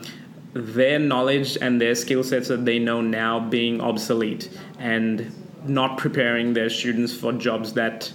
their 0.58 0.98
knowledge 0.98 1.58
and 1.60 1.78
their 1.78 1.94
skill 1.94 2.24
sets 2.24 2.48
that 2.48 2.64
they 2.64 2.78
know 2.78 3.02
now 3.02 3.38
being 3.38 3.78
obsolete 3.78 4.48
and 4.78 5.30
not 5.68 5.98
preparing 5.98 6.52
their 6.52 6.70
students 6.70 7.14
for 7.14 7.32
jobs 7.32 7.72
that 7.74 8.12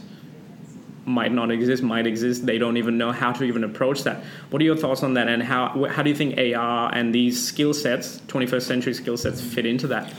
might 1.06 1.32
not 1.32 1.52
exist, 1.52 1.84
might 1.84 2.08
exist. 2.08 2.46
They 2.46 2.58
don't 2.58 2.78
even 2.78 2.98
know 2.98 3.12
how 3.12 3.32
to 3.32 3.44
even 3.44 3.64
approach 3.64 4.04
that. 4.04 4.24
What 4.50 4.62
are 4.62 4.66
your 4.66 4.78
thoughts 4.78 5.04
on 5.04 5.16
that, 5.16 5.28
and 5.28 5.42
how 5.42 5.88
how 5.90 6.04
do 6.04 6.10
you 6.10 6.16
think 6.16 6.38
AR 6.38 6.94
and 6.94 7.14
these 7.14 7.44
skill 7.44 7.74
sets, 7.74 8.20
21st 8.28 8.62
century 8.62 8.94
skill 8.94 9.18
sets, 9.18 9.42
fit 9.42 9.66
into 9.66 9.88
that? 9.88 10.14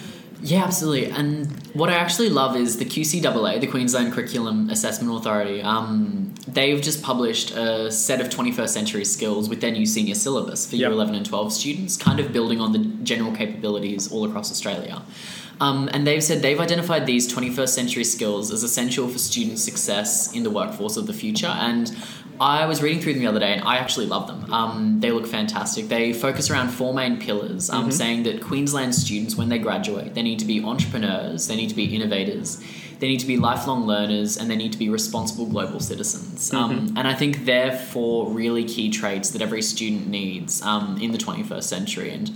Yeah, 0.45 0.64
absolutely. 0.64 1.09
And 1.09 1.47
what 1.73 1.88
I 1.88 1.95
actually 1.95 2.29
love 2.29 2.57
is 2.57 2.79
the 2.79 2.85
QCAA, 2.85 3.61
the 3.61 3.68
Queensland 3.68 4.12
Curriculum 4.12 4.71
Assessment 4.71 5.16
Authority. 5.16 5.62
Um, 5.62 6.35
they've 6.49 6.83
just 6.83 7.01
published 7.01 7.53
a 7.53 7.92
set 7.92 8.21
of 8.21 8.29
21st 8.29 8.68
century 8.68 9.05
skills 9.05 9.49
with 9.49 9.61
their 9.61 9.71
new 9.71 9.87
senior 9.87 10.16
syllabus 10.16 10.68
for 10.68 10.75
year 10.75 10.90
11 10.90 11.14
and 11.14 11.25
12 11.25 11.53
students, 11.53 11.97
kind 11.97 12.18
of 12.18 12.33
building 12.33 12.61
on 12.61 12.73
the 12.73 12.81
general 13.05 13.33
capabilities 13.33 14.11
all 14.11 14.25
across 14.29 14.51
Australia. 14.51 15.03
Um, 15.62 15.88
and 15.92 16.05
they've 16.05 16.22
said 16.22 16.42
they've 16.42 16.59
identified 16.59 17.07
these 17.07 17.33
21st 17.33 17.68
century 17.68 18.03
skills 18.03 18.51
as 18.51 18.64
essential 18.64 19.07
for 19.09 19.18
student 19.18 19.61
success 19.61 20.35
in 20.35 20.42
the 20.42 20.51
workforce 20.51 20.96
of 20.96 21.07
the 21.07 21.12
future. 21.12 21.46
And 21.46 21.96
I 22.40 22.66
was 22.66 22.83
reading 22.83 23.01
through 23.01 23.12
them 23.12 23.22
the 23.22 23.29
other 23.29 23.38
day 23.38 23.53
and 23.53 23.62
I 23.62 23.77
actually 23.77 24.07
love 24.07 24.27
them. 24.27 24.53
Um, 24.53 24.98
they 24.98 25.12
look 25.12 25.29
fantastic. 25.29 25.87
They 25.87 26.12
focus 26.12 26.51
around 26.51 26.70
four 26.70 26.92
main 26.92 27.20
pillars, 27.20 27.70
um, 27.70 27.92
saying 27.92 28.25
that 28.25 28.42
Queensland 28.42 28.92
students, 28.92 29.37
when 29.37 29.51
they 29.51 29.61
graduate, 29.61 30.14
they 30.14 30.22
need 30.22 30.40
to 30.40 30.44
be 30.46 30.64
entrepreneurs, 30.64 31.46
they 31.46 31.55
need 31.55 31.68
to 31.68 31.77
be 31.77 31.94
innovators, 31.94 32.61
they 32.98 33.07
need 33.07 33.20
to 33.20 33.27
be 33.27 33.37
lifelong 33.37 33.87
learners, 33.87 34.37
and 34.37 34.51
they 34.51 34.57
need 34.57 34.72
to 34.72 34.79
be 34.79 34.88
responsible 34.88 35.46
global 35.46 35.79
citizens. 35.79 36.53
Um, 36.53 36.92
and 36.96 37.07
I 37.07 37.14
think 37.14 37.44
they're 37.44 37.77
four 37.77 38.33
really 38.33 38.64
key 38.64 38.90
traits 38.90 39.31
that 39.31 39.42
every 39.42 39.62
student 39.62 40.09
needs 40.09 40.61
um, 40.62 40.98
in 41.01 41.12
the 41.12 41.18
21st 41.18 41.62
century. 41.62 42.11
And 42.11 42.35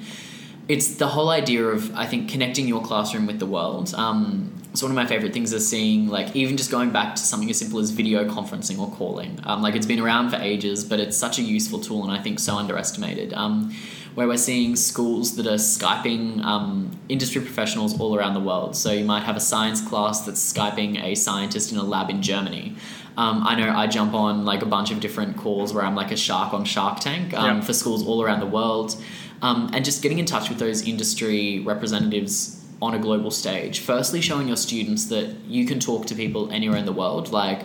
it's 0.68 0.96
the 0.96 1.06
whole 1.06 1.30
idea 1.30 1.64
of 1.64 1.94
I 1.94 2.06
think 2.06 2.28
connecting 2.30 2.66
your 2.66 2.82
classroom 2.82 3.26
with 3.26 3.38
the 3.38 3.46
world. 3.46 3.94
Um, 3.94 4.52
it's 4.72 4.82
one 4.82 4.90
of 4.90 4.96
my 4.96 5.06
favorite 5.06 5.32
things 5.32 5.52
is 5.54 5.66
seeing 5.66 6.08
like 6.08 6.36
even 6.36 6.56
just 6.56 6.70
going 6.70 6.90
back 6.90 7.14
to 7.14 7.22
something 7.22 7.48
as 7.48 7.58
simple 7.58 7.78
as 7.78 7.90
video 7.90 8.28
conferencing 8.28 8.78
or 8.78 8.90
calling. 8.90 9.38
Um, 9.44 9.62
like 9.62 9.74
it's 9.74 9.86
been 9.86 10.00
around 10.00 10.30
for 10.30 10.36
ages, 10.36 10.84
but 10.84 11.00
it's 11.00 11.16
such 11.16 11.38
a 11.38 11.42
useful 11.42 11.80
tool 11.80 12.02
and 12.02 12.12
I 12.12 12.20
think 12.22 12.38
so 12.40 12.56
underestimated. 12.56 13.32
Um, 13.32 13.74
where 14.16 14.26
we're 14.26 14.36
seeing 14.38 14.76
schools 14.76 15.36
that 15.36 15.46
are 15.46 15.58
skyping 15.58 16.42
um, 16.42 16.90
industry 17.10 17.40
professionals 17.42 17.98
all 18.00 18.16
around 18.16 18.32
the 18.32 18.40
world. 18.40 18.74
So 18.74 18.90
you 18.90 19.04
might 19.04 19.22
have 19.24 19.36
a 19.36 19.40
science 19.40 19.86
class 19.86 20.22
that's 20.22 20.40
skyping 20.52 21.02
a 21.02 21.14
scientist 21.14 21.70
in 21.70 21.76
a 21.78 21.82
lab 21.82 22.08
in 22.08 22.22
Germany. 22.22 22.76
Um, 23.18 23.46
I 23.46 23.54
know 23.54 23.70
I 23.70 23.86
jump 23.86 24.14
on 24.14 24.44
like 24.46 24.62
a 24.62 24.66
bunch 24.66 24.90
of 24.90 25.00
different 25.00 25.36
calls 25.36 25.72
where 25.74 25.84
I'm 25.84 25.94
like 25.94 26.12
a 26.12 26.16
shark 26.16 26.52
on 26.54 26.64
Shark 26.64 27.00
Tank 27.00 27.34
um, 27.34 27.58
Yeah. 27.58 27.60
for 27.62 27.72
schools 27.74 28.06
all 28.06 28.22
around 28.22 28.40
the 28.40 28.46
world, 28.46 28.96
um, 29.42 29.70
and 29.72 29.84
just 29.84 30.02
getting 30.02 30.18
in 30.18 30.26
touch 30.26 30.48
with 30.48 30.58
those 30.58 30.86
industry 30.86 31.60
representatives 31.60 32.64
on 32.82 32.94
a 32.94 32.98
global 32.98 33.30
stage. 33.30 33.80
Firstly, 33.80 34.20
showing 34.20 34.48
your 34.48 34.56
students 34.56 35.06
that 35.06 35.34
you 35.46 35.66
can 35.66 35.80
talk 35.80 36.06
to 36.06 36.14
people 36.14 36.50
anywhere 36.50 36.78
in 36.78 36.86
the 36.86 36.92
world, 36.92 37.30
like. 37.32 37.62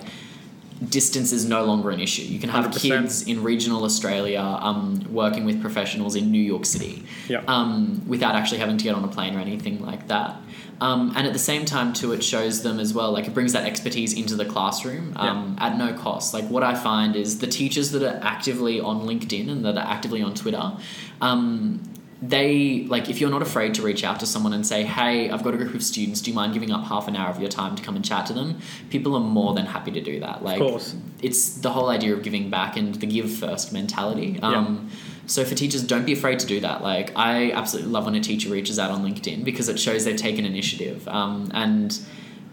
Distance 0.89 1.31
is 1.31 1.45
no 1.45 1.63
longer 1.63 1.91
an 1.91 1.99
issue. 1.99 2.23
You 2.23 2.39
can 2.39 2.49
have 2.49 2.65
100%. 2.65 2.81
kids 2.81 3.27
in 3.27 3.43
regional 3.43 3.83
Australia 3.83 4.41
um, 4.41 5.05
working 5.11 5.45
with 5.45 5.61
professionals 5.61 6.15
in 6.15 6.31
New 6.31 6.41
York 6.41 6.65
City 6.65 7.03
Yeah. 7.29 7.43
um, 7.47 8.01
without 8.07 8.33
actually 8.33 8.57
having 8.57 8.77
to 8.79 8.83
get 8.83 8.95
on 8.95 9.03
a 9.03 9.07
plane 9.07 9.35
or 9.35 9.39
anything 9.39 9.79
like 9.85 10.07
that. 10.07 10.37
Um, 10.81 11.13
and 11.15 11.27
at 11.27 11.33
the 11.33 11.39
same 11.39 11.65
time, 11.65 11.93
too, 11.93 12.11
it 12.11 12.23
shows 12.23 12.63
them 12.63 12.79
as 12.79 12.91
well, 12.91 13.11
like 13.11 13.27
it 13.27 13.35
brings 13.35 13.53
that 13.53 13.65
expertise 13.65 14.13
into 14.13 14.35
the 14.35 14.45
classroom 14.45 15.13
um, 15.15 15.55
at 15.59 15.77
no 15.77 15.93
cost. 15.93 16.33
Like 16.33 16.45
what 16.45 16.63
I 16.63 16.73
find 16.73 17.15
is 17.15 17.37
the 17.37 17.45
teachers 17.45 17.91
that 17.91 18.01
are 18.01 18.19
actively 18.23 18.79
on 18.79 19.01
LinkedIn 19.01 19.47
and 19.47 19.63
that 19.63 19.77
are 19.77 19.87
actively 19.87 20.23
on 20.23 20.33
Twitter, 20.33 20.73
um, 21.21 21.83
they 22.21 22.85
like 22.87 23.09
if 23.09 23.19
you're 23.19 23.31
not 23.31 23.41
afraid 23.41 23.73
to 23.75 23.81
reach 23.81 24.03
out 24.03 24.19
to 24.19 24.25
someone 24.25 24.53
and 24.53 24.65
say, 24.65 24.83
"Hey, 24.83 25.29
I've 25.29 25.43
got 25.43 25.53
a 25.53 25.57
group 25.57 25.73
of 25.73 25.83
students. 25.83 26.21
Do 26.21 26.29
you 26.29 26.35
mind 26.35 26.53
giving 26.53 26.71
up 26.71 26.83
half 26.85 27.07
an 27.07 27.15
hour 27.15 27.29
of 27.29 27.39
your 27.39 27.49
time 27.49 27.75
to 27.75 27.81
come 27.81 27.95
and 27.95 28.05
chat 28.05 28.27
to 28.27 28.33
them?" 28.33 28.59
People 28.89 29.15
are 29.15 29.21
more 29.21 29.53
than 29.53 29.65
happy 29.65 29.91
to 29.91 30.01
do 30.01 30.19
that. 30.19 30.43
Like, 30.43 30.59
course. 30.59 30.95
it's 31.21 31.55
the 31.55 31.71
whole 31.71 31.89
idea 31.89 32.13
of 32.13 32.21
giving 32.21 32.49
back 32.49 32.77
and 32.77 32.93
the 32.95 33.07
give 33.07 33.31
first 33.31 33.73
mentality. 33.73 34.39
Um, 34.41 34.89
So 35.27 35.45
for 35.45 35.55
teachers, 35.55 35.83
don't 35.83 36.05
be 36.05 36.13
afraid 36.13 36.39
to 36.39 36.45
do 36.45 36.59
that. 36.59 36.83
Like 36.83 37.11
I 37.15 37.51
absolutely 37.51 37.91
love 37.91 38.05
when 38.05 38.15
a 38.15 38.19
teacher 38.19 38.49
reaches 38.49 38.77
out 38.77 38.91
on 38.91 39.03
LinkedIn 39.03 39.43
because 39.43 39.69
it 39.69 39.79
shows 39.79 40.03
they've 40.03 40.15
taken 40.15 40.45
initiative 40.45 41.07
um, 41.07 41.49
and 41.53 41.97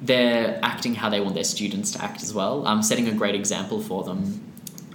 they're 0.01 0.61
acting 0.63 0.95
how 0.95 1.09
they 1.09 1.21
want 1.21 1.35
their 1.35 1.45
students 1.45 1.91
to 1.93 2.05
act 2.05 2.23
as 2.23 2.33
well. 2.33 2.67
Um, 2.67 2.83
setting 2.83 3.09
a 3.09 3.13
great 3.13 3.35
example 3.35 3.81
for 3.81 4.05
them. 4.05 4.48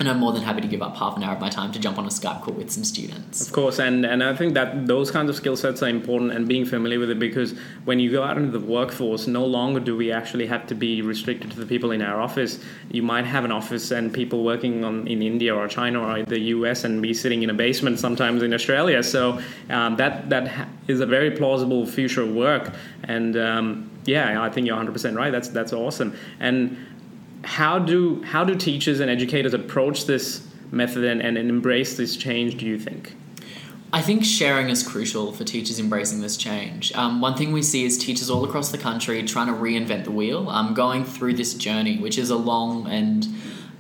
And 0.04 0.10
I'm 0.10 0.20
more 0.20 0.34
than 0.34 0.42
happy 0.42 0.60
to 0.60 0.68
give 0.68 0.82
up 0.82 0.98
half 0.98 1.16
an 1.16 1.24
hour 1.24 1.34
of 1.34 1.40
my 1.40 1.48
time 1.48 1.72
to 1.72 1.80
jump 1.80 1.98
on 1.98 2.04
a 2.04 2.10
Skype 2.10 2.42
call 2.42 2.56
with 2.56 2.70
some 2.70 2.84
students. 2.84 3.48
Of 3.48 3.54
course, 3.54 3.80
and, 3.80 4.06
and 4.06 4.22
I 4.22 4.36
think 4.36 4.54
that 4.54 4.86
those 4.86 5.10
kinds 5.10 5.30
of 5.30 5.36
skill 5.38 5.56
sets 5.56 5.82
are 5.82 5.88
important 5.88 6.34
and 6.34 6.46
being 6.46 6.66
familiar 6.66 7.00
with 7.00 7.10
it 7.10 7.20
because 7.20 7.54
when 7.86 8.02
you 8.02 8.12
go 8.12 8.22
out 8.22 8.38
into 8.38 8.52
the 8.52 8.60
workforce, 8.60 9.28
no 9.28 9.46
longer 9.46 9.80
do 9.80 9.96
we 9.96 10.12
actually 10.12 10.46
have 10.48 10.68
to 10.68 10.76
be 10.76 11.02
restricted 11.02 11.52
to 11.52 11.58
the 11.58 11.66
people 11.66 11.92
in 11.92 12.02
our 12.02 12.20
office. 12.20 12.60
You 12.92 13.02
might 13.02 13.24
have 13.24 13.46
an 13.46 13.54
office 13.54 13.92
and 13.92 14.14
people 14.14 14.44
working 14.44 14.84
on 14.84 15.08
in 15.08 15.22
India 15.22 15.56
or 15.56 15.70
China 15.70 16.02
or 16.02 16.24
the 16.24 16.40
US 16.58 16.84
and 16.84 17.02
be 17.02 17.14
sitting 17.14 17.42
in 17.42 17.50
a 17.50 17.54
basement 17.54 17.98
sometimes 17.98 18.44
in 18.44 18.54
Australia. 18.54 19.04
So 19.04 19.40
um, 19.70 19.96
that 19.96 20.30
that 20.30 20.68
is 20.90 21.00
a 21.00 21.06
very 21.06 21.32
plausible 21.32 21.86
future 21.86 22.26
work. 22.26 22.74
And 23.06 23.38
um, 23.38 23.90
yeah, 24.06 24.44
I 24.44 24.50
think 24.50 24.68
you're 24.68 24.78
100% 24.78 25.16
right. 25.16 25.32
That's 25.32 25.48
that's 25.48 25.72
awesome. 25.72 26.14
And 26.42 26.78
how 27.44 27.80
do 27.80 28.22
how 28.24 28.44
do 28.44 28.56
teachers 28.56 29.00
and 29.00 29.10
educators 29.10 29.54
approach 29.54 30.06
this 30.06 30.48
method 30.72 31.04
and, 31.04 31.22
and 31.22 31.38
embrace 31.38 31.98
this 31.98 32.16
change? 32.16 32.58
Do 32.58 32.66
you 32.66 32.80
think? 32.80 33.16
I 33.92 34.02
think 34.02 34.26
sharing 34.26 34.70
is 34.70 34.82
crucial 34.82 35.34
for 35.34 35.44
teachers 35.44 35.80
embracing 35.80 36.22
this 36.22 36.36
change. 36.36 36.92
Um, 36.94 37.22
one 37.22 37.36
thing 37.36 37.52
we 37.52 37.62
see 37.62 37.86
is 37.86 37.96
teachers 37.96 38.28
all 38.28 38.44
across 38.44 38.72
the 38.72 38.78
country 38.80 39.22
trying 39.22 39.48
to 39.48 39.54
reinvent 39.54 40.06
the 40.06 40.12
wheel, 40.12 40.50
um, 40.50 40.74
going 40.74 41.06
through 41.06 41.36
this 41.36 41.54
journey, 41.54 42.00
which 42.00 42.18
is 42.18 42.32
a 42.32 42.36
long 42.36 42.88
and 42.88 43.28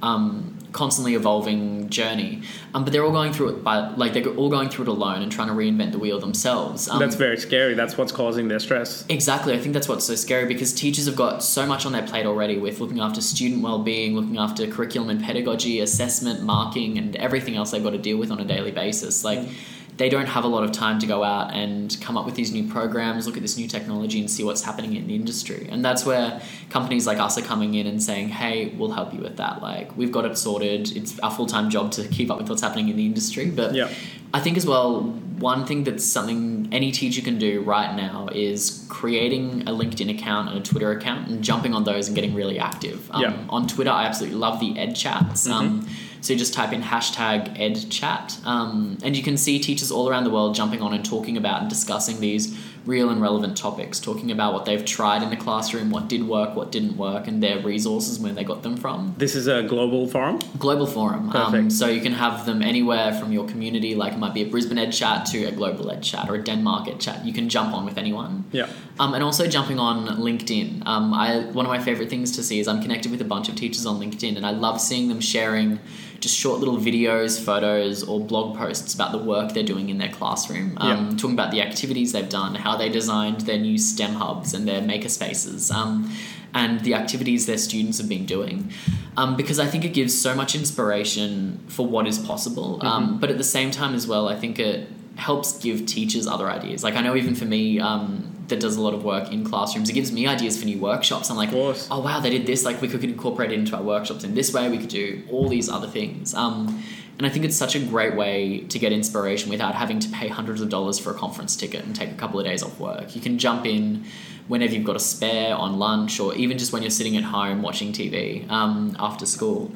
um, 0.03 0.52
constantly 0.73 1.15
evolving 1.15 1.89
journey. 1.89 2.41
Um, 2.73 2.83
but 2.83 2.91
they're 2.91 3.05
all 3.05 3.11
going 3.11 3.31
through 3.31 3.49
it 3.49 3.63
by 3.63 3.89
like 3.91 4.13
they're 4.13 4.27
all 4.27 4.49
going 4.49 4.69
through 4.69 4.85
it 4.85 4.87
alone 4.89 5.21
and 5.21 5.31
trying 5.31 5.47
to 5.47 5.53
reinvent 5.53 5.91
the 5.91 5.99
wheel 5.99 6.19
themselves. 6.19 6.89
Um, 6.89 6.99
that's 6.99 7.15
very 7.15 7.37
scary. 7.37 7.73
That's 7.73 7.97
what's 7.97 8.11
causing 8.11 8.47
their 8.47 8.59
stress. 8.59 9.05
Exactly. 9.07 9.53
I 9.53 9.59
think 9.59 9.73
that's 9.73 9.87
what's 9.87 10.05
so 10.05 10.15
scary 10.15 10.45
because 10.45 10.73
teachers 10.73 11.05
have 11.05 11.15
got 11.15 11.43
so 11.43 11.65
much 11.65 11.85
on 11.85 11.91
their 11.93 12.05
plate 12.05 12.25
already 12.25 12.57
with 12.57 12.79
looking 12.79 12.99
after 12.99 13.21
student 13.21 13.61
well-being, 13.61 14.15
looking 14.15 14.37
after 14.37 14.67
curriculum 14.67 15.09
and 15.09 15.23
pedagogy, 15.23 15.79
assessment, 15.79 16.43
marking, 16.43 16.97
and 16.97 17.15
everything 17.15 17.55
else 17.55 17.71
they've 17.71 17.83
got 17.83 17.91
to 17.91 17.97
deal 17.97 18.17
with 18.17 18.31
on 18.31 18.39
a 18.39 18.45
daily 18.45 18.71
basis. 18.71 19.23
Like. 19.23 19.39
Mm 19.39 19.53
they 19.97 20.09
don't 20.09 20.25
have 20.25 20.43
a 20.43 20.47
lot 20.47 20.63
of 20.63 20.71
time 20.71 20.99
to 20.99 21.05
go 21.05 21.23
out 21.23 21.53
and 21.53 21.95
come 22.01 22.17
up 22.17 22.25
with 22.25 22.35
these 22.35 22.51
new 22.51 22.67
programs, 22.67 23.27
look 23.27 23.37
at 23.37 23.43
this 23.43 23.57
new 23.57 23.67
technology, 23.67 24.19
and 24.19 24.29
see 24.29 24.43
what's 24.43 24.63
happening 24.63 24.95
in 24.95 25.07
the 25.07 25.15
industry. 25.15 25.67
And 25.69 25.85
that's 25.85 26.05
where 26.05 26.41
companies 26.69 27.05
like 27.05 27.19
us 27.19 27.37
are 27.37 27.43
coming 27.43 27.75
in 27.75 27.85
and 27.85 28.01
saying, 28.01 28.29
"Hey, 28.29 28.73
we'll 28.77 28.91
help 28.91 29.13
you 29.13 29.19
with 29.19 29.37
that. 29.37 29.61
Like, 29.61 29.95
we've 29.95 30.11
got 30.11 30.25
it 30.25 30.37
sorted. 30.37 30.95
It's 30.95 31.19
our 31.19 31.31
full 31.31 31.45
time 31.45 31.69
job 31.69 31.91
to 31.91 32.07
keep 32.07 32.31
up 32.31 32.39
with 32.39 32.49
what's 32.49 32.61
happening 32.61 32.89
in 32.89 32.97
the 32.97 33.05
industry." 33.05 33.51
But 33.51 33.75
yeah. 33.75 33.89
I 34.33 34.39
think 34.39 34.57
as 34.57 34.65
well, 34.65 35.01
one 35.37 35.65
thing 35.65 35.83
that's 35.83 36.03
something 36.03 36.69
any 36.71 36.91
teacher 36.91 37.21
can 37.21 37.37
do 37.37 37.61
right 37.61 37.95
now 37.95 38.29
is 38.33 38.85
creating 38.89 39.63
a 39.67 39.71
LinkedIn 39.71 40.09
account 40.09 40.49
and 40.49 40.57
a 40.57 40.61
Twitter 40.61 40.91
account 40.91 41.27
and 41.27 41.43
jumping 41.43 41.75
on 41.75 41.83
those 41.83 42.07
and 42.07 42.15
getting 42.15 42.33
really 42.33 42.57
active. 42.57 43.11
Um, 43.11 43.21
yeah. 43.21 43.37
On 43.49 43.67
Twitter, 43.67 43.91
I 43.91 44.05
absolutely 44.05 44.39
love 44.39 44.59
the 44.59 44.79
Ed 44.79 44.95
chats. 44.95 45.47
Mm-hmm. 45.47 45.53
Um, 45.53 45.87
so 46.23 46.31
you 46.31 46.39
just 46.39 46.53
type 46.53 46.71
in 46.71 46.81
hashtag 46.81 47.57
EdChat, 47.57 48.45
um, 48.45 48.97
and 49.03 49.17
you 49.17 49.21
can 49.21 49.35
see 49.35 49.59
teachers 49.59 49.91
all 49.91 50.09
around 50.09 50.23
the 50.23 50.29
world 50.29 50.55
jumping 50.55 50.81
on 50.81 50.93
and 50.93 51.03
talking 51.03 51.35
about 51.35 51.61
and 51.61 51.69
discussing 51.69 52.21
these 52.21 52.57
real 52.85 53.09
and 53.09 53.21
relevant 53.21 53.57
topics, 53.57 53.99
talking 53.99 54.31
about 54.31 54.53
what 54.53 54.65
they've 54.65 54.83
tried 54.83 55.23
in 55.23 55.29
the 55.29 55.37
classroom, 55.37 55.89
what 55.89 56.07
did 56.07 56.27
work, 56.27 56.55
what 56.55 56.71
didn't 56.71 56.97
work, 56.97 57.27
and 57.27 57.41
their 57.41 57.59
resources 57.59 58.19
where 58.19 58.33
they 58.33 58.43
got 58.43 58.63
them 58.63 58.75
from. 58.75 59.15
This 59.17 59.35
is 59.35 59.47
a 59.47 59.63
global 59.63 60.07
forum? 60.07 60.39
Global 60.57 60.87
forum. 60.87 61.29
Um, 61.31 61.69
so 61.69 61.87
you 61.87 62.01
can 62.01 62.13
have 62.13 62.45
them 62.45 62.61
anywhere 62.61 63.13
from 63.13 63.31
your 63.31 63.45
community, 63.47 63.95
like 63.95 64.13
it 64.13 64.19
might 64.19 64.33
be 64.33 64.41
a 64.41 64.45
Brisbane 64.45 64.77
Ed 64.77 64.91
Chat 64.91 65.25
to 65.27 65.45
a 65.45 65.51
Global 65.51 65.91
Ed 65.91 66.03
Chat 66.03 66.29
or 66.29 66.35
a 66.35 66.43
Denmark 66.43 66.87
Ed 66.87 66.99
Chat. 66.99 67.25
You 67.25 67.33
can 67.33 67.49
jump 67.49 67.73
on 67.73 67.85
with 67.85 67.97
anyone. 67.97 68.45
Yeah. 68.51 68.67
Um, 68.99 69.13
and 69.13 69.23
also 69.23 69.47
jumping 69.47 69.79
on 69.79 70.05
LinkedIn. 70.19 70.85
Um, 70.85 71.13
I, 71.13 71.45
one 71.51 71.65
of 71.65 71.69
my 71.69 71.79
favorite 71.79 72.09
things 72.09 72.31
to 72.35 72.43
see 72.43 72.59
is 72.59 72.67
I'm 72.67 72.81
connected 72.81 73.11
with 73.11 73.21
a 73.21 73.25
bunch 73.25 73.49
of 73.49 73.55
teachers 73.55 73.85
on 73.85 73.99
LinkedIn, 73.99 74.35
and 74.35 74.45
I 74.45 74.51
love 74.51 74.79
seeing 74.79 75.09
them 75.09 75.21
sharing 75.21 75.79
just 76.23 76.35
short 76.35 76.59
little 76.59 76.77
videos, 76.77 77.39
photos, 77.39 78.01
or 78.03 78.19
blog 78.19 78.57
posts 78.57 78.93
about 78.95 79.11
the 79.11 79.17
work 79.17 79.53
they're 79.53 79.71
doing 79.73 79.89
in 79.89 79.97
their 79.97 80.09
classroom. 80.19 80.77
Um, 80.77 80.89
yeah. 81.11 81.17
Talking 81.17 81.33
about 81.33 81.51
the 81.51 81.61
activities 81.61 82.13
they've 82.13 82.27
done, 82.41 82.55
how 82.55 82.75
they 82.77 82.89
designed 82.89 83.41
their 83.41 83.59
new 83.59 83.77
STEM 83.77 84.13
hubs 84.13 84.53
and 84.53 84.67
their 84.67 84.81
maker 84.81 85.09
spaces. 85.09 85.69
Um, 85.69 86.11
and 86.55 86.79
the 86.81 86.93
activities 86.93 87.45
their 87.45 87.57
students 87.57 87.97
have 87.97 88.07
been 88.07 88.25
doing. 88.25 88.71
Um, 89.17 89.35
because 89.35 89.59
I 89.59 89.65
think 89.67 89.83
it 89.85 89.93
gives 89.93 90.13
so 90.19 90.33
much 90.35 90.55
inspiration 90.55 91.59
for 91.67 91.85
what 91.85 92.07
is 92.07 92.17
possible. 92.19 92.79
Um, 92.81 93.03
Mm-hmm. 93.03 93.19
but 93.19 93.29
at 93.29 93.37
the 93.37 93.43
same 93.43 93.69
time, 93.71 93.93
as 93.95 94.07
well, 94.07 94.29
I 94.29 94.35
think 94.35 94.59
it 94.59 94.87
helps 95.15 95.57
give 95.59 95.85
teachers 95.85 96.25
other 96.27 96.47
ideas. 96.49 96.83
Like, 96.83 96.95
I 96.95 97.01
know 97.01 97.15
even 97.15 97.35
for 97.35 97.45
me, 97.45 97.79
um, 97.79 98.32
that 98.53 98.61
does 98.61 98.75
a 98.75 98.81
lot 98.81 98.93
of 98.93 99.03
work 99.03 99.31
in 99.31 99.43
classrooms. 99.43 99.89
It 99.89 99.93
gives 99.93 100.11
me 100.11 100.27
ideas 100.27 100.59
for 100.59 100.65
new 100.65 100.77
workshops. 100.77 101.29
I'm 101.29 101.37
like, 101.37 101.49
oh 101.89 101.99
wow, 101.99 102.19
they 102.19 102.29
did 102.29 102.45
this. 102.45 102.63
Like 102.63 102.81
we 102.81 102.87
could 102.87 103.03
incorporate 103.03 103.51
it 103.51 103.57
into 103.57 103.75
our 103.75 103.81
workshops 103.81 104.23
in 104.23 104.35
this 104.35 104.53
way. 104.53 104.69
We 104.69 104.77
could 104.77 104.89
do 104.89 105.23
all 105.31 105.49
these 105.49 105.69
other 105.69 105.87
things. 105.87 106.35
Um, 106.35 106.83
and 107.17 107.27
I 107.27 107.29
think 107.29 107.45
it's 107.45 107.55
such 107.55 107.75
a 107.75 107.79
great 107.79 108.15
way 108.15 108.59
to 108.61 108.79
get 108.79 108.91
inspiration 108.91 109.49
without 109.49 109.75
having 109.75 109.99
to 109.99 110.09
pay 110.09 110.27
hundreds 110.27 110.61
of 110.61 110.69
dollars 110.69 110.99
for 110.99 111.11
a 111.11 111.13
conference 111.13 111.55
ticket 111.55 111.83
and 111.83 111.95
take 111.95 112.11
a 112.11 112.15
couple 112.15 112.39
of 112.39 112.45
days 112.45 112.63
off 112.63 112.79
work. 112.79 113.15
You 113.15 113.21
can 113.21 113.37
jump 113.37 113.65
in 113.65 114.05
whenever 114.47 114.73
you've 114.73 114.85
got 114.85 114.95
a 114.95 114.99
spare 114.99 115.55
on 115.55 115.79
lunch 115.79 116.19
or 116.19 116.33
even 116.35 116.57
just 116.57 116.73
when 116.73 116.81
you're 116.83 116.91
sitting 116.91 117.15
at 117.17 117.23
home 117.23 117.61
watching 117.61 117.91
TV 117.91 118.49
um, 118.51 118.95
after 118.99 119.25
school. 119.25 119.71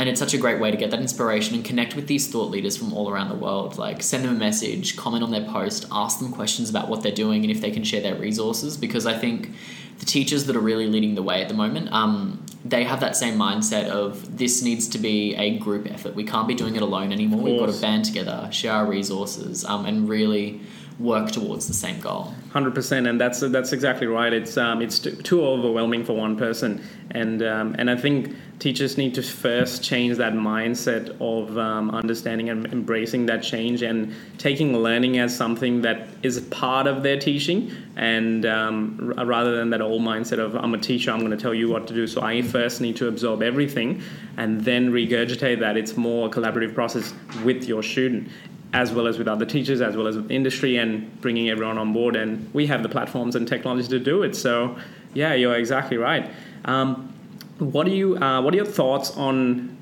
And 0.00 0.08
it's 0.08 0.18
such 0.18 0.32
a 0.32 0.38
great 0.38 0.58
way 0.58 0.70
to 0.70 0.78
get 0.78 0.90
that 0.92 1.00
inspiration 1.00 1.54
and 1.54 1.62
connect 1.62 1.94
with 1.94 2.06
these 2.06 2.26
thought 2.26 2.50
leaders 2.50 2.74
from 2.74 2.94
all 2.94 3.10
around 3.10 3.28
the 3.28 3.34
world. 3.34 3.76
Like, 3.76 4.02
send 4.02 4.24
them 4.24 4.34
a 4.34 4.38
message, 4.38 4.96
comment 4.96 5.22
on 5.22 5.30
their 5.30 5.44
post, 5.44 5.84
ask 5.92 6.20
them 6.20 6.32
questions 6.32 6.70
about 6.70 6.88
what 6.88 7.02
they're 7.02 7.12
doing 7.12 7.42
and 7.42 7.50
if 7.50 7.60
they 7.60 7.70
can 7.70 7.84
share 7.84 8.00
their 8.00 8.14
resources. 8.14 8.78
Because 8.78 9.04
I 9.04 9.12
think 9.12 9.50
the 9.98 10.06
teachers 10.06 10.46
that 10.46 10.56
are 10.56 10.60
really 10.60 10.86
leading 10.86 11.16
the 11.16 11.22
way 11.22 11.42
at 11.42 11.48
the 11.48 11.54
moment, 11.54 11.92
um, 11.92 12.42
they 12.64 12.82
have 12.84 13.00
that 13.00 13.14
same 13.14 13.36
mindset 13.38 13.88
of 13.88 14.38
this 14.38 14.62
needs 14.62 14.88
to 14.88 14.98
be 14.98 15.34
a 15.34 15.58
group 15.58 15.86
effort. 15.92 16.14
We 16.14 16.24
can't 16.24 16.48
be 16.48 16.54
doing 16.54 16.76
it 16.76 16.82
alone 16.82 17.12
anymore. 17.12 17.42
We've 17.42 17.60
got 17.60 17.70
to 17.70 17.78
band 17.78 18.06
together, 18.06 18.48
share 18.50 18.72
our 18.72 18.86
resources, 18.86 19.66
um, 19.66 19.84
and 19.84 20.08
really 20.08 20.62
work 21.00 21.30
towards 21.30 21.66
the 21.66 21.74
same 21.74 21.98
goal. 22.00 22.34
Hundred 22.52 22.74
percent, 22.74 23.06
and 23.06 23.20
that's 23.20 23.40
that's 23.40 23.72
exactly 23.72 24.06
right. 24.06 24.32
It's 24.32 24.56
um, 24.56 24.82
it's 24.82 24.98
too, 24.98 25.12
too 25.12 25.44
overwhelming 25.44 26.04
for 26.04 26.14
one 26.14 26.36
person, 26.36 26.82
and 27.12 27.42
um, 27.42 27.74
and 27.78 27.88
I 27.88 27.96
think 27.96 28.34
teachers 28.58 28.98
need 28.98 29.14
to 29.14 29.22
first 29.22 29.82
change 29.82 30.18
that 30.18 30.34
mindset 30.34 31.16
of 31.20 31.56
um, 31.56 31.90
understanding 31.92 32.50
and 32.50 32.66
embracing 32.66 33.24
that 33.26 33.42
change 33.42 33.82
and 33.82 34.14
taking 34.36 34.76
learning 34.76 35.18
as 35.18 35.34
something 35.34 35.80
that 35.80 36.08
is 36.22 36.40
part 36.50 36.86
of 36.86 37.02
their 37.02 37.18
teaching, 37.18 37.72
and 37.96 38.44
um, 38.44 39.14
r- 39.16 39.24
rather 39.24 39.56
than 39.56 39.70
that 39.70 39.80
old 39.80 40.02
mindset 40.02 40.38
of 40.38 40.54
I'm 40.56 40.74
a 40.74 40.78
teacher, 40.78 41.12
I'm 41.12 41.20
going 41.20 41.30
to 41.30 41.36
tell 41.36 41.54
you 41.54 41.68
what 41.68 41.86
to 41.86 41.94
do. 41.94 42.06
So 42.06 42.20
I 42.20 42.42
first 42.42 42.80
need 42.80 42.96
to 42.96 43.06
absorb 43.06 43.42
everything, 43.42 44.02
and 44.36 44.60
then 44.60 44.90
regurgitate 44.90 45.60
that. 45.60 45.76
It's 45.76 45.96
more 45.96 46.26
a 46.26 46.30
collaborative 46.30 46.74
process 46.74 47.14
with 47.44 47.64
your 47.64 47.82
student 47.82 48.28
as 48.72 48.92
well 48.92 49.06
as 49.06 49.18
with 49.18 49.28
other 49.28 49.44
teachers, 49.44 49.80
as 49.80 49.96
well 49.96 50.06
as 50.06 50.16
with 50.16 50.30
industry, 50.30 50.76
and 50.76 51.20
bringing 51.20 51.48
everyone 51.50 51.78
on 51.78 51.92
board. 51.92 52.16
And 52.16 52.52
we 52.54 52.66
have 52.66 52.82
the 52.82 52.88
platforms 52.88 53.34
and 53.36 53.46
technology 53.46 53.88
to 53.88 53.98
do 53.98 54.22
it. 54.22 54.36
So, 54.36 54.76
yeah, 55.14 55.34
you're 55.34 55.56
exactly 55.56 55.96
right. 55.96 56.30
Um, 56.64 57.12
what 57.58 57.84
do 57.84 57.92
you? 57.92 58.16
Uh, 58.16 58.40
what 58.42 58.54
are 58.54 58.56
your 58.56 58.66
thoughts 58.66 59.16
on 59.16 59.76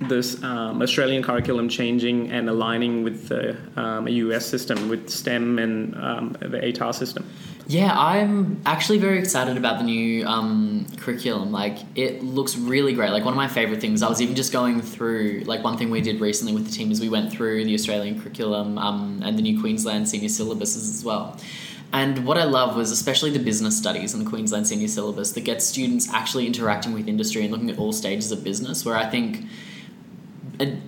this 0.00 0.42
um, 0.42 0.80
Australian 0.80 1.22
curriculum 1.22 1.68
changing 1.68 2.30
and 2.30 2.48
aligning 2.48 3.02
with 3.02 3.28
the 3.28 3.56
um, 3.76 4.08
US 4.08 4.46
system, 4.46 4.88
with 4.88 5.10
STEM 5.10 5.58
and 5.58 5.94
um, 5.96 6.32
the 6.40 6.58
ATAR 6.58 6.94
system? 6.94 7.28
Yeah, 7.66 7.96
I'm 7.96 8.60
actually 8.66 8.98
very 8.98 9.18
excited 9.18 9.56
about 9.56 9.78
the 9.78 9.84
new 9.84 10.26
um, 10.26 10.86
curriculum. 10.96 11.52
Like, 11.52 11.78
it 11.94 12.22
looks 12.22 12.56
really 12.56 12.94
great. 12.94 13.10
Like, 13.10 13.24
one 13.24 13.32
of 13.32 13.36
my 13.36 13.46
favorite 13.46 13.80
things, 13.80 14.02
I 14.02 14.08
was 14.08 14.20
even 14.20 14.34
just 14.34 14.52
going 14.52 14.80
through, 14.80 15.44
like, 15.46 15.62
one 15.62 15.76
thing 15.76 15.88
we 15.88 16.00
did 16.00 16.20
recently 16.20 16.52
with 16.52 16.66
the 16.66 16.72
team 16.72 16.90
is 16.90 17.00
we 17.00 17.08
went 17.08 17.30
through 17.32 17.64
the 17.64 17.74
Australian 17.74 18.20
curriculum 18.20 18.76
um, 18.76 19.22
and 19.24 19.38
the 19.38 19.42
new 19.42 19.60
Queensland 19.60 20.08
senior 20.08 20.28
syllabuses 20.28 20.90
as 20.90 21.04
well. 21.04 21.38
And 21.92 22.24
what 22.24 22.38
I 22.38 22.44
love 22.44 22.76
was 22.76 22.90
especially 22.90 23.30
the 23.30 23.38
business 23.40 23.76
studies 23.76 24.14
in 24.14 24.24
the 24.24 24.28
Queensland 24.28 24.66
senior 24.66 24.88
syllabus 24.88 25.32
that 25.32 25.42
gets 25.42 25.64
students 25.64 26.12
actually 26.12 26.46
interacting 26.46 26.92
with 26.92 27.08
industry 27.08 27.42
and 27.42 27.50
looking 27.52 27.70
at 27.70 27.78
all 27.78 27.92
stages 27.92 28.30
of 28.30 28.44
business, 28.44 28.84
where 28.84 28.96
I 28.96 29.08
think 29.08 29.44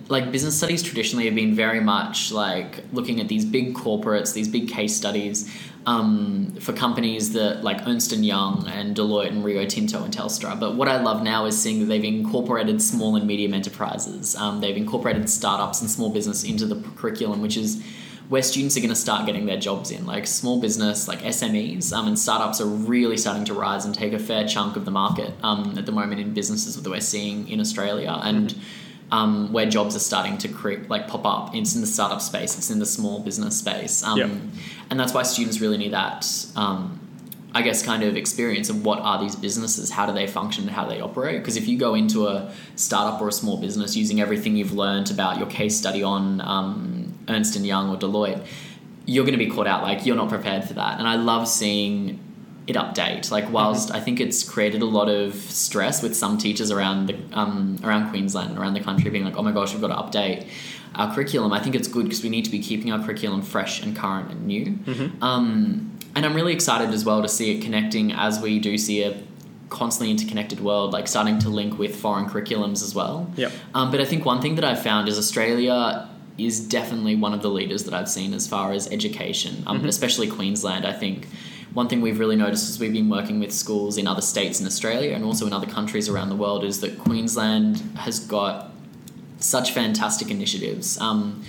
like 0.07 0.31
business 0.31 0.55
studies 0.55 0.83
traditionally 0.83 1.25
have 1.25 1.33
been 1.33 1.55
very 1.55 1.79
much 1.79 2.31
like 2.31 2.83
looking 2.93 3.19
at 3.19 3.27
these 3.27 3.43
big 3.43 3.73
corporates, 3.73 4.33
these 4.33 4.47
big 4.47 4.69
case 4.69 4.95
studies 4.95 5.51
um, 5.85 6.55
for 6.59 6.73
companies 6.73 7.33
that 7.33 7.63
like 7.63 7.85
Ernst 7.87 8.13
and 8.13 8.25
Young 8.25 8.67
and 8.67 8.95
Deloitte 8.95 9.29
and 9.29 9.43
Rio 9.43 9.65
Tinto 9.65 10.03
and 10.03 10.13
Telstra. 10.13 10.59
But 10.59 10.75
what 10.75 10.87
I 10.87 11.01
love 11.01 11.23
now 11.23 11.45
is 11.45 11.61
seeing 11.61 11.79
that 11.79 11.85
they've 11.85 12.03
incorporated 12.03 12.81
small 12.81 13.15
and 13.15 13.27
medium 13.27 13.53
enterprises. 13.53 14.35
Um, 14.35 14.61
they've 14.61 14.77
incorporated 14.77 15.29
startups 15.29 15.81
and 15.81 15.89
small 15.89 16.09
business 16.09 16.43
into 16.43 16.65
the 16.65 16.81
curriculum, 16.95 17.41
which 17.41 17.57
is 17.57 17.83
where 18.29 18.41
students 18.41 18.77
are 18.77 18.79
going 18.79 18.89
to 18.89 18.95
start 18.95 19.25
getting 19.25 19.45
their 19.45 19.59
jobs 19.59 19.91
in. 19.91 20.05
Like 20.05 20.25
small 20.25 20.61
business, 20.61 21.07
like 21.07 21.19
SMEs, 21.21 21.91
um, 21.91 22.07
and 22.07 22.17
startups 22.17 22.61
are 22.61 22.65
really 22.65 23.17
starting 23.17 23.45
to 23.45 23.53
rise 23.53 23.85
and 23.85 23.93
take 23.93 24.13
a 24.13 24.19
fair 24.19 24.47
chunk 24.47 24.75
of 24.75 24.85
the 24.85 24.91
market 24.91 25.33
um, 25.43 25.77
at 25.77 25.85
the 25.85 25.91
moment 25.91 26.21
in 26.21 26.33
businesses 26.33 26.81
that 26.81 26.89
we're 26.89 27.01
seeing 27.01 27.49
in 27.49 27.59
Australia. 27.59 28.19
And 28.23 28.55
um, 29.15 29.53
where 29.53 29.67
jobs 29.77 29.95
are 29.95 30.05
starting 30.11 30.37
to 30.39 30.47
creep, 30.47 30.89
like 30.89 31.07
pop 31.07 31.25
up. 31.25 31.55
It's 31.55 31.75
in 31.75 31.81
the 31.81 31.87
startup 31.97 32.21
space. 32.21 32.57
It's 32.57 32.71
in 32.71 32.79
the 32.79 32.85
small 32.97 33.19
business 33.19 33.55
space, 33.63 34.03
um, 34.03 34.17
Yep. 34.19 34.29
and 34.89 34.99
that's 34.99 35.13
why 35.13 35.23
students 35.23 35.57
really 35.63 35.77
need 35.77 35.93
that 35.93 36.19
um, 36.55 36.99
I 37.55 37.61
guess, 37.61 37.83
kind 37.83 38.01
of 38.01 38.17
experience 38.17 38.69
of 38.71 38.83
what 38.83 38.99
are 38.99 39.19
these 39.21 39.35
businesses, 39.35 39.91
how 39.91 40.07
do 40.07 40.13
they 40.13 40.25
function, 40.25 40.67
how 40.67 40.85
do 40.85 40.89
they 40.95 41.01
operate. 41.01 41.39
Because 41.39 41.55
if 41.55 41.67
you 41.67 41.77
go 41.77 41.93
into 41.93 42.25
a 42.27 42.51
startup 42.75 43.21
or 43.21 43.27
a 43.27 43.31
small 43.31 43.57
business 43.57 43.95
using 43.95 44.19
everything 44.19 44.57
you've 44.57 44.73
learned 44.73 45.11
about 45.11 45.37
your 45.37 45.47
case 45.47 45.77
study 45.77 46.01
on 46.01 46.41
um, 46.41 47.13
Ernst 47.29 47.55
and 47.55 47.65
Young 47.65 47.91
or 47.91 47.97
Deloitte, 47.97 48.43
you're 49.05 49.23
going 49.23 49.37
to 49.37 49.45
be 49.45 49.51
caught 49.51 49.67
out. 49.67 49.83
Like 49.83 50.03
you're 50.03 50.15
not 50.15 50.29
prepared 50.29 50.63
for 50.63 50.73
that. 50.73 50.97
And 50.97 51.07
I 51.07 51.15
love 51.15 51.47
seeing 51.47 52.19
it 52.67 52.75
update. 52.75 53.29
Like 53.31 53.51
whilst 53.51 53.89
mm-hmm. 53.89 53.97
I 53.97 53.99
think 53.99 54.19
it's 54.19 54.43
created 54.43 54.81
a 54.81 54.85
lot 54.85 55.09
of 55.09 55.35
stress 55.35 56.01
with 56.01 56.15
some 56.15 56.37
teachers 56.37 56.71
around 56.71 57.07
the 57.07 57.17
um, 57.33 57.79
around 57.83 58.09
Queensland, 58.09 58.57
around 58.57 58.73
the 58.73 58.79
country, 58.79 59.09
being 59.09 59.25
like, 59.25 59.37
oh 59.37 59.43
my 59.43 59.51
gosh, 59.51 59.73
we've 59.73 59.81
got 59.81 60.11
to 60.11 60.19
update 60.19 60.47
our 60.95 61.13
curriculum. 61.13 61.51
I 61.51 61.59
think 61.59 61.75
it's 61.75 61.87
good 61.87 62.05
because 62.05 62.23
we 62.23 62.29
need 62.29 62.45
to 62.45 62.51
be 62.51 62.59
keeping 62.59 62.91
our 62.91 63.03
curriculum 63.03 63.41
fresh 63.41 63.81
and 63.81 63.95
current 63.95 64.31
and 64.31 64.45
new. 64.45 64.65
Mm-hmm. 64.65 65.23
Um, 65.23 65.97
and 66.15 66.25
I'm 66.25 66.35
really 66.35 66.53
excited 66.53 66.89
as 66.89 67.03
well 67.03 67.21
to 67.21 67.27
see 67.27 67.57
it 67.57 67.63
connecting 67.63 68.11
as 68.11 68.39
we 68.39 68.59
do 68.59 68.77
see 68.77 69.03
a 69.03 69.19
constantly 69.69 70.11
interconnected 70.11 70.59
world, 70.59 70.93
like 70.93 71.07
starting 71.07 71.39
to 71.39 71.49
link 71.49 71.79
with 71.79 71.95
foreign 71.95 72.27
curriculums 72.27 72.83
as 72.83 72.93
well. 72.93 73.31
Yep. 73.35 73.51
Um, 73.73 73.89
but 73.89 73.99
I 73.99 74.05
think 74.05 74.23
one 74.23 74.39
thing 74.39 74.55
that 74.55 74.63
I've 74.63 74.83
found 74.83 75.07
is 75.07 75.17
Australia 75.17 76.07
is 76.37 76.59
definitely 76.59 77.15
one 77.15 77.33
of 77.33 77.41
the 77.41 77.49
leaders 77.49 77.83
that 77.85 77.93
I've 77.93 78.09
seen 78.09 78.33
as 78.33 78.47
far 78.47 78.71
as 78.71 78.91
education, 78.91 79.63
um, 79.65 79.79
mm-hmm. 79.79 79.87
especially 79.87 80.27
Queensland. 80.27 80.85
I 80.85 80.93
think 80.93 81.27
one 81.73 81.87
thing 81.87 82.01
we've 82.01 82.19
really 82.19 82.35
noticed 82.35 82.69
as 82.69 82.79
we've 82.79 82.93
been 82.93 83.09
working 83.09 83.39
with 83.39 83.51
schools 83.51 83.97
in 83.97 84.07
other 84.07 84.21
states 84.21 84.59
in 84.59 84.67
Australia 84.67 85.13
and 85.13 85.23
also 85.23 85.47
in 85.47 85.53
other 85.53 85.67
countries 85.67 86.07
around 86.07 86.29
the 86.29 86.35
world 86.35 86.63
is 86.63 86.81
that 86.81 86.99
Queensland 86.99 87.79
has 87.97 88.19
got 88.19 88.71
such 89.39 89.71
fantastic 89.71 90.29
initiatives. 90.29 90.99
Um, 90.99 91.43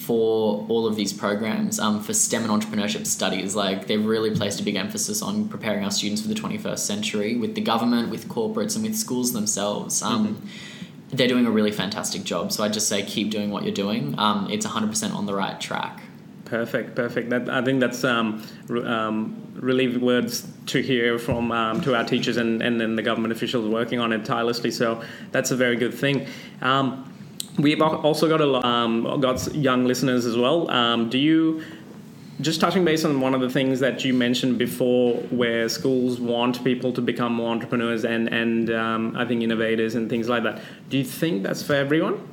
for 0.00 0.66
all 0.70 0.86
of 0.86 0.96
these 0.96 1.12
programs 1.12 1.78
um, 1.78 2.02
for 2.02 2.14
STEM 2.14 2.42
and 2.42 2.50
entrepreneurship 2.50 3.06
studies. 3.06 3.54
Like 3.54 3.86
they've 3.86 4.04
really 4.04 4.34
placed 4.34 4.58
a 4.58 4.62
big 4.62 4.74
emphasis 4.74 5.20
on 5.20 5.46
preparing 5.48 5.84
our 5.84 5.90
students 5.90 6.22
for 6.22 6.28
the 6.28 6.34
21st 6.34 6.78
century 6.78 7.36
with 7.36 7.54
the 7.54 7.60
government, 7.60 8.10
with 8.10 8.26
corporates, 8.26 8.74
and 8.76 8.84
with 8.84 8.96
schools 8.96 9.34
themselves. 9.34 10.02
Um, 10.02 10.36
mm-hmm. 10.36 10.46
They're 11.16 11.28
doing 11.28 11.44
a 11.44 11.50
really 11.50 11.70
fantastic 11.70 12.24
job. 12.24 12.50
So 12.50 12.64
I 12.64 12.68
just 12.70 12.88
say 12.88 13.02
keep 13.02 13.30
doing 13.30 13.50
what 13.50 13.62
you're 13.62 13.74
doing. 13.74 14.18
Um, 14.18 14.48
it's 14.50 14.66
100% 14.66 15.14
on 15.14 15.26
the 15.26 15.34
right 15.34 15.60
track. 15.60 16.00
Perfect, 16.46 16.96
perfect. 16.96 17.30
That, 17.30 17.48
I 17.48 17.62
think 17.62 17.80
that's 17.80 18.02
um, 18.02 18.42
um, 18.70 19.49
really 19.60 19.96
words 19.96 20.46
to 20.66 20.82
hear 20.82 21.18
from 21.18 21.52
um, 21.52 21.80
to 21.82 21.94
our 21.94 22.04
teachers 22.04 22.36
and, 22.36 22.62
and 22.62 22.80
then 22.80 22.96
the 22.96 23.02
government 23.02 23.32
officials 23.32 23.68
working 23.68 23.98
on 23.98 24.12
it 24.12 24.24
tirelessly. 24.24 24.70
So 24.70 25.02
that's 25.32 25.50
a 25.50 25.56
very 25.56 25.76
good 25.76 25.94
thing. 25.94 26.26
Um, 26.62 27.06
We've 27.58 27.82
also 27.82 28.28
got 28.28 28.40
a 28.40 28.66
um, 28.66 29.20
got 29.20 29.54
young 29.54 29.84
listeners 29.84 30.24
as 30.24 30.36
well. 30.36 30.70
Um, 30.70 31.10
do 31.10 31.18
you 31.18 31.62
just 32.40 32.60
touching 32.60 32.84
base 32.84 33.04
on 33.04 33.20
one 33.20 33.34
of 33.34 33.40
the 33.40 33.50
things 33.50 33.80
that 33.80 34.04
you 34.04 34.14
mentioned 34.14 34.56
before, 34.56 35.14
where 35.30 35.68
schools 35.68 36.20
want 36.20 36.62
people 36.64 36.92
to 36.92 37.02
become 37.02 37.34
more 37.34 37.50
entrepreneurs 37.50 38.04
and 38.04 38.32
and 38.32 38.70
um, 38.70 39.16
I 39.16 39.24
think 39.26 39.42
innovators 39.42 39.94
and 39.94 40.08
things 40.08 40.28
like 40.28 40.42
that. 40.44 40.62
Do 40.88 40.96
you 40.96 41.04
think 41.04 41.42
that's 41.42 41.62
for 41.62 41.74
everyone? 41.74 42.26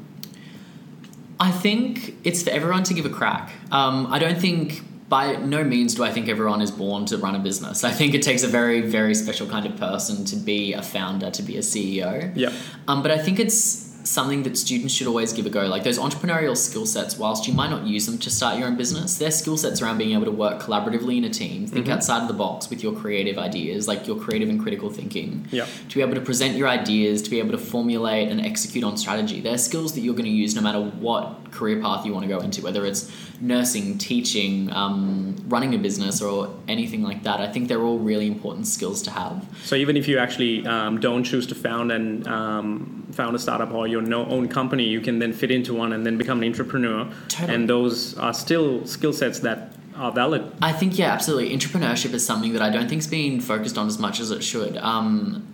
I 1.39 1.51
think 1.51 2.15
it's 2.23 2.43
for 2.43 2.49
everyone 2.49 2.83
to 2.83 2.93
give 2.93 3.05
a 3.05 3.09
crack. 3.09 3.51
Um, 3.71 4.07
I 4.07 4.17
don't 4.17 4.39
think 4.39 4.81
by 5.09 5.37
no 5.37 5.63
means 5.63 5.95
do 5.95 6.03
I 6.03 6.11
think 6.11 6.27
everyone 6.27 6.61
is 6.61 6.71
born 6.71 7.05
to 7.07 7.17
run 7.17 7.35
a 7.35 7.39
business. 7.39 7.83
I 7.83 7.91
think 7.91 8.13
it 8.13 8.21
takes 8.21 8.43
a 8.43 8.47
very, 8.47 8.81
very 8.81 9.15
special 9.15 9.47
kind 9.47 9.65
of 9.65 9.77
person 9.77 10.25
to 10.25 10.35
be 10.35 10.73
a 10.73 10.81
founder, 10.81 11.31
to 11.31 11.43
be 11.43 11.55
a 11.57 11.61
CEO. 11.61 12.31
Yeah. 12.35 12.51
Um, 12.87 13.01
but 13.01 13.11
I 13.11 13.17
think 13.17 13.39
it's 13.39 13.86
something 14.07 14.43
that 14.43 14.57
students 14.57 14.93
should 14.93 15.07
always 15.07 15.33
give 15.33 15.45
a 15.45 15.49
go. 15.49 15.65
Like 15.67 15.83
those 15.83 15.99
entrepreneurial 15.99 16.55
skill 16.55 16.85
sets, 16.85 17.17
whilst 17.17 17.47
you 17.47 17.53
might 17.53 17.69
not 17.69 17.85
use 17.85 18.05
them 18.05 18.17
to 18.19 18.29
start 18.29 18.57
your 18.57 18.67
own 18.67 18.77
business, 18.77 19.17
they're 19.17 19.31
skill 19.31 19.57
sets 19.57 19.81
around 19.81 19.97
being 19.97 20.13
able 20.13 20.25
to 20.25 20.31
work 20.31 20.61
collaboratively 20.61 21.17
in 21.17 21.23
a 21.25 21.29
team, 21.29 21.67
think 21.67 21.85
mm-hmm. 21.85 21.93
outside 21.93 22.21
of 22.21 22.27
the 22.27 22.33
box 22.33 22.69
with 22.69 22.83
your 22.83 22.93
creative 22.93 23.37
ideas, 23.37 23.87
like 23.87 24.07
your 24.07 24.17
creative 24.17 24.49
and 24.49 24.61
critical 24.61 24.89
thinking. 24.89 25.47
Yeah. 25.51 25.65
To 25.89 25.95
be 25.95 26.01
able 26.01 26.15
to 26.15 26.21
present 26.21 26.55
your 26.55 26.67
ideas, 26.67 27.21
to 27.23 27.29
be 27.29 27.39
able 27.39 27.51
to 27.51 27.57
formulate 27.57 28.29
and 28.29 28.41
execute 28.41 28.83
on 28.83 28.97
strategy. 28.97 29.41
They're 29.41 29.57
skills 29.57 29.93
that 29.93 30.01
you're 30.01 30.15
going 30.15 30.25
to 30.25 30.31
use 30.31 30.55
no 30.55 30.61
matter 30.61 30.81
what 30.81 31.51
career 31.51 31.81
path 31.81 32.05
you 32.05 32.13
want 32.13 32.23
to 32.23 32.29
go 32.29 32.39
into, 32.39 32.61
whether 32.61 32.85
it's 32.85 33.11
nursing, 33.39 33.97
teaching, 33.97 34.71
um, 34.73 35.35
running 35.47 35.73
a 35.73 35.77
business, 35.77 36.21
or 36.21 36.53
anything 36.67 37.03
like 37.03 37.23
that. 37.23 37.39
I 37.39 37.51
think 37.51 37.67
they're 37.67 37.81
all 37.81 37.99
really 37.99 38.27
important 38.27 38.67
skills 38.67 39.01
to 39.03 39.11
have. 39.11 39.45
So 39.63 39.75
even 39.75 39.97
if 39.97 40.07
you 40.07 40.17
actually 40.17 40.65
um, 40.65 40.99
don't 40.99 41.23
choose 41.23 41.47
to 41.47 41.55
found 41.55 41.91
and 41.91 42.27
um, 42.27 43.06
found 43.17 43.35
a 43.35 43.39
startup 43.39 43.71
or 43.73 43.87
your 43.87 44.03
own 44.13 44.47
company, 44.47 44.85
you 44.85 45.01
can 45.01 45.19
then 45.19 45.33
fit 45.33 45.51
into 45.51 45.73
one 45.73 45.91
and 45.91 46.05
then 46.05 46.17
become 46.17 46.37
an 46.41 46.45
entrepreneur. 46.45 47.11
Totally. 47.27 47.53
And 47.53 47.69
those 47.69 48.17
are 48.17 48.33
still 48.33 48.85
skill 48.85 49.11
sets 49.11 49.39
that 49.39 49.73
are 49.95 50.11
valid. 50.11 50.43
I 50.61 50.71
think 50.71 50.97
yeah, 50.97 51.11
absolutely. 51.11 51.57
Entrepreneurship 51.57 52.13
is 52.13 52.25
something 52.25 52.53
that 52.53 52.61
I 52.61 52.69
don't 52.69 52.87
think's 52.87 53.07
been 53.07 53.41
focused 53.41 53.77
on 53.77 53.87
as 53.87 53.97
much 53.97 54.19
as 54.19 54.29
it 54.31 54.43
should. 54.43 54.77
Um, 54.77 55.45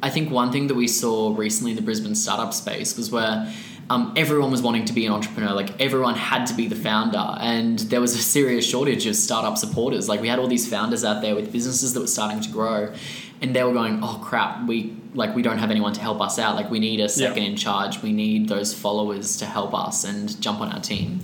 I 0.00 0.10
think 0.10 0.30
one 0.30 0.52
thing 0.52 0.68
that 0.68 0.76
we 0.76 0.86
saw 0.86 1.34
recently 1.36 1.72
in 1.72 1.76
the 1.76 1.82
Brisbane 1.82 2.14
startup 2.14 2.54
space 2.54 2.96
was 2.96 3.10
where 3.10 3.52
um, 3.90 4.12
everyone 4.16 4.50
was 4.50 4.60
wanting 4.60 4.84
to 4.86 4.92
be 4.92 5.06
an 5.06 5.12
entrepreneur. 5.12 5.52
Like 5.52 5.80
everyone 5.80 6.14
had 6.14 6.44
to 6.46 6.54
be 6.54 6.68
the 6.68 6.76
founder, 6.76 7.36
and 7.40 7.78
there 7.78 8.00
was 8.00 8.14
a 8.14 8.18
serious 8.18 8.68
shortage 8.68 9.06
of 9.06 9.16
startup 9.16 9.56
supporters. 9.56 10.08
Like 10.08 10.20
we 10.20 10.28
had 10.28 10.38
all 10.38 10.46
these 10.46 10.68
founders 10.68 11.04
out 11.04 11.22
there 11.22 11.34
with 11.34 11.52
businesses 11.52 11.94
that 11.94 12.00
were 12.00 12.06
starting 12.06 12.40
to 12.40 12.50
grow, 12.50 12.92
and 13.40 13.56
they 13.56 13.62
were 13.62 13.72
going, 13.72 14.00
"Oh 14.02 14.20
crap, 14.22 14.66
we 14.66 14.94
like 15.14 15.34
we 15.34 15.40
don't 15.40 15.58
have 15.58 15.70
anyone 15.70 15.94
to 15.94 16.00
help 16.00 16.20
us 16.20 16.38
out. 16.38 16.54
Like 16.54 16.70
we 16.70 16.80
need 16.80 17.00
a 17.00 17.08
second 17.08 17.42
yeah. 17.42 17.50
in 17.50 17.56
charge. 17.56 18.02
We 18.02 18.12
need 18.12 18.48
those 18.48 18.74
followers 18.74 19.38
to 19.38 19.46
help 19.46 19.74
us 19.74 20.04
and 20.04 20.38
jump 20.40 20.60
on 20.60 20.70
our 20.70 20.80
team." 20.80 21.20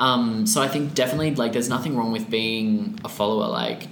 Um, 0.00 0.46
so 0.46 0.60
I 0.62 0.68
think 0.68 0.94
definitely 0.94 1.34
like 1.34 1.52
there's 1.52 1.68
nothing 1.68 1.96
wrong 1.96 2.10
with 2.10 2.28
being 2.28 2.98
a 3.04 3.08
follower. 3.08 3.48
Like 3.48 3.86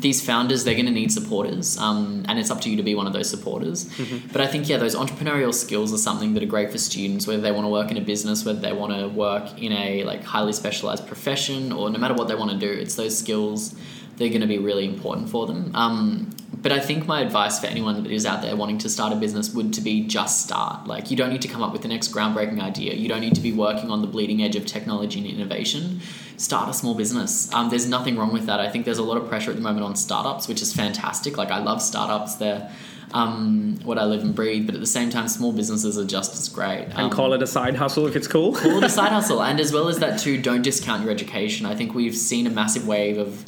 these 0.00 0.24
founders 0.24 0.64
they're 0.64 0.74
going 0.74 0.86
to 0.86 0.92
need 0.92 1.10
supporters 1.10 1.78
um, 1.78 2.24
and 2.28 2.38
it's 2.38 2.50
up 2.50 2.60
to 2.60 2.70
you 2.70 2.76
to 2.76 2.82
be 2.82 2.94
one 2.94 3.06
of 3.06 3.12
those 3.12 3.28
supporters 3.28 3.86
mm-hmm. 3.86 4.26
but 4.32 4.40
i 4.40 4.46
think 4.46 4.68
yeah 4.68 4.76
those 4.76 4.94
entrepreneurial 4.94 5.54
skills 5.54 5.92
are 5.92 5.98
something 5.98 6.34
that 6.34 6.42
are 6.42 6.46
great 6.46 6.70
for 6.70 6.78
students 6.78 7.26
whether 7.26 7.40
they 7.40 7.52
want 7.52 7.64
to 7.64 7.68
work 7.68 7.90
in 7.90 7.96
a 7.96 8.00
business 8.00 8.44
whether 8.44 8.60
they 8.60 8.72
want 8.72 8.92
to 8.92 9.08
work 9.08 9.60
in 9.60 9.72
a 9.72 10.04
like 10.04 10.22
highly 10.22 10.52
specialized 10.52 11.06
profession 11.06 11.72
or 11.72 11.88
no 11.90 11.98
matter 11.98 12.14
what 12.14 12.28
they 12.28 12.34
want 12.34 12.50
to 12.50 12.58
do 12.58 12.70
it's 12.70 12.94
those 12.96 13.16
skills 13.18 13.74
they're 14.16 14.28
going 14.28 14.40
to 14.40 14.46
be 14.46 14.58
really 14.58 14.84
important 14.86 15.28
for 15.28 15.46
them 15.46 15.70
um, 15.74 16.30
but 16.66 16.72
I 16.72 16.80
think 16.80 17.06
my 17.06 17.20
advice 17.20 17.60
for 17.60 17.68
anyone 17.68 18.02
that 18.02 18.10
is 18.10 18.26
out 18.26 18.42
there 18.42 18.56
wanting 18.56 18.78
to 18.78 18.88
start 18.88 19.12
a 19.12 19.16
business 19.16 19.54
would 19.54 19.72
to 19.74 19.80
be 19.80 20.04
just 20.04 20.42
start. 20.42 20.88
Like 20.88 21.12
you 21.12 21.16
don't 21.16 21.30
need 21.30 21.42
to 21.42 21.48
come 21.48 21.62
up 21.62 21.72
with 21.72 21.82
the 21.82 21.88
next 21.88 22.12
groundbreaking 22.12 22.60
idea. 22.60 22.94
You 22.94 23.08
don't 23.08 23.20
need 23.20 23.36
to 23.36 23.40
be 23.40 23.52
working 23.52 23.88
on 23.88 24.00
the 24.00 24.08
bleeding 24.08 24.42
edge 24.42 24.56
of 24.56 24.66
technology 24.66 25.20
and 25.20 25.28
innovation. 25.28 26.00
Start 26.38 26.68
a 26.68 26.74
small 26.74 26.96
business. 26.96 27.52
Um, 27.54 27.70
there's 27.70 27.88
nothing 27.88 28.16
wrong 28.16 28.32
with 28.32 28.46
that. 28.46 28.58
I 28.58 28.68
think 28.68 28.84
there's 28.84 28.98
a 28.98 29.04
lot 29.04 29.16
of 29.16 29.28
pressure 29.28 29.50
at 29.50 29.56
the 29.56 29.62
moment 29.62 29.84
on 29.84 29.94
startups, 29.94 30.48
which 30.48 30.60
is 30.60 30.72
fantastic. 30.72 31.36
Like 31.36 31.52
I 31.52 31.58
love 31.58 31.80
startups. 31.80 32.34
They're 32.34 32.68
um, 33.12 33.78
what 33.84 33.96
I 33.96 34.04
live 34.04 34.22
and 34.22 34.34
breathe. 34.34 34.66
But 34.66 34.74
at 34.74 34.80
the 34.80 34.88
same 34.88 35.08
time, 35.08 35.28
small 35.28 35.52
businesses 35.52 35.96
are 35.96 36.04
just 36.04 36.34
as 36.34 36.48
great. 36.48 36.86
Um, 36.94 37.04
and 37.04 37.12
call 37.12 37.32
it 37.32 37.42
a 37.42 37.46
side 37.46 37.76
hustle 37.76 38.08
if 38.08 38.16
it's 38.16 38.26
cool. 38.26 38.54
call 38.54 38.78
it 38.78 38.84
a 38.84 38.88
side 38.88 39.12
hustle, 39.12 39.42
and 39.42 39.60
as 39.60 39.72
well 39.72 39.88
as 39.88 40.00
that 40.00 40.18
too, 40.18 40.40
don't 40.40 40.62
discount 40.62 41.02
your 41.02 41.12
education. 41.12 41.64
I 41.64 41.74
think 41.76 41.94
we've 41.94 42.16
seen 42.16 42.46
a 42.46 42.50
massive 42.50 42.88
wave 42.88 43.18
of 43.18 43.44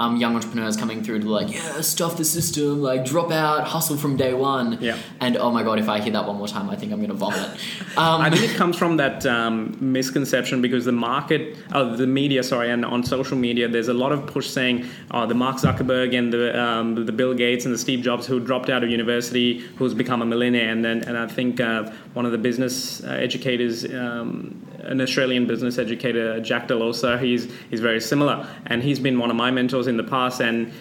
um, 0.00 0.16
young 0.16 0.34
entrepreneurs 0.34 0.78
coming 0.78 1.02
through 1.04 1.20
to 1.20 1.28
like, 1.28 1.52
yeah, 1.52 1.82
stuff 1.82 2.16
the 2.16 2.24
system, 2.24 2.80
like 2.80 3.04
drop 3.04 3.30
out, 3.30 3.68
hustle 3.68 3.98
from 3.98 4.16
day 4.16 4.32
one. 4.32 4.78
Yeah. 4.80 4.96
And 5.20 5.36
oh 5.36 5.50
my 5.50 5.62
god, 5.62 5.78
if 5.78 5.90
I 5.90 6.00
hear 6.00 6.12
that 6.14 6.26
one 6.26 6.36
more 6.36 6.48
time, 6.48 6.70
I 6.70 6.76
think 6.76 6.90
I'm 6.90 7.00
going 7.00 7.10
to 7.10 7.14
vomit. 7.14 7.50
Um, 7.96 8.22
I 8.22 8.30
think 8.30 8.50
it 8.50 8.56
comes 8.56 8.78
from 8.78 8.96
that 8.96 9.26
um, 9.26 9.76
misconception 9.78 10.62
because 10.62 10.86
the 10.86 10.92
market, 10.92 11.58
uh, 11.72 11.96
the 11.96 12.06
media, 12.06 12.42
sorry, 12.42 12.70
and 12.70 12.82
on 12.84 13.04
social 13.04 13.36
media, 13.36 13.68
there's 13.68 13.88
a 13.88 13.94
lot 13.94 14.10
of 14.12 14.26
push 14.26 14.48
saying, 14.48 14.86
oh, 15.10 15.26
the 15.26 15.34
Mark 15.34 15.56
Zuckerberg 15.56 16.16
and 16.16 16.32
the 16.32 16.58
um, 16.58 17.04
the 17.04 17.12
Bill 17.12 17.34
Gates 17.34 17.66
and 17.66 17.74
the 17.74 17.78
Steve 17.78 18.00
Jobs 18.00 18.26
who 18.26 18.40
dropped 18.40 18.70
out 18.70 18.82
of 18.82 18.88
university, 18.88 19.58
who's 19.76 19.92
become 19.92 20.22
a 20.22 20.26
millionaire, 20.26 20.70
and 20.70 20.82
then 20.82 21.04
and 21.04 21.18
I 21.18 21.26
think 21.26 21.60
uh, 21.60 21.90
one 22.14 22.24
of 22.24 22.32
the 22.32 22.38
business 22.38 23.04
uh, 23.04 23.08
educators 23.08 23.84
um, 23.84 24.66
an 24.84 25.00
Australian 25.00 25.46
business 25.46 25.78
educator, 25.78 26.40
Jack 26.40 26.68
Delosa. 26.68 27.20
He's 27.20 27.52
he's 27.70 27.80
very 27.80 28.00
similar, 28.00 28.46
and 28.66 28.82
he's 28.82 28.98
been 28.98 29.18
one 29.18 29.30
of 29.30 29.36
my 29.36 29.50
mentors 29.50 29.86
in 29.86 29.96
the 29.96 30.04
past. 30.04 30.40
And 30.40 30.72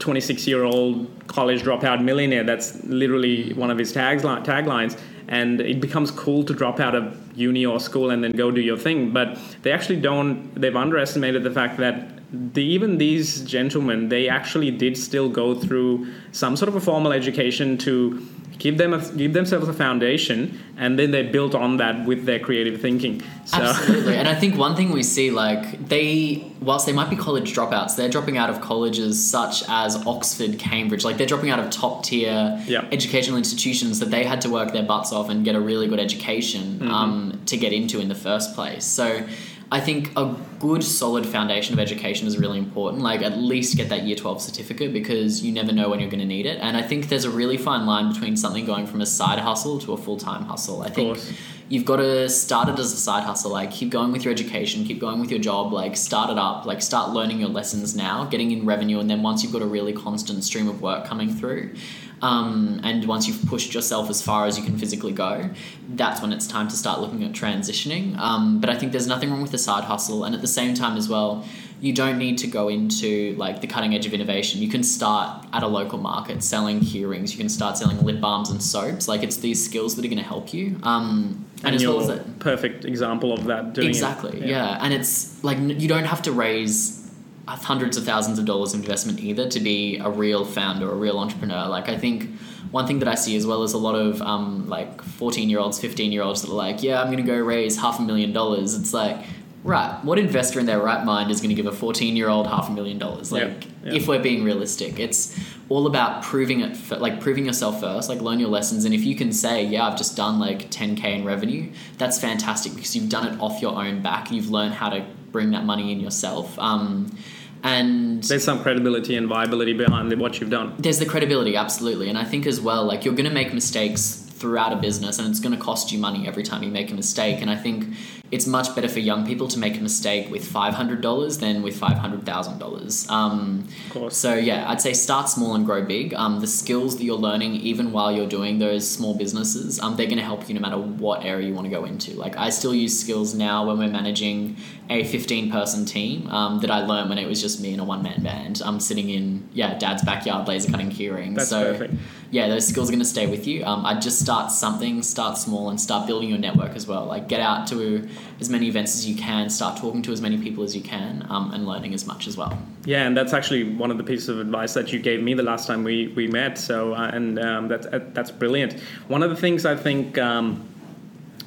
26 0.00 0.46
year 0.46 0.64
old 0.64 1.08
college 1.28 1.62
dropout 1.62 2.02
millionaire. 2.02 2.42
That's 2.42 2.82
literally 2.84 3.52
one 3.52 3.70
of 3.70 3.78
his 3.78 3.92
tags 3.92 4.22
taglines. 4.22 4.98
And 5.28 5.60
it 5.60 5.80
becomes 5.80 6.10
cool 6.10 6.42
to 6.44 6.54
drop 6.54 6.80
out 6.80 6.96
of 6.96 7.16
uni 7.36 7.64
or 7.64 7.78
school 7.78 8.10
and 8.10 8.24
then 8.24 8.32
go 8.32 8.50
do 8.50 8.60
your 8.60 8.76
thing. 8.76 9.12
But 9.12 9.38
they 9.62 9.70
actually 9.70 10.00
don't. 10.00 10.52
They've 10.54 10.74
underestimated 10.74 11.44
the 11.44 11.52
fact 11.52 11.76
that 11.78 12.18
the, 12.32 12.64
even 12.64 12.98
these 12.98 13.42
gentlemen, 13.42 14.08
they 14.08 14.28
actually 14.28 14.70
did 14.70 14.96
still 14.96 15.28
go 15.28 15.54
through 15.54 16.12
some 16.32 16.56
sort 16.56 16.68
of 16.68 16.74
a 16.74 16.80
formal 16.80 17.12
education 17.12 17.78
to 17.78 18.26
give 18.60 18.76
them 18.76 18.92
a, 18.92 18.98
give 19.14 19.32
themselves 19.32 19.66
a 19.66 19.72
foundation, 19.72 20.60
and 20.76 20.98
then 20.98 21.10
they 21.10 21.22
built 21.22 21.54
on 21.54 21.78
that 21.78 22.06
with 22.06 22.26
their 22.26 22.38
creative 22.38 22.80
thinking. 22.80 23.22
So. 23.46 23.56
Absolutely, 23.56 24.16
and 24.20 24.28
I 24.28 24.34
think 24.34 24.56
one 24.56 24.76
thing 24.76 24.92
we 24.92 25.02
see, 25.02 25.30
like 25.30 25.88
they, 25.88 26.44
whilst 26.60 26.86
they 26.86 26.92
might 26.92 27.10
be 27.10 27.16
college 27.16 27.52
dropouts, 27.54 27.96
they're 27.96 28.10
dropping 28.10 28.36
out 28.36 28.50
of 28.50 28.60
colleges 28.60 29.22
such 29.28 29.64
as 29.68 29.96
Oxford, 30.06 30.58
Cambridge. 30.58 31.04
Like 31.04 31.16
they're 31.16 31.26
dropping 31.26 31.50
out 31.50 31.58
of 31.58 31.70
top 31.70 32.04
tier 32.04 32.62
yeah. 32.66 32.86
educational 32.92 33.38
institutions 33.38 33.98
that 33.98 34.10
they 34.10 34.24
had 34.24 34.42
to 34.42 34.50
work 34.50 34.72
their 34.72 34.84
butts 34.84 35.12
off 35.12 35.30
and 35.30 35.44
get 35.44 35.56
a 35.56 35.60
really 35.60 35.88
good 35.88 36.00
education 36.00 36.78
mm-hmm. 36.78 36.90
um, 36.90 37.40
to 37.46 37.56
get 37.56 37.72
into 37.72 37.98
in 37.98 38.08
the 38.08 38.14
first 38.14 38.54
place. 38.54 38.84
So 38.84 39.26
I 39.72 39.80
think 39.80 40.10
a 40.16 40.34
good 40.58 40.82
solid 40.82 41.24
foundation 41.24 41.74
of 41.74 41.78
education 41.78 42.26
is 42.26 42.36
really 42.36 42.58
important. 42.58 43.02
Like 43.02 43.22
at 43.22 43.38
least 43.38 43.76
get 43.76 43.88
that 43.90 44.02
year 44.02 44.16
12 44.16 44.42
certificate 44.42 44.92
because 44.92 45.44
you 45.44 45.52
never 45.52 45.70
know 45.70 45.88
when 45.88 46.00
you're 46.00 46.10
going 46.10 46.20
to 46.20 46.26
need 46.26 46.44
it. 46.44 46.58
And 46.60 46.76
I 46.76 46.82
think 46.82 47.08
there's 47.08 47.24
a 47.24 47.30
really 47.30 47.56
fine 47.56 47.86
line 47.86 48.12
between 48.12 48.36
something 48.36 48.64
going 48.66 48.86
from 48.86 49.00
a 49.00 49.06
side 49.06 49.38
hustle 49.38 49.78
to 49.80 49.92
a 49.92 49.96
full-time 49.96 50.42
hustle. 50.42 50.82
I 50.82 50.90
think 50.90 51.14
course. 51.14 51.32
you've 51.68 51.84
got 51.84 51.96
to 51.96 52.28
start 52.28 52.68
it 52.68 52.80
as 52.80 52.92
a 52.92 52.96
side 52.96 53.22
hustle. 53.22 53.52
Like 53.52 53.70
keep 53.70 53.90
going 53.90 54.10
with 54.10 54.24
your 54.24 54.32
education, 54.32 54.84
keep 54.84 54.98
going 54.98 55.20
with 55.20 55.30
your 55.30 55.40
job, 55.40 55.72
like 55.72 55.96
start 55.96 56.30
it 56.30 56.38
up, 56.38 56.66
like 56.66 56.82
start 56.82 57.10
learning 57.10 57.38
your 57.38 57.50
lessons 57.50 57.94
now, 57.94 58.24
getting 58.24 58.50
in 58.50 58.66
revenue 58.66 58.98
and 58.98 59.08
then 59.08 59.22
once 59.22 59.44
you've 59.44 59.52
got 59.52 59.62
a 59.62 59.66
really 59.66 59.92
constant 59.92 60.42
stream 60.42 60.68
of 60.68 60.82
work 60.82 61.06
coming 61.06 61.32
through, 61.32 61.74
um, 62.22 62.80
and 62.82 63.06
once 63.06 63.26
you've 63.26 63.44
pushed 63.46 63.74
yourself 63.74 64.10
as 64.10 64.20
far 64.22 64.46
as 64.46 64.58
you 64.58 64.64
can 64.64 64.78
physically 64.78 65.12
go, 65.12 65.50
that's 65.90 66.20
when 66.20 66.32
it's 66.32 66.46
time 66.46 66.68
to 66.68 66.76
start 66.76 67.00
looking 67.00 67.24
at 67.24 67.32
transitioning. 67.32 68.16
Um, 68.18 68.60
but 68.60 68.70
I 68.70 68.76
think 68.76 68.92
there's 68.92 69.06
nothing 69.06 69.30
wrong 69.30 69.42
with 69.42 69.52
the 69.52 69.58
side 69.58 69.84
hustle, 69.84 70.24
and 70.24 70.34
at 70.34 70.40
the 70.40 70.48
same 70.48 70.74
time 70.74 70.96
as 70.96 71.08
well, 71.08 71.44
you 71.80 71.94
don't 71.94 72.18
need 72.18 72.36
to 72.38 72.46
go 72.46 72.68
into 72.68 73.34
like 73.36 73.62
the 73.62 73.66
cutting 73.66 73.94
edge 73.94 74.04
of 74.04 74.12
innovation. 74.12 74.60
You 74.60 74.68
can 74.68 74.82
start 74.82 75.46
at 75.52 75.62
a 75.62 75.66
local 75.66 75.98
market 75.98 76.42
selling 76.42 76.84
earrings. 76.94 77.32
You 77.32 77.38
can 77.38 77.48
start 77.48 77.78
selling 77.78 77.98
lip 78.04 78.20
balms 78.20 78.50
and 78.50 78.62
soaps. 78.62 79.08
Like 79.08 79.22
it's 79.22 79.38
these 79.38 79.64
skills 79.64 79.96
that 79.96 80.04
are 80.04 80.08
going 80.08 80.18
to 80.18 80.24
help 80.24 80.52
you. 80.52 80.78
Um, 80.82 81.46
and, 81.62 81.68
And 81.68 81.74
as 81.76 81.86
well 81.86 82.00
as 82.00 82.08
that, 82.08 82.38
perfect 82.38 82.84
example 82.84 83.32
of 83.32 83.44
that. 83.44 83.72
Doing 83.72 83.86
it. 83.86 83.90
exactly, 83.90 84.46
yeah. 84.46 84.78
And 84.82 84.92
it's 84.92 85.42
like 85.42 85.58
you 85.58 85.88
don't 85.88 86.04
have 86.04 86.22
to 86.22 86.32
raise 86.32 87.09
hundreds 87.58 87.96
of 87.96 88.04
thousands 88.04 88.38
of 88.38 88.44
dollars 88.44 88.74
of 88.74 88.80
investment 88.80 89.20
either 89.20 89.48
to 89.48 89.60
be 89.60 89.98
a 89.98 90.08
real 90.08 90.44
founder, 90.44 90.90
a 90.90 90.94
real 90.94 91.18
entrepreneur. 91.18 91.66
Like 91.66 91.88
I 91.88 91.98
think 91.98 92.30
one 92.70 92.86
thing 92.86 93.00
that 93.00 93.08
I 93.08 93.14
see 93.14 93.36
as 93.36 93.46
well 93.46 93.62
is 93.62 93.72
a 93.72 93.78
lot 93.78 93.94
of 93.94 94.20
um, 94.22 94.68
like 94.68 95.02
fourteen 95.02 95.50
year 95.50 95.58
olds, 95.58 95.80
fifteen 95.80 96.12
year 96.12 96.22
olds 96.22 96.42
that 96.42 96.50
are 96.50 96.54
like, 96.54 96.82
yeah, 96.82 97.00
I'm 97.00 97.06
going 97.06 97.24
to 97.24 97.30
go 97.30 97.38
raise 97.38 97.78
half 97.78 97.98
a 97.98 98.02
million 98.02 98.32
dollars. 98.32 98.74
It's 98.74 98.94
like. 98.94 99.18
Right, 99.62 100.02
what 100.04 100.18
investor 100.18 100.58
in 100.58 100.64
their 100.64 100.80
right 100.80 101.04
mind 101.04 101.30
is 101.30 101.42
going 101.42 101.50
to 101.50 101.54
give 101.54 101.66
a 101.66 101.76
14 101.76 102.16
year 102.16 102.30
old 102.30 102.46
half 102.46 102.70
a 102.70 102.72
million 102.72 102.96
dollars? 102.98 103.30
Like, 103.30 103.66
if 103.84 104.08
we're 104.08 104.22
being 104.22 104.42
realistic, 104.42 104.98
it's 104.98 105.38
all 105.68 105.86
about 105.86 106.22
proving 106.22 106.60
it, 106.60 106.76
fir- 106.76 106.96
like 106.96 107.20
proving 107.20 107.44
yourself 107.44 107.80
first, 107.80 108.08
like 108.08 108.22
learn 108.22 108.40
your 108.40 108.48
lessons. 108.48 108.86
And 108.86 108.94
if 108.94 109.04
you 109.04 109.14
can 109.14 109.32
say, 109.32 109.64
yeah, 109.64 109.86
I've 109.86 109.98
just 109.98 110.16
done 110.16 110.38
like 110.38 110.70
10K 110.70 111.04
in 111.04 111.24
revenue, 111.26 111.70
that's 111.98 112.18
fantastic 112.18 112.74
because 112.74 112.96
you've 112.96 113.10
done 113.10 113.26
it 113.26 113.38
off 113.38 113.60
your 113.60 113.76
own 113.76 114.00
back. 114.00 114.30
You've 114.30 114.50
learned 114.50 114.72
how 114.72 114.88
to 114.88 115.04
bring 115.30 115.50
that 115.50 115.64
money 115.64 115.92
in 115.92 116.00
yourself. 116.00 116.58
Um, 116.58 117.16
and 117.62 118.22
There's 118.24 118.44
some 118.44 118.62
credibility 118.62 119.16
and 119.16 119.26
viability 119.28 119.72
behind 119.72 120.18
what 120.20 120.40
you've 120.40 120.50
done. 120.50 120.74
there's 120.78 120.98
the 120.98 121.06
credibility, 121.06 121.56
absolutely. 121.56 122.08
And 122.08 122.16
I 122.18 122.24
think 122.24 122.46
as 122.46 122.60
well, 122.60 122.84
like 122.84 123.04
you're 123.04 123.14
going 123.14 123.28
to 123.28 123.34
make 123.34 123.52
mistakes 123.52 124.16
throughout 124.40 124.72
a 124.72 124.76
business 124.76 125.18
and 125.18 125.28
it's 125.28 125.40
going 125.40 125.54
to 125.54 125.62
cost 125.62 125.92
you 125.92 125.98
money 125.98 126.26
every 126.26 126.42
time 126.42 126.62
you 126.62 126.70
make 126.70 126.90
a 126.90 126.94
mistake. 126.94 127.42
And 127.42 127.50
I 127.50 127.56
think 127.56 127.84
it's 128.30 128.46
much 128.46 128.74
better 128.76 128.88
for 128.88 129.00
young 129.00 129.26
people 129.26 129.48
to 129.48 129.58
make 129.58 129.76
a 129.76 129.80
mistake 129.80 130.30
with 130.30 130.44
$500 130.48 131.40
than 131.40 131.62
with 131.62 131.80
$500,000. 131.80 133.10
Um, 133.10 133.66
Of 133.86 133.92
course. 133.92 134.16
so 134.16 134.34
yeah, 134.34 134.68
I'd 134.70 134.80
say 134.80 134.92
start 134.92 135.28
small 135.28 135.54
and 135.54 135.64
grow 135.66 135.84
big. 135.84 136.14
Um, 136.14 136.40
the 136.40 136.46
skills 136.46 136.96
that 136.98 137.04
you're 137.04 137.16
learning, 137.16 137.56
even 137.56 137.92
while 137.92 138.12
you're 138.12 138.28
doing 138.28 138.58
those 138.58 138.88
small 138.88 139.14
businesses, 139.14 139.80
um, 139.80 139.96
they're 139.96 140.06
going 140.06 140.18
to 140.18 140.24
help 140.24 140.48
you 140.48 140.54
no 140.54 140.60
matter 140.60 140.78
what 140.78 141.24
area 141.24 141.48
you 141.48 141.54
want 141.54 141.66
to 141.66 141.70
go 141.70 141.84
into. 141.84 142.12
Like 142.14 142.36
I 142.36 142.50
still 142.50 142.74
use 142.74 142.98
skills 142.98 143.34
now 143.34 143.66
when 143.66 143.78
we're 143.78 143.88
managing 143.88 144.56
a 144.88 145.04
15 145.04 145.50
person 145.50 145.84
team 145.84 146.26
um, 146.28 146.60
that 146.60 146.70
I 146.70 146.84
learned 146.84 147.08
when 147.10 147.18
it 147.18 147.26
was 147.28 147.40
just 147.40 147.60
me 147.60 147.72
and 147.72 147.80
a 147.80 147.84
one 147.84 148.02
man 148.02 148.22
band. 148.22 148.60
I'm 148.64 148.80
sitting 148.80 149.08
in 149.10 149.48
yeah 149.52 149.78
dad's 149.78 150.02
backyard 150.02 150.48
laser 150.48 150.70
cutting 150.70 150.90
keyring. 150.90 151.34
That's 151.36 151.48
so 151.50 151.72
perfect. 151.72 151.94
yeah, 152.30 152.48
those 152.48 152.66
skills 152.66 152.88
are 152.88 152.92
going 152.92 152.98
to 153.00 153.04
stay 153.04 153.26
with 153.28 153.46
you. 153.46 153.64
Um, 153.64 153.86
I'd 153.86 154.02
just 154.02 154.18
start 154.20 154.50
something, 154.50 155.02
start 155.02 155.38
small, 155.38 155.70
and 155.70 155.80
start 155.80 156.06
building 156.08 156.28
your 156.28 156.38
network 156.38 156.74
as 156.74 156.86
well. 156.86 157.04
Like 157.06 157.28
get 157.28 157.40
out 157.40 157.66
to 157.68 158.08
as 158.40 158.48
many 158.48 158.68
events 158.68 158.94
as 158.94 159.08
you 159.08 159.16
can, 159.16 159.50
start 159.50 159.78
talking 159.78 160.02
to 160.02 160.12
as 160.12 160.20
many 160.20 160.38
people 160.38 160.64
as 160.64 160.74
you 160.74 160.82
can, 160.82 161.26
um, 161.28 161.52
and 161.52 161.66
learning 161.66 161.94
as 161.94 162.06
much 162.06 162.26
as 162.26 162.36
well. 162.36 162.58
Yeah, 162.84 163.06
and 163.06 163.16
that's 163.16 163.32
actually 163.32 163.64
one 163.64 163.90
of 163.90 163.98
the 163.98 164.04
pieces 164.04 164.28
of 164.28 164.40
advice 164.40 164.74
that 164.74 164.92
you 164.92 164.98
gave 164.98 165.22
me 165.22 165.34
the 165.34 165.42
last 165.42 165.66
time 165.66 165.84
we, 165.84 166.08
we 166.08 166.26
met. 166.26 166.58
So, 166.58 166.94
uh, 166.94 167.10
and 167.12 167.38
um, 167.38 167.68
that's 167.68 167.86
uh, 167.86 168.00
that's 168.12 168.30
brilliant. 168.30 168.80
One 169.08 169.22
of 169.22 169.30
the 169.30 169.36
things 169.36 169.66
I 169.66 169.76
think 169.76 170.18
um, 170.18 170.68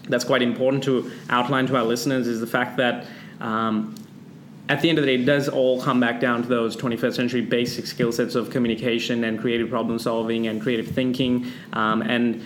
that's 0.09 0.24
quite 0.24 0.41
important 0.41 0.84
to 0.86 1.11
outline 1.30 1.67
to 1.67 1.78
our 1.78 1.84
listeners 1.84 2.28
is 2.28 2.39
the 2.39 2.47
fact 2.47 2.78
that. 2.78 3.05
Um, 3.39 3.95
at 4.69 4.82
the 4.82 4.88
end 4.88 4.97
of 4.97 5.03
the 5.03 5.17
day, 5.17 5.21
it 5.21 5.26
does 5.26 5.49
all 5.49 5.82
come 5.82 5.99
back 5.99 6.21
down 6.21 6.41
to 6.41 6.47
those 6.47 6.78
21st 6.78 7.15
century 7.15 7.41
basic 7.41 7.86
skill 7.86 8.13
sets 8.13 8.34
of 8.34 8.49
communication 8.49 9.26
and 9.26 9.39
creative 9.39 9.69
problem 9.69 9.99
solving 9.99 10.47
and 10.47 10.61
creative 10.61 10.88
thinking. 10.88 11.51
Um, 11.74 12.01
and 12.01 12.41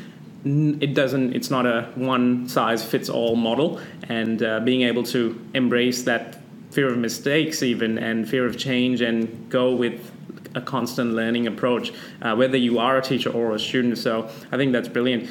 it 0.45 0.93
doesn't, 0.93 1.35
it's 1.35 1.49
not 1.49 1.65
a 1.65 1.89
one 1.95 2.47
size 2.47 2.83
fits 2.83 3.09
all 3.09 3.35
model. 3.35 3.79
And 4.09 4.41
uh, 4.41 4.59
being 4.61 4.83
able 4.83 5.03
to 5.03 5.39
embrace 5.53 6.03
that 6.03 6.37
fear 6.71 6.89
of 6.89 6.97
mistakes, 6.97 7.63
even, 7.63 7.97
and 7.97 8.27
fear 8.27 8.45
of 8.45 8.57
change, 8.57 9.01
and 9.01 9.49
go 9.49 9.73
with 9.73 10.11
a 10.55 10.61
constant 10.61 11.13
learning 11.13 11.47
approach, 11.47 11.93
uh, 12.21 12.35
whether 12.35 12.57
you 12.57 12.79
are 12.79 12.97
a 12.97 13.01
teacher 13.01 13.29
or 13.29 13.53
a 13.53 13.59
student. 13.59 13.97
So 13.97 14.29
I 14.51 14.57
think 14.57 14.71
that's 14.73 14.87
brilliant. 14.87 15.29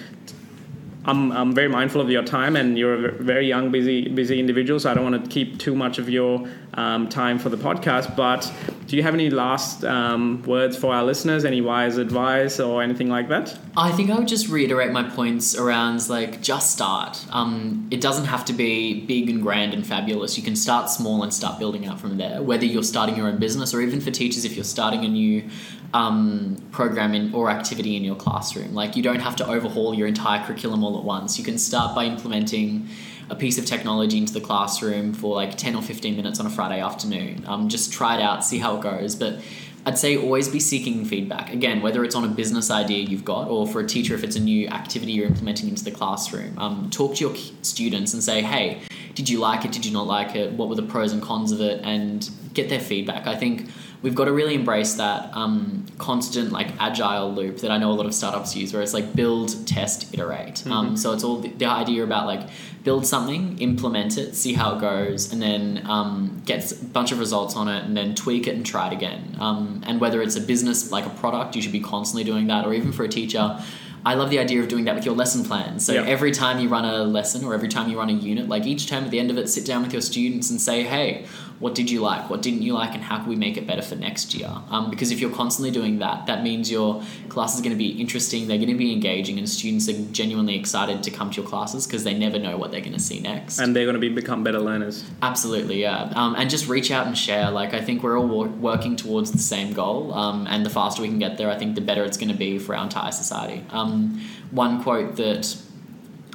I'm, 1.07 1.31
I'm 1.33 1.53
very 1.53 1.69
mindful 1.69 2.01
of 2.01 2.11
your 2.11 2.25
time, 2.25 2.57
and 2.57 2.77
you're 2.77 3.07
a 3.07 3.13
very 3.13 3.47
young, 3.47 3.71
busy, 3.71 4.09
busy 4.09 4.41
individual. 4.41 4.81
So 4.81 4.91
I 4.91 4.95
don't 4.95 5.11
want 5.11 5.25
to 5.25 5.31
keep 5.31 5.59
too 5.59 5.75
much 5.75 5.99
of 5.99 6.09
your 6.11 6.49
um, 6.75 7.09
time 7.09 7.39
for 7.39 7.49
the 7.49 7.57
podcast. 7.57 8.17
But 8.17 8.53
do 8.87 8.97
you 8.97 9.03
have 9.03 9.15
any 9.15 9.31
last 9.31 9.85
um, 9.85 10.43
words 10.43 10.77
for 10.77 10.93
our 10.93 11.05
listeners? 11.05 11.45
Any 11.45 11.61
wise 11.61 11.97
advice 11.97 12.59
or 12.59 12.83
anything 12.83 13.09
like 13.09 13.29
that? 13.29 13.57
I 13.77 13.93
think 13.93 14.11
I 14.11 14.19
would 14.19 14.29
just 14.29 14.49
reiterate 14.49 14.91
my 14.93 15.03
points 15.03 15.55
around 15.55 16.09
like 16.09 16.43
just 16.43 16.73
start. 16.73 17.25
Um, 17.31 17.89
it 17.91 18.01
doesn't 18.01 18.27
have 18.27 18.45
to 18.47 18.53
be 18.53 19.05
big 19.07 19.31
and 19.31 19.43
grand 19.43 19.75
and 19.75 19.87
fabulous. 19.87 20.37
You 20.37 20.43
can 20.43 20.57
start 20.57 20.91
small 20.91 21.23
and 21.23 21.33
start 21.33 21.59
building 21.59 21.87
out 21.87 22.01
from 22.01 22.17
there. 22.19 22.43
Whether 22.43 22.67
you're 22.67 22.83
starting 22.83 23.17
your 23.17 23.29
own 23.29 23.39
business 23.39 23.73
or 23.73 23.81
even 23.81 24.01
for 24.01 24.11
teachers, 24.11 24.45
if 24.45 24.57
you're 24.57 24.65
starting 24.65 25.05
a 25.05 25.09
new 25.09 25.49
um, 25.95 26.57
program 26.73 27.15
in, 27.15 27.35
or 27.35 27.51
activity 27.51 27.97
in 27.97 28.05
your 28.05 28.17
classroom, 28.17 28.75
like 28.75 28.97
you 28.97 29.03
don't 29.03 29.21
have 29.21 29.37
to 29.37 29.47
overhaul 29.47 29.95
your 29.95 30.07
entire 30.07 30.45
curriculum 30.45 30.85
all 30.85 30.99
at 30.99 31.05
once. 31.05 31.39
You 31.39 31.45
can 31.45 31.59
start 31.59 31.95
by 31.95 32.05
implementing 32.05 32.89
a 33.29 33.35
piece 33.35 33.59
of 33.59 33.67
technology 33.67 34.19
into 34.19 34.33
the 34.33 34.41
classroom 34.41 35.13
for 35.13 35.35
like 35.35 35.57
10 35.57 35.75
or 35.75 35.83
15 35.83 36.17
minutes 36.17 36.39
on 36.39 36.47
a 36.47 36.51
Friday 36.51 36.81
afternoon. 36.81 37.45
Um, 37.47 37.69
just 37.69 37.93
try 37.93 38.17
it 38.17 38.23
out, 38.23 38.45
see 38.45 38.59
how 38.59 38.77
it 38.77 38.83
goes. 38.83 39.17
But 39.17 39.41
I'd 39.85 39.99
say 39.99 40.17
always 40.17 40.49
be 40.49 40.61
seeking 40.61 41.05
feedback. 41.05 41.53
Again, 41.53 41.81
whether 41.81 42.05
it's 42.05 42.15
on 42.15 42.25
a 42.25 42.29
business 42.29 42.71
idea 42.71 42.99
you've 42.99 43.25
got, 43.25 43.49
or 43.49 43.67
for 43.67 43.81
a 43.81 43.87
teacher 43.87 44.15
if 44.15 44.25
it's 44.25 44.37
a 44.37 44.41
new 44.41 44.69
activity 44.69 45.13
you're 45.13 45.27
implementing 45.27 45.69
into 45.69 45.85
the 45.85 45.93
classroom. 45.93 46.59
Um, 46.59 46.91
talk 46.91 47.17
to 47.17 47.25
your 47.25 47.37
students 47.63 48.13
and 48.13 48.23
say, 48.23 48.43
hey, 48.43 48.83
did 49.15 49.29
you 49.29 49.39
like 49.39 49.65
it? 49.65 49.73
Did 49.73 49.87
you 49.87 49.93
not 49.93 50.07
like 50.07 50.35
it? 50.35 50.53
What 50.53 50.69
were 50.69 50.75
the 50.75 50.83
pros 50.83 51.13
and 51.13 51.23
cons 51.23 51.53
of 51.53 51.61
it? 51.61 51.83
And 51.85 52.29
get 52.53 52.69
their 52.69 52.81
feedback. 52.81 53.27
I 53.27 53.37
think 53.37 53.69
we've 54.07 54.15
got 54.15 54.27
to 54.27 54.33
really 54.33 54.55
embrace 54.55 54.95
that 54.95 55.31
um, 55.37 55.85
constant, 55.99 56.53
like 56.53 56.69
agile 56.79 57.35
loop 57.35 57.57
that 57.59 57.73
I 57.73 57.79
know 57.79 57.91
a 57.91 57.97
lot 58.01 58.07
of 58.07 58.15
startups 58.15 58.55
use, 58.55 58.73
where 58.73 58.81
it's 58.81 58.95
like 58.95 59.17
build, 59.17 59.67
test, 59.67 60.15
iterate. 60.15 60.65
Um, 60.69 60.97
so 60.97 61.13
it's 61.13 61.25
all 61.25 61.41
the, 61.41 61.49
the 61.49 61.67
idea 61.67 62.05
about 62.05 62.27
like 62.29 62.49
build 62.85 63.05
something, 63.05 63.59
implement 63.59 64.17
it, 64.17 64.37
see 64.37 64.53
how 64.53 64.77
it 64.77 64.81
goes, 64.81 65.33
and 65.33 65.43
then 65.43 65.83
um, 65.87 66.41
get 66.45 66.71
a 66.71 66.77
bunch 66.85 67.11
of 67.11 67.19
results 67.19 67.57
on 67.57 67.67
it, 67.67 67.85
and 67.85 67.97
then 67.97 68.15
tweak 68.15 68.47
it 68.47 68.55
and 68.55 68.65
try 68.65 68.87
it 68.87 68.93
again. 68.93 69.37
Um, 69.41 69.83
and 69.85 70.01
whether 70.01 70.23
it's 70.23 70.37
a 70.37 70.41
business 70.41 70.93
like 70.93 71.05
a 71.05 71.11
product, 71.11 71.57
you 71.57 71.63
should 71.63 71.73
be 71.73 71.81
constantly 71.81 72.23
doing 72.23 72.47
that, 72.47 72.65
or 72.65 72.75
even 72.75 72.93
for 72.93 73.03
a 73.03 73.09
teacher. 73.09 73.61
I 74.05 74.15
love 74.15 74.31
the 74.31 74.39
idea 74.39 74.61
of 74.61 74.69
doing 74.69 74.85
that 74.85 74.95
with 74.95 75.05
your 75.05 75.17
lesson 75.17 75.45
plans. 75.45 75.85
So 75.85 75.93
Yeah. 75.95 76.03
every 76.05 76.31
time 76.31 76.61
you 76.61 76.69
run 76.69 76.85
a 76.85 77.03
lesson 77.03 77.45
or 77.45 77.55
every 77.55 77.67
time 77.67 77.91
you 77.91 77.99
run 77.99 78.09
a 78.09 78.13
unit, 78.13 78.49
like 78.49 78.65
each 78.65 78.87
term 78.87 79.03
at 79.03 79.11
the 79.11 79.19
end 79.19 79.33
of 79.33 79.37
it, 79.37 79.49
sit 79.49 79.67
down 79.67 79.83
with 79.83 79.93
your 79.93 80.01
students 80.01 80.49
and 80.49 80.61
say, 80.61 80.85
hey, 80.85 81.25
what 81.59 81.75
did 81.75 81.91
you 81.91 82.01
like? 82.01 82.29
What 82.29 82.43
didn't 82.43 82.63
you 82.63 82.75
like? 82.75 82.95
And 82.95 83.03
how 83.03 83.19
can 83.19 83.29
we 83.29 83.37
make 83.37 83.57
it 83.57 83.67
better 83.67 83.83
for 83.83 83.97
next 83.97 84.35
year? 84.35 84.51
Um, 84.71 84.91
because 84.91 85.11
if 85.11 85.21
you're 85.21 85.31
constantly 85.31 85.71
doing 85.71 85.99
that, 86.01 86.27
that 86.27 86.43
means 86.43 86.71
your 86.71 87.03
class 87.29 87.55
is 87.55 87.61
going 87.61 87.73
to 87.73 87.79
be 87.79 87.89
interesting, 88.01 88.47
they're 88.47 88.59
going 88.59 88.69
to 88.69 88.75
be 88.75 88.93
engaging, 88.93 89.39
and 89.39 89.49
students 89.49 89.89
are 89.89 90.01
genuinely 90.13 90.59
excited 90.59 91.03
to 91.03 91.11
come 91.11 91.31
to 91.31 91.41
your 91.41 91.49
classes 91.49 91.87
because 91.87 92.05
they 92.05 92.15
never 92.15 92.39
know 92.39 92.57
what 92.57 92.71
they're 92.71 92.81
going 92.81 92.93
to 92.93 93.01
see 93.01 93.21
next. 93.21 93.59
And 93.59 93.75
they're 93.75 93.85
going 93.85 93.95
to 93.95 94.01
be 94.01 94.09
become 94.09 94.45
better 94.45 94.61
learners. 94.61 95.05
Absolutely, 95.23 95.81
yeah. 95.81 96.13
Um, 96.15 96.35
and 96.37 96.51
just 96.51 96.69
reach 96.69 96.91
out 96.91 97.07
and 97.07 97.17
share. 97.17 97.51
Like, 97.51 97.75
I 97.75 97.81
think 97.81 98.03
we're 98.03 98.19
all 98.19 98.27
wo- 98.27 98.49
working 98.49 98.97
towards 98.97 99.33
the 99.33 99.39
same 99.39 99.73
goal. 99.73 100.13
Um, 100.13 100.47
and 100.49 100.65
the 100.65 100.71
faster 100.71 101.03
we 101.03 101.09
can 101.09 101.19
get 101.19 101.39
there, 101.39 101.51
I 101.51 101.59
think 101.59 101.75
the 101.75 101.81
better 101.81 102.05
it's 102.05 102.17
going 102.17 102.31
to 102.31 102.37
be 102.37 102.59
for 102.59 102.77
our 102.77 102.85
entire 102.85 103.13
society. 103.13 103.65
Um, 103.71 104.21
one 104.51 104.83
quote 104.83 105.17
that 105.17 105.57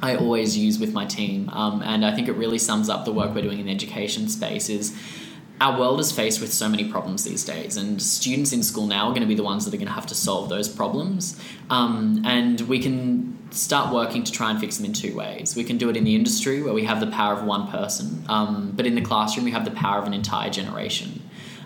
I 0.02 0.16
always 0.16 0.58
use 0.58 0.80
with 0.80 0.92
my 0.92 1.06
team, 1.06 1.48
um, 1.50 1.80
and 1.82 2.04
I 2.04 2.12
think 2.12 2.28
it 2.28 2.32
really 2.32 2.58
sums 2.58 2.88
up 2.88 3.04
the 3.04 3.12
work 3.12 3.34
we're 3.34 3.42
doing 3.42 3.60
in 3.60 3.66
the 3.66 3.72
education 3.72 4.28
space 4.28 4.68
is 4.68 4.96
our 5.60 5.78
world 5.78 6.00
is 6.00 6.10
faced 6.10 6.40
with 6.40 6.52
so 6.52 6.68
many 6.68 6.90
problems 6.90 7.22
these 7.22 7.44
days, 7.44 7.76
and 7.76 8.02
students 8.02 8.52
in 8.52 8.64
school 8.64 8.88
now 8.88 9.06
are 9.06 9.10
going 9.10 9.22
to 9.22 9.28
be 9.28 9.36
the 9.36 9.44
ones 9.44 9.64
that 9.64 9.72
are 9.72 9.76
going 9.76 9.86
to 9.86 9.92
have 9.92 10.08
to 10.08 10.14
solve 10.14 10.48
those 10.48 10.68
problems. 10.68 11.40
Um, 11.70 12.22
and 12.24 12.60
we 12.62 12.80
can 12.80 13.38
start 13.52 13.94
working 13.94 14.24
to 14.24 14.32
try 14.32 14.50
and 14.50 14.58
fix 14.58 14.78
them 14.78 14.86
in 14.86 14.92
two 14.92 15.14
ways. 15.14 15.54
We 15.54 15.62
can 15.62 15.78
do 15.78 15.88
it 15.88 15.96
in 15.96 16.02
the 16.02 16.16
industry 16.16 16.62
where 16.62 16.74
we 16.74 16.84
have 16.84 16.98
the 16.98 17.06
power 17.06 17.34
of 17.34 17.44
one 17.44 17.68
person, 17.68 18.24
um, 18.28 18.72
but 18.74 18.86
in 18.86 18.96
the 18.96 19.02
classroom, 19.02 19.44
we 19.44 19.52
have 19.52 19.64
the 19.64 19.70
power 19.70 20.00
of 20.00 20.06
an 20.06 20.14
entire 20.14 20.50
generation. 20.50 21.22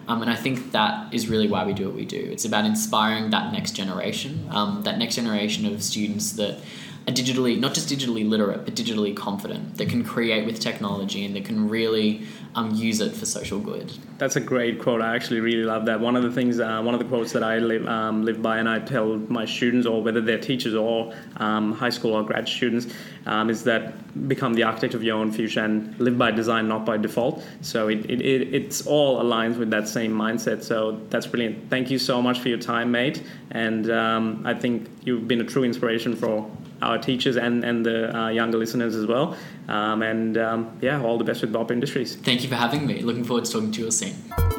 Um, 0.09 0.22
and 0.22 0.30
I 0.30 0.37
think 0.37 0.72
that 0.72 1.12
is 1.12 1.28
really 1.28 1.49
why 1.49 1.64
we 1.64 1.72
do 1.72 1.87
what 1.87 1.97
we 1.97 2.05
do. 2.05 2.28
It's 2.30 2.45
about 2.45 2.64
inspiring 2.64 3.30
that 3.30 3.53
next 3.53 3.72
generation, 3.72 4.47
um, 4.51 4.82
that 4.82 4.99
next 4.99 5.16
generation 5.16 5.66
of 5.66 5.82
students 5.82 6.32
that 6.32 6.61
are 7.09 7.12
digitally 7.12 7.59
not 7.59 7.72
just 7.74 7.88
digitally 7.88 8.28
literate 8.28 8.64
but 8.64 8.74
digitally 8.74 9.16
confident 9.16 9.76
that 9.76 9.88
can 9.88 10.04
create 10.04 10.44
with 10.44 10.59
technology 10.59 11.24
and 11.24 11.36
that 11.36 11.44
can 11.44 11.68
really 11.68 12.26
um, 12.57 12.74
use 12.74 13.00
it 13.00 13.14
for 13.14 13.26
social 13.26 13.61
good. 13.61 13.92
That's 14.16 14.36
a 14.36 14.40
great 14.40 14.80
quote. 14.80 15.02
I 15.02 15.14
actually 15.14 15.40
really 15.40 15.62
love 15.62 15.84
that. 15.86 16.00
One 16.00 16.16
of 16.16 16.22
the 16.22 16.32
things, 16.32 16.59
uh, 16.59 16.80
one 16.82 16.94
of 16.94 17.00
the 17.00 17.04
quotes 17.04 17.32
that 17.32 17.44
I 17.44 17.59
live 17.59 17.86
um, 17.86 18.24
live 18.24 18.40
by, 18.40 18.57
and 18.57 18.68
I 18.68 18.78
tell 18.78 19.18
my 19.28 19.44
students, 19.44 19.86
or 19.86 20.02
whether 20.02 20.22
they're 20.22 20.40
teachers 20.40 20.74
or 20.74 21.12
um, 21.36 21.72
high 21.72 21.90
school 21.90 22.14
or 22.14 22.22
grad 22.22 22.48
students, 22.48 22.86
um, 23.26 23.50
is 23.50 23.62
that 23.64 23.92
become 24.26 24.54
the 24.54 24.62
architect 24.62 24.94
of 24.94 25.02
your 25.02 25.16
own 25.18 25.30
future 25.30 25.62
and 25.62 25.98
live 26.00 26.16
by 26.16 26.30
design, 26.30 26.66
not 26.66 26.86
by 26.86 26.96
default. 26.96 27.44
So 27.61 27.88
it, 27.88 28.11
it, 28.11 28.22
it 28.22 28.54
it's 28.54 28.86
all 28.86 29.22
aligns 29.22 29.59
with 29.59 29.68
that 29.70 29.86
same 29.86 30.12
mindset. 30.12 30.64
So 30.64 30.98
that's 31.11 31.26
brilliant. 31.26 31.68
Thank 31.68 31.90
you 31.90 31.98
so 31.98 32.22
much 32.22 32.40
for 32.40 32.48
your 32.48 32.59
time, 32.59 32.90
mate. 32.90 33.22
And 33.50 33.90
um, 33.90 34.42
I 34.46 34.54
think 34.54 34.88
you've 35.04 35.28
been 35.28 35.42
a 35.42 35.44
true 35.44 35.64
inspiration 35.64 36.16
for 36.16 36.50
our 36.82 36.98
teachers 36.98 37.36
and, 37.36 37.64
and 37.64 37.84
the 37.84 38.16
uh, 38.16 38.28
younger 38.28 38.58
listeners 38.58 38.94
as 38.94 39.06
well. 39.06 39.36
Um, 39.68 40.02
and 40.02 40.36
um, 40.38 40.78
yeah, 40.80 41.02
all 41.02 41.18
the 41.18 41.24
best 41.24 41.40
with 41.40 41.52
Bob 41.52 41.70
Industries. 41.70 42.16
Thank 42.16 42.42
you 42.42 42.48
for 42.48 42.56
having 42.56 42.86
me. 42.86 43.02
Looking 43.02 43.24
forward 43.24 43.44
to 43.46 43.52
talking 43.52 43.72
to 43.72 43.82
you 43.82 43.90
soon. 43.90 44.55